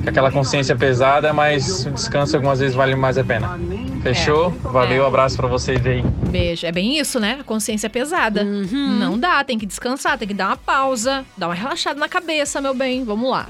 Aquela 0.05 0.31
consciência 0.31 0.75
pesada, 0.75 1.33
mas 1.33 1.85
o 1.85 1.91
descanso 1.91 2.35
algumas 2.35 2.59
vezes 2.59 2.75
vale 2.75 2.95
mais 2.95 3.17
a 3.17 3.23
pena. 3.23 3.59
Fechou? 4.13 4.51
Valeu, 4.61 5.05
abraço 5.05 5.35
pra 5.35 5.47
vocês 5.47 5.85
aí. 5.85 6.01
Beijo. 6.29 6.65
É 6.65 6.71
bem 6.71 6.97
isso, 6.97 7.19
né? 7.19 7.37
A 7.41 7.43
consciência 7.43 7.89
pesada. 7.89 8.43
Uhum. 8.43 8.97
Não 8.97 9.19
dá, 9.19 9.43
tem 9.43 9.57
que 9.57 9.65
descansar, 9.65 10.17
tem 10.17 10.27
que 10.27 10.33
dar 10.33 10.47
uma 10.47 10.57
pausa, 10.57 11.25
dar 11.35 11.47
uma 11.47 11.53
relaxada 11.53 11.99
na 11.99 12.07
cabeça, 12.07 12.61
meu 12.61 12.73
bem. 12.73 13.03
Vamos 13.03 13.29
lá. 13.29 13.49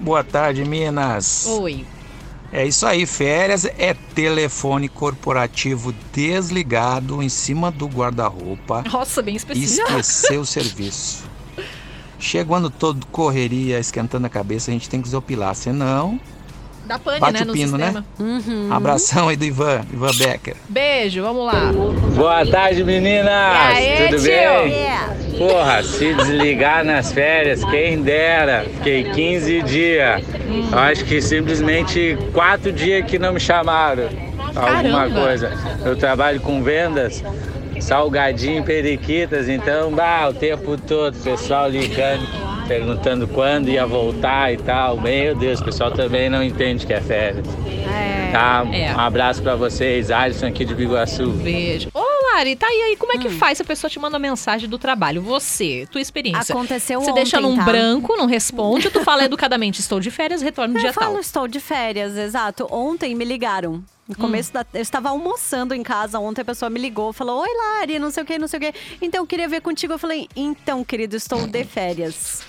Boa 0.00 0.24
tarde, 0.24 0.64
Minas. 0.64 1.46
Oi. 1.46 1.86
É 2.52 2.66
isso 2.66 2.86
aí, 2.86 3.06
férias 3.06 3.64
é 3.64 3.94
telefone 4.14 4.88
corporativo 4.88 5.92
desligado 6.12 7.22
em 7.22 7.28
cima 7.28 7.70
do 7.70 7.86
guarda-roupa. 7.86 8.84
Nossa, 8.92 9.22
bem 9.22 9.34
específico. 9.36 9.88
esquecer 9.88 10.38
o 10.38 10.46
serviço. 10.46 11.24
Chega 12.18 12.52
o 12.52 12.54
ano 12.54 12.70
todo 12.70 13.06
correria, 13.06 13.78
esquentando 13.78 14.26
a 14.26 14.30
cabeça, 14.30 14.70
a 14.70 14.74
gente 14.74 14.88
tem 14.88 15.00
que 15.00 15.04
desopilar, 15.06 15.54
senão 15.54 16.20
Dá 16.84 16.98
pane, 16.98 17.18
bate 17.20 17.32
né, 17.32 17.40
o 17.42 17.46
no 17.46 17.52
pino, 17.54 17.78
sistema. 17.78 18.04
Uhum. 18.18 18.68
né? 18.68 18.74
Abração 18.76 19.28
aí 19.28 19.36
do 19.36 19.44
Ivan, 19.44 19.80
Ivan 19.92 20.10
Becker. 20.18 20.54
Beijo, 20.68 21.22
vamos 21.22 21.46
lá. 21.46 21.72
Boa 22.14 22.44
tarde, 22.46 22.84
meninas! 22.84 23.26
E 23.26 23.88
aí, 23.88 24.08
Tudo 24.08 24.22
tio? 24.22 24.28
bem? 24.28 25.38
Porra, 25.38 25.82
se 25.82 26.14
desligar 26.14 26.84
nas 26.84 27.10
férias, 27.10 27.64
quem 27.64 28.02
dera. 28.02 28.66
Fiquei 28.76 29.04
15 29.04 29.62
dias. 29.62 30.22
Eu 30.70 30.78
acho 30.78 31.04
que 31.04 31.20
simplesmente 31.22 32.16
quatro 32.32 32.70
dias 32.70 33.04
que 33.06 33.18
não 33.18 33.32
me 33.32 33.40
chamaram. 33.40 34.08
Alguma 34.54 35.08
Caramba. 35.08 35.20
coisa. 35.20 35.52
Eu 35.84 35.96
trabalho 35.96 36.38
com 36.40 36.62
vendas, 36.62 37.24
salgadinho, 37.80 38.62
periquitas, 38.62 39.48
então, 39.48 39.90
bah, 39.90 40.28
o 40.28 40.34
tempo 40.34 40.76
todo, 40.76 41.16
o 41.16 41.20
pessoal 41.20 41.68
ligando, 41.68 42.24
perguntando 42.66 43.26
quando 43.28 43.68
ia 43.68 43.86
voltar 43.86 44.52
e 44.52 44.56
tal. 44.56 45.00
Meu 45.00 45.34
Deus, 45.34 45.60
o 45.60 45.64
pessoal 45.64 45.90
também 45.90 46.28
não 46.28 46.42
entende 46.42 46.86
que 46.86 46.92
é 46.92 47.00
férias. 47.00 47.46
Tá? 48.32 48.64
É. 48.72 48.92
Um 48.94 48.98
abraço 49.00 49.42
pra 49.42 49.54
vocês, 49.54 50.10
Alisson 50.10 50.46
aqui 50.46 50.64
de 50.64 50.74
Biguaçu. 50.74 51.30
Beijo. 51.30 51.88
Ô, 51.94 52.02
Lari, 52.34 52.56
tá 52.56 52.66
aí, 52.66 52.82
aí 52.90 52.96
como 52.96 53.12
é 53.12 53.18
que 53.18 53.28
faz 53.30 53.58
se 53.58 53.62
a 53.62 53.64
pessoa 53.64 53.88
te 53.88 53.98
manda 53.98 54.18
mensagem 54.18 54.68
do 54.68 54.76
trabalho? 54.78 55.22
Você, 55.22 55.86
tua 55.90 56.00
experiência. 56.00 56.52
Aconteceu 56.52 57.00
Você 57.00 57.12
deixa 57.12 57.38
ontem, 57.38 57.48
num 57.50 57.56
tá? 57.56 57.64
branco, 57.64 58.16
não 58.16 58.26
responde, 58.26 58.88
ou 58.88 58.92
tu 58.92 59.00
fala 59.04 59.24
educadamente, 59.24 59.80
estou 59.80 60.00
de 60.00 60.10
férias, 60.10 60.42
retorno 60.42 60.74
no 60.74 60.78
Eu 60.80 60.82
dia 60.82 60.92
falo, 60.92 61.12
tal. 61.12 61.20
estou 61.20 61.46
de 61.46 61.60
férias, 61.60 62.16
exato. 62.16 62.66
Ontem 62.70 63.14
me 63.14 63.24
ligaram. 63.24 63.82
No 64.06 64.14
começo 64.16 64.50
Hum. 64.50 64.52
da. 64.54 64.66
Eu 64.74 64.82
estava 64.82 65.08
almoçando 65.08 65.72
em 65.72 65.82
casa 65.82 66.18
ontem, 66.18 66.42
a 66.42 66.44
pessoa 66.44 66.68
me 66.68 66.78
ligou, 66.78 67.10
falou: 67.10 67.40
Oi, 67.40 67.48
Lari, 67.78 67.98
não 67.98 68.10
sei 68.10 68.22
o 68.22 68.26
que, 68.26 68.38
não 68.38 68.46
sei 68.46 68.58
o 68.58 68.60
que. 68.60 68.74
Então, 69.00 69.22
eu 69.22 69.26
queria 69.26 69.48
ver 69.48 69.62
contigo. 69.62 69.94
Eu 69.94 69.98
falei: 69.98 70.28
Então, 70.36 70.84
querido, 70.84 71.16
estou 71.16 71.46
de 71.46 71.64
férias. 71.64 72.42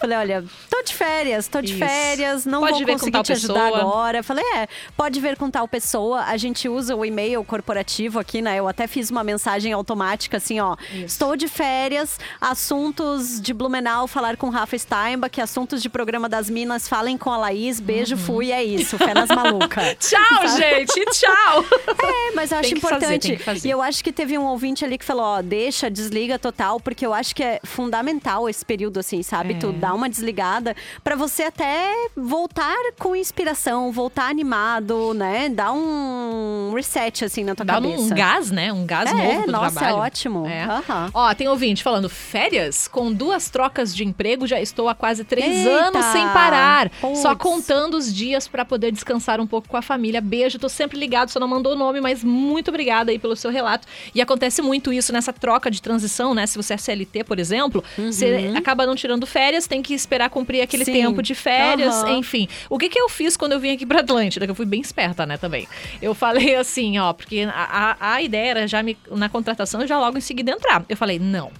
Falei, 0.00 0.16
olha, 0.16 0.44
tô 0.70 0.82
de 0.82 0.94
férias, 0.94 1.46
tô 1.46 1.60
de 1.60 1.72
Isso. 1.72 1.78
férias, 1.78 2.46
não 2.46 2.60
Pode 2.60 2.84
vou 2.84 2.94
conseguir 2.94 3.22
te 3.22 3.32
ajudar 3.32 3.70
pessoa. 3.70 3.80
agora. 3.80 4.22
Falei, 4.22 4.44
é, 4.56 4.66
pode 4.96 5.20
ver 5.20 5.36
com 5.36 5.50
tal 5.50 5.68
pessoa. 5.68 6.22
A 6.22 6.36
gente 6.38 6.68
usa 6.68 6.96
o 6.96 7.04
e-mail 7.04 7.44
corporativo 7.44 8.18
aqui, 8.18 8.40
né? 8.40 8.56
Eu 8.58 8.66
até 8.66 8.86
fiz 8.86 9.10
uma 9.10 9.22
mensagem 9.22 9.72
automática 9.74 10.38
assim, 10.38 10.58
ó. 10.58 10.76
Estou 11.04 11.36
de 11.36 11.48
férias, 11.48 12.18
assuntos 12.40 13.40
de 13.40 13.52
Blumenau, 13.52 14.06
falar 14.06 14.36
com 14.36 14.48
Rafa 14.48 14.76
Steinbach, 14.78 15.40
assuntos 15.40 15.82
de 15.82 15.88
programa 15.88 16.28
das 16.28 16.48
Minas, 16.48 16.88
falem 16.88 17.18
com 17.18 17.30
a 17.30 17.36
Laís, 17.36 17.78
beijo, 17.78 18.16
fui, 18.16 18.52
é 18.52 18.62
isso, 18.64 18.96
fé 18.96 19.12
nas. 19.12 19.28
Uhum. 19.30 19.58
Tchau, 20.00 20.48
Sabe? 20.48 20.60
gente, 20.60 21.04
tchau. 21.12 21.64
É, 22.02 22.32
mas 22.34 22.50
eu 22.52 22.58
acho 22.58 22.74
importante. 22.74 23.36
fazer. 23.38 23.68
E 23.68 23.70
eu 23.70 23.82
acho 23.82 24.02
que 24.02 24.12
teve 24.12 24.36
um 24.38 24.44
ouvinte 24.44 24.84
ali 24.84 24.96
que 24.96 25.04
falou, 25.04 25.24
ó, 25.24 25.42
deixa, 25.42 25.90
desliga 25.90 26.38
total, 26.38 26.80
porque 26.80 27.04
eu 27.04 27.12
acho 27.12 27.34
que 27.34 27.42
é 27.42 27.60
fundamental 27.64 28.48
esse 28.48 28.64
período, 28.64 28.98
assim, 29.00 29.22
sabe? 29.22 29.54
É. 29.54 29.58
Tu 29.58 29.72
dá 29.72 29.89
uma 29.94 30.08
desligada 30.08 30.74
pra 31.04 31.16
você 31.16 31.44
até 31.44 31.92
voltar 32.16 32.74
com 32.98 33.14
inspiração, 33.16 33.90
voltar 33.92 34.28
animado, 34.30 35.14
né? 35.14 35.48
Dar 35.48 35.72
um 35.72 36.72
reset, 36.74 37.24
assim, 37.24 37.44
na 37.44 37.54
tua 37.54 37.64
Dá 37.64 37.74
cabeça. 37.74 38.02
um 38.02 38.08
gás, 38.10 38.50
né? 38.50 38.72
Um 38.72 38.84
gás 38.86 39.10
É, 39.10 39.14
novo 39.14 39.42
pro 39.44 39.52
nossa, 39.52 39.80
trabalho. 39.80 39.96
é 39.96 40.06
ótimo. 40.06 40.46
É. 40.46 40.66
Ó, 41.14 41.34
tem 41.34 41.48
ouvinte 41.48 41.82
falando, 41.82 42.08
férias? 42.08 42.86
Com 42.88 43.12
duas 43.12 43.48
trocas 43.50 43.94
de 43.94 44.04
emprego, 44.04 44.46
já 44.46 44.60
estou 44.60 44.88
há 44.88 44.94
quase 44.94 45.24
três 45.24 45.66
Eita! 45.66 45.70
anos 45.70 46.04
sem 46.06 46.26
parar. 46.28 46.90
Só 47.16 47.34
Puts. 47.34 47.42
contando 47.42 47.94
os 47.96 48.12
dias 48.14 48.46
pra 48.48 48.64
poder 48.64 48.92
descansar 48.92 49.40
um 49.40 49.46
pouco 49.46 49.68
com 49.68 49.76
a 49.76 49.82
família. 49.82 50.20
Beijo, 50.20 50.58
tô 50.58 50.68
sempre 50.68 50.98
ligado, 50.98 51.30
só 51.30 51.40
não 51.40 51.48
mandou 51.48 51.72
o 51.72 51.76
nome, 51.76 52.00
mas 52.00 52.22
muito 52.22 52.68
obrigada 52.68 53.10
aí 53.10 53.18
pelo 53.18 53.34
seu 53.36 53.50
relato. 53.50 53.86
E 54.14 54.20
acontece 54.20 54.62
muito 54.62 54.92
isso 54.92 55.12
nessa 55.12 55.32
troca 55.32 55.70
de 55.70 55.80
transição, 55.82 56.34
né? 56.34 56.46
Se 56.46 56.56
você 56.56 56.74
é 56.74 56.76
CLT, 56.76 57.24
por 57.24 57.38
exemplo, 57.38 57.82
você 57.96 58.52
acaba 58.56 58.86
não 58.86 58.94
tirando 58.94 59.26
férias, 59.26 59.66
tem 59.66 59.79
que 59.82 59.94
esperar 59.94 60.30
cumprir 60.30 60.60
aquele 60.62 60.84
Sim. 60.84 60.92
tempo 60.92 61.22
de 61.22 61.34
férias, 61.34 61.94
Aham. 61.96 62.18
enfim. 62.18 62.48
O 62.68 62.78
que 62.78 62.88
que 62.88 62.98
eu 63.00 63.08
fiz 63.08 63.36
quando 63.36 63.52
eu 63.52 63.60
vim 63.60 63.72
aqui 63.72 63.84
pra 63.86 64.00
Atlântida? 64.00 64.46
Que 64.46 64.50
eu 64.50 64.54
fui 64.54 64.66
bem 64.66 64.80
esperta, 64.80 65.24
né, 65.26 65.36
também. 65.36 65.68
Eu 66.00 66.14
falei 66.14 66.54
assim, 66.56 66.98
ó, 66.98 67.12
porque 67.12 67.46
a, 67.52 67.96
a, 68.00 68.14
a 68.14 68.22
ideia 68.22 68.50
era 68.50 68.68
já 68.68 68.82
me, 68.82 68.96
na 69.10 69.28
contratação, 69.28 69.86
já 69.86 69.98
logo 69.98 70.18
em 70.18 70.20
seguida 70.20 70.52
entrar. 70.52 70.84
Eu 70.88 70.96
falei, 70.96 71.18
não. 71.18 71.50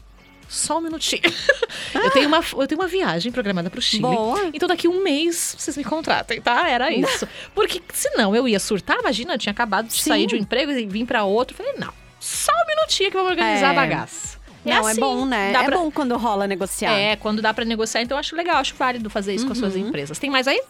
Só 0.49 0.79
um 0.79 0.81
minutinho. 0.81 1.23
eu, 1.95 2.11
tenho 2.11 2.27
uma, 2.27 2.43
eu 2.59 2.67
tenho 2.67 2.81
uma 2.81 2.89
viagem 2.89 3.31
programada 3.31 3.71
pro 3.71 3.81
Chile. 3.81 4.03
Boa. 4.03 4.51
Então 4.53 4.69
daqui 4.69 4.89
um 4.89 5.01
mês 5.01 5.55
vocês 5.57 5.77
me 5.77 5.85
contratem, 5.85 6.41
tá? 6.41 6.69
Era 6.69 6.93
isso. 6.93 7.29
Porque 7.55 7.81
senão 7.93 8.35
eu 8.35 8.49
ia 8.49 8.59
surtar, 8.59 8.99
imagina, 8.99 9.35
eu 9.35 9.39
tinha 9.39 9.53
acabado 9.53 9.87
de 9.87 9.93
Sim. 9.95 10.11
sair 10.11 10.27
de 10.27 10.35
um 10.35 10.39
emprego 10.39 10.73
e 10.73 10.87
vim 10.87 11.07
pra 11.07 11.23
outro. 11.23 11.57
Falei, 11.57 11.75
não. 11.79 11.93
Só 12.19 12.51
um 12.53 12.67
minutinho 12.67 13.13
que 13.13 13.17
eu 13.17 13.21
vou 13.23 13.31
organizar 13.31 13.69
É. 13.69 13.71
a 13.71 13.75
bagaça. 13.75 14.40
É 14.65 14.71
Não, 14.75 14.87
é 14.89 14.91
assim, 14.93 15.01
bom, 15.01 15.25
né? 15.25 15.53
É 15.53 15.71
bom 15.71 15.91
quando 15.91 16.17
rola 16.17 16.47
negociar. 16.47 16.93
É, 16.93 17.17
quando 17.17 17.41
dá 17.41 17.53
pra 17.55 17.65
negociar, 17.65 18.03
então 18.03 18.17
eu 18.17 18.21
acho 18.21 18.37
legal, 18.37 18.57
acho 18.59 18.75
válido 18.75 19.09
fazer 19.09 19.35
isso 19.35 19.47
com 19.47 19.53
as 19.53 19.59
suas 19.59 19.75
Uhum. 19.75 19.89
empresas. 19.89 20.19
Tem 20.19 20.29
mais 20.31 20.47
aí? 20.47 20.61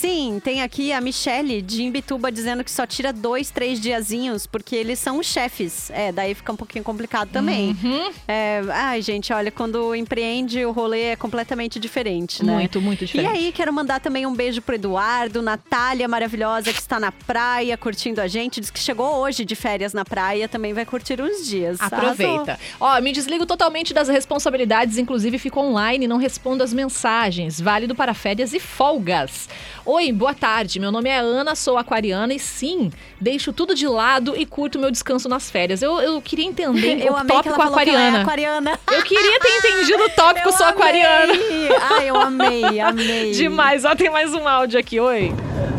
Sim, 0.00 0.40
tem 0.44 0.62
aqui 0.62 0.92
a 0.92 1.00
Michelle 1.00 1.60
de 1.60 1.82
Imbituba 1.82 2.30
dizendo 2.30 2.62
que 2.62 2.70
só 2.70 2.86
tira 2.86 3.12
dois, 3.12 3.50
três 3.50 3.80
diazinhos, 3.80 4.46
porque 4.46 4.76
eles 4.76 4.96
são 4.96 5.18
os 5.18 5.26
chefes. 5.26 5.90
É, 5.90 6.12
daí 6.12 6.36
fica 6.36 6.52
um 6.52 6.56
pouquinho 6.56 6.84
complicado 6.84 7.30
também. 7.30 7.76
Uhum. 7.82 8.12
É, 8.28 8.62
ai, 8.70 9.02
gente, 9.02 9.32
olha, 9.32 9.50
quando 9.50 9.96
empreende, 9.96 10.64
o 10.64 10.70
rolê 10.70 11.02
é 11.06 11.16
completamente 11.16 11.80
diferente, 11.80 12.44
né? 12.44 12.54
Muito, 12.54 12.80
muito 12.80 13.04
diferente. 13.04 13.34
E 13.34 13.46
aí, 13.46 13.52
quero 13.52 13.72
mandar 13.72 13.98
também 13.98 14.24
um 14.24 14.32
beijo 14.32 14.62
pro 14.62 14.76
Eduardo, 14.76 15.42
Natália 15.42 16.06
maravilhosa, 16.06 16.72
que 16.72 16.78
está 16.78 17.00
na 17.00 17.10
praia 17.10 17.76
curtindo 17.76 18.20
a 18.20 18.28
gente. 18.28 18.60
Diz 18.60 18.70
que 18.70 18.78
chegou 18.78 19.16
hoje 19.16 19.44
de 19.44 19.56
férias 19.56 19.92
na 19.92 20.04
praia, 20.04 20.48
também 20.48 20.72
vai 20.72 20.86
curtir 20.86 21.20
uns 21.20 21.44
dias. 21.44 21.80
Aproveita. 21.80 22.52
Arrasou. 22.52 22.56
Ó, 22.78 23.00
me 23.00 23.10
desligo 23.10 23.44
totalmente 23.44 23.92
das 23.92 24.06
responsabilidades, 24.06 24.96
inclusive 24.96 25.40
fico 25.40 25.58
online, 25.58 26.06
não 26.06 26.18
respondo 26.18 26.62
as 26.62 26.72
mensagens. 26.72 27.60
Válido 27.60 27.96
para 27.96 28.14
férias 28.14 28.52
e 28.52 28.60
folgas. 28.60 29.48
Oi, 29.90 30.12
boa 30.12 30.34
tarde. 30.34 30.78
Meu 30.78 30.92
nome 30.92 31.08
é 31.08 31.16
Ana, 31.16 31.54
sou 31.54 31.78
aquariana 31.78 32.34
e 32.34 32.38
sim, 32.38 32.90
deixo 33.18 33.54
tudo 33.54 33.74
de 33.74 33.88
lado 33.88 34.34
e 34.36 34.44
curto 34.44 34.78
meu 34.78 34.90
descanso 34.90 35.30
nas 35.30 35.50
férias. 35.50 35.80
Eu, 35.80 35.98
eu 35.98 36.20
queria 36.20 36.44
entender 36.44 37.00
Eu 37.00 37.14
o 37.14 37.16
amei 37.16 37.40
que 37.40 37.48
ela 37.48 37.56
tópico 37.56 37.56
falou 37.56 37.78
que 37.78 37.88
ela 37.88 37.98
é 38.02 38.08
aquariana. 38.20 38.74
aquariana. 38.74 38.80
Eu 38.92 39.02
queria 39.02 39.40
ter 39.40 39.48
entendido 39.56 40.02
o 40.04 40.10
tópico 40.14 40.46
Eu 40.46 40.52
sou 40.52 40.66
aquariana. 40.66 41.32
amei. 41.32 41.68
Ai, 41.80 42.10
eu 42.10 42.20
amei, 42.20 42.78
amei. 42.84 43.30
Demais. 43.32 43.86
Ó, 43.86 43.94
tem 43.96 44.10
mais 44.10 44.34
um 44.34 44.46
áudio 44.46 44.78
aqui. 44.78 45.00
Oi. 45.00 45.32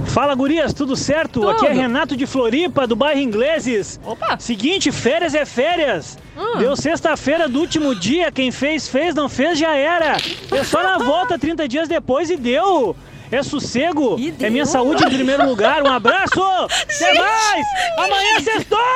Fala, 0.08 0.34
gurias, 0.34 0.74
tudo 0.74 0.96
certo? 0.96 1.34
Tudo. 1.42 1.52
Aqui 1.52 1.68
é 1.68 1.72
Renato 1.72 2.18
de 2.18 2.26
Floripa, 2.26 2.88
do 2.88 2.96
bairro 2.96 3.20
Ingleses. 3.22 4.00
Opa! 4.04 4.40
Seguinte, 4.40 4.92
férias 4.92 5.36
é 5.36 5.46
férias. 5.46 6.18
Hum. 6.36 6.58
Deu 6.58 6.76
sexta-feira 6.76 7.48
do 7.48 7.60
último 7.60 7.94
dia, 7.94 8.32
quem 8.32 8.50
fez, 8.50 8.88
fez, 8.88 9.14
não 9.14 9.30
fez, 9.30 9.60
já 9.60 9.76
era. 9.76 10.18
É 10.52 10.64
só 10.64 10.82
na 10.82 10.98
volta 10.98 11.38
30 11.38 11.68
dias 11.68 11.88
depois 11.88 12.32
e 12.32 12.38
deu. 12.38 12.96
É 13.32 13.44
sossego, 13.44 14.18
é 14.40 14.50
minha 14.50 14.66
saúde 14.66 15.04
em 15.06 15.10
primeiro 15.10 15.46
lugar. 15.48 15.84
Um 15.84 15.92
abraço! 15.92 16.42
Até 16.42 17.14
mais! 17.14 17.66
Amanhã 17.98 18.40
sextou! 18.44 18.80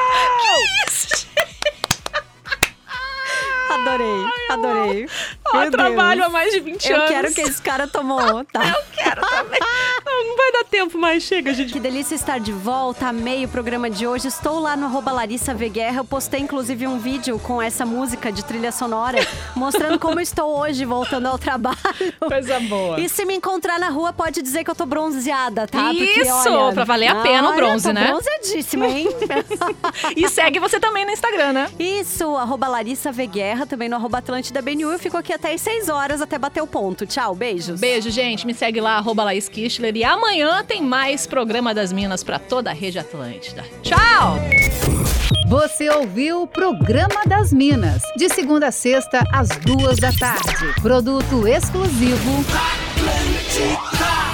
Adorei, 3.70 4.26
adorei. 4.50 5.08
Ó, 5.54 5.60
Meu 5.60 5.72
trabalho 5.72 6.22
Deus. 6.22 6.30
há 6.30 6.32
mais 6.32 6.54
de 6.54 6.60
20 6.60 6.90
Eu 6.90 6.96
anos. 6.98 7.10
quero 7.10 7.34
que 7.34 7.42
esse 7.42 7.62
cara 7.62 7.88
tomou, 7.88 8.44
tá? 8.46 8.62
Eu 8.68 8.84
quero 8.96 9.22
também. 9.22 9.60
Não, 10.06 10.28
não 10.28 10.38
vai 10.38 10.52
dar 10.52 10.64
tempo 10.66 10.98
mais, 10.98 11.24
chega, 11.24 11.54
gente. 11.54 11.74
Que 11.74 11.80
delícia 11.80 12.16
estar 12.16 12.40
de 12.40 12.52
volta, 12.52 13.08
amei 13.08 13.46
o 13.46 13.48
programa 13.48 13.90
de 13.90 14.08
hoje. 14.08 14.28
Estou 14.28 14.60
lá 14.60 14.76
no 14.76 14.86
arroba 14.86 15.12
Larissa 15.12 15.54
Guerra. 15.54 15.98
Eu 16.00 16.06
postei 16.06 16.40
inclusive 16.40 16.88
um 16.88 16.98
vídeo 17.00 17.38
com 17.40 17.62
essa 17.62 17.86
música 17.86 18.32
de 18.32 18.44
trilha 18.44 18.72
sonora, 18.72 19.18
mostrando 19.56 20.00
como 20.00 20.20
estou 20.20 20.60
hoje 20.60 20.86
voltando 20.86 21.28
ao 21.28 21.38
trabalho. 21.38 21.78
Coisa 22.20 22.60
boa. 22.62 23.00
E 23.00 23.10
se 23.10 23.26
me 23.26 23.36
encontrar 23.36 23.80
na 23.80 23.90
rua, 23.90 24.14
pode 24.14 24.42
dizer 24.42 24.64
que 24.64 24.72
eu 24.72 24.76
tô 24.76 24.86
bronzeada, 24.86 25.68
tá? 25.68 25.92
Isso, 25.94 26.50
olha, 26.50 26.74
pra 26.74 26.84
valer 26.84 27.08
a 27.08 27.16
pena 27.22 27.44
o 27.44 27.52
olha, 27.52 27.56
bronze, 27.58 27.88
tô 27.88 27.94
né? 27.94 28.08
bronzeadíssima, 28.08 28.88
hein? 28.88 29.08
E 30.16 30.28
segue 30.30 30.60
você 30.60 30.80
também 30.80 31.06
no 31.06 31.12
Instagram, 31.12 31.54
né? 31.54 31.70
Isso, 31.80 32.36
arroba 32.36 32.68
Larissa 32.68 33.12
Guerra, 33.12 33.66
também 33.66 33.88
no 33.90 33.96
arroba 33.96 34.18
Atlântida 34.20 34.62
BNU. 34.62 34.92
Eu 34.92 35.00
fico 35.00 35.18
aqui 35.18 35.33
até 35.34 35.54
às 35.54 35.62
6 35.62 35.90
horas, 35.90 36.22
até 36.22 36.38
bater 36.38 36.62
o 36.62 36.68
ponto. 36.68 37.06
Tchau, 37.06 37.36
beijos. 37.36 37.80
Beijo, 37.80 38.10
gente. 38.10 38.46
Me 38.46 38.54
segue 38.54 38.80
lá, 38.80 38.98
arroba 38.98 39.24
Laís 39.24 39.50
Kistler. 39.50 39.96
E 39.96 40.04
amanhã 40.04 40.64
tem 40.64 40.82
mais 40.82 41.28
Programa 41.28 41.74
das 41.74 41.92
Minas 41.92 42.24
pra 42.24 42.40
toda 42.40 42.70
a 42.70 42.74
rede 42.74 43.00
Atlântida. 43.00 43.64
Tchau! 43.82 44.38
Você 45.48 45.90
ouviu 45.90 46.44
o 46.44 46.48
Programa 46.48 47.24
das 47.28 47.52
Minas, 47.54 48.02
de 48.18 48.30
segunda 48.30 48.68
a 48.68 48.72
sexta, 48.72 49.24
às 49.32 49.50
duas 49.50 49.98
da 49.98 50.12
tarde. 50.12 50.74
Produto 50.82 51.48
exclusivo. 51.48 52.44
Atlântica. 52.96 54.33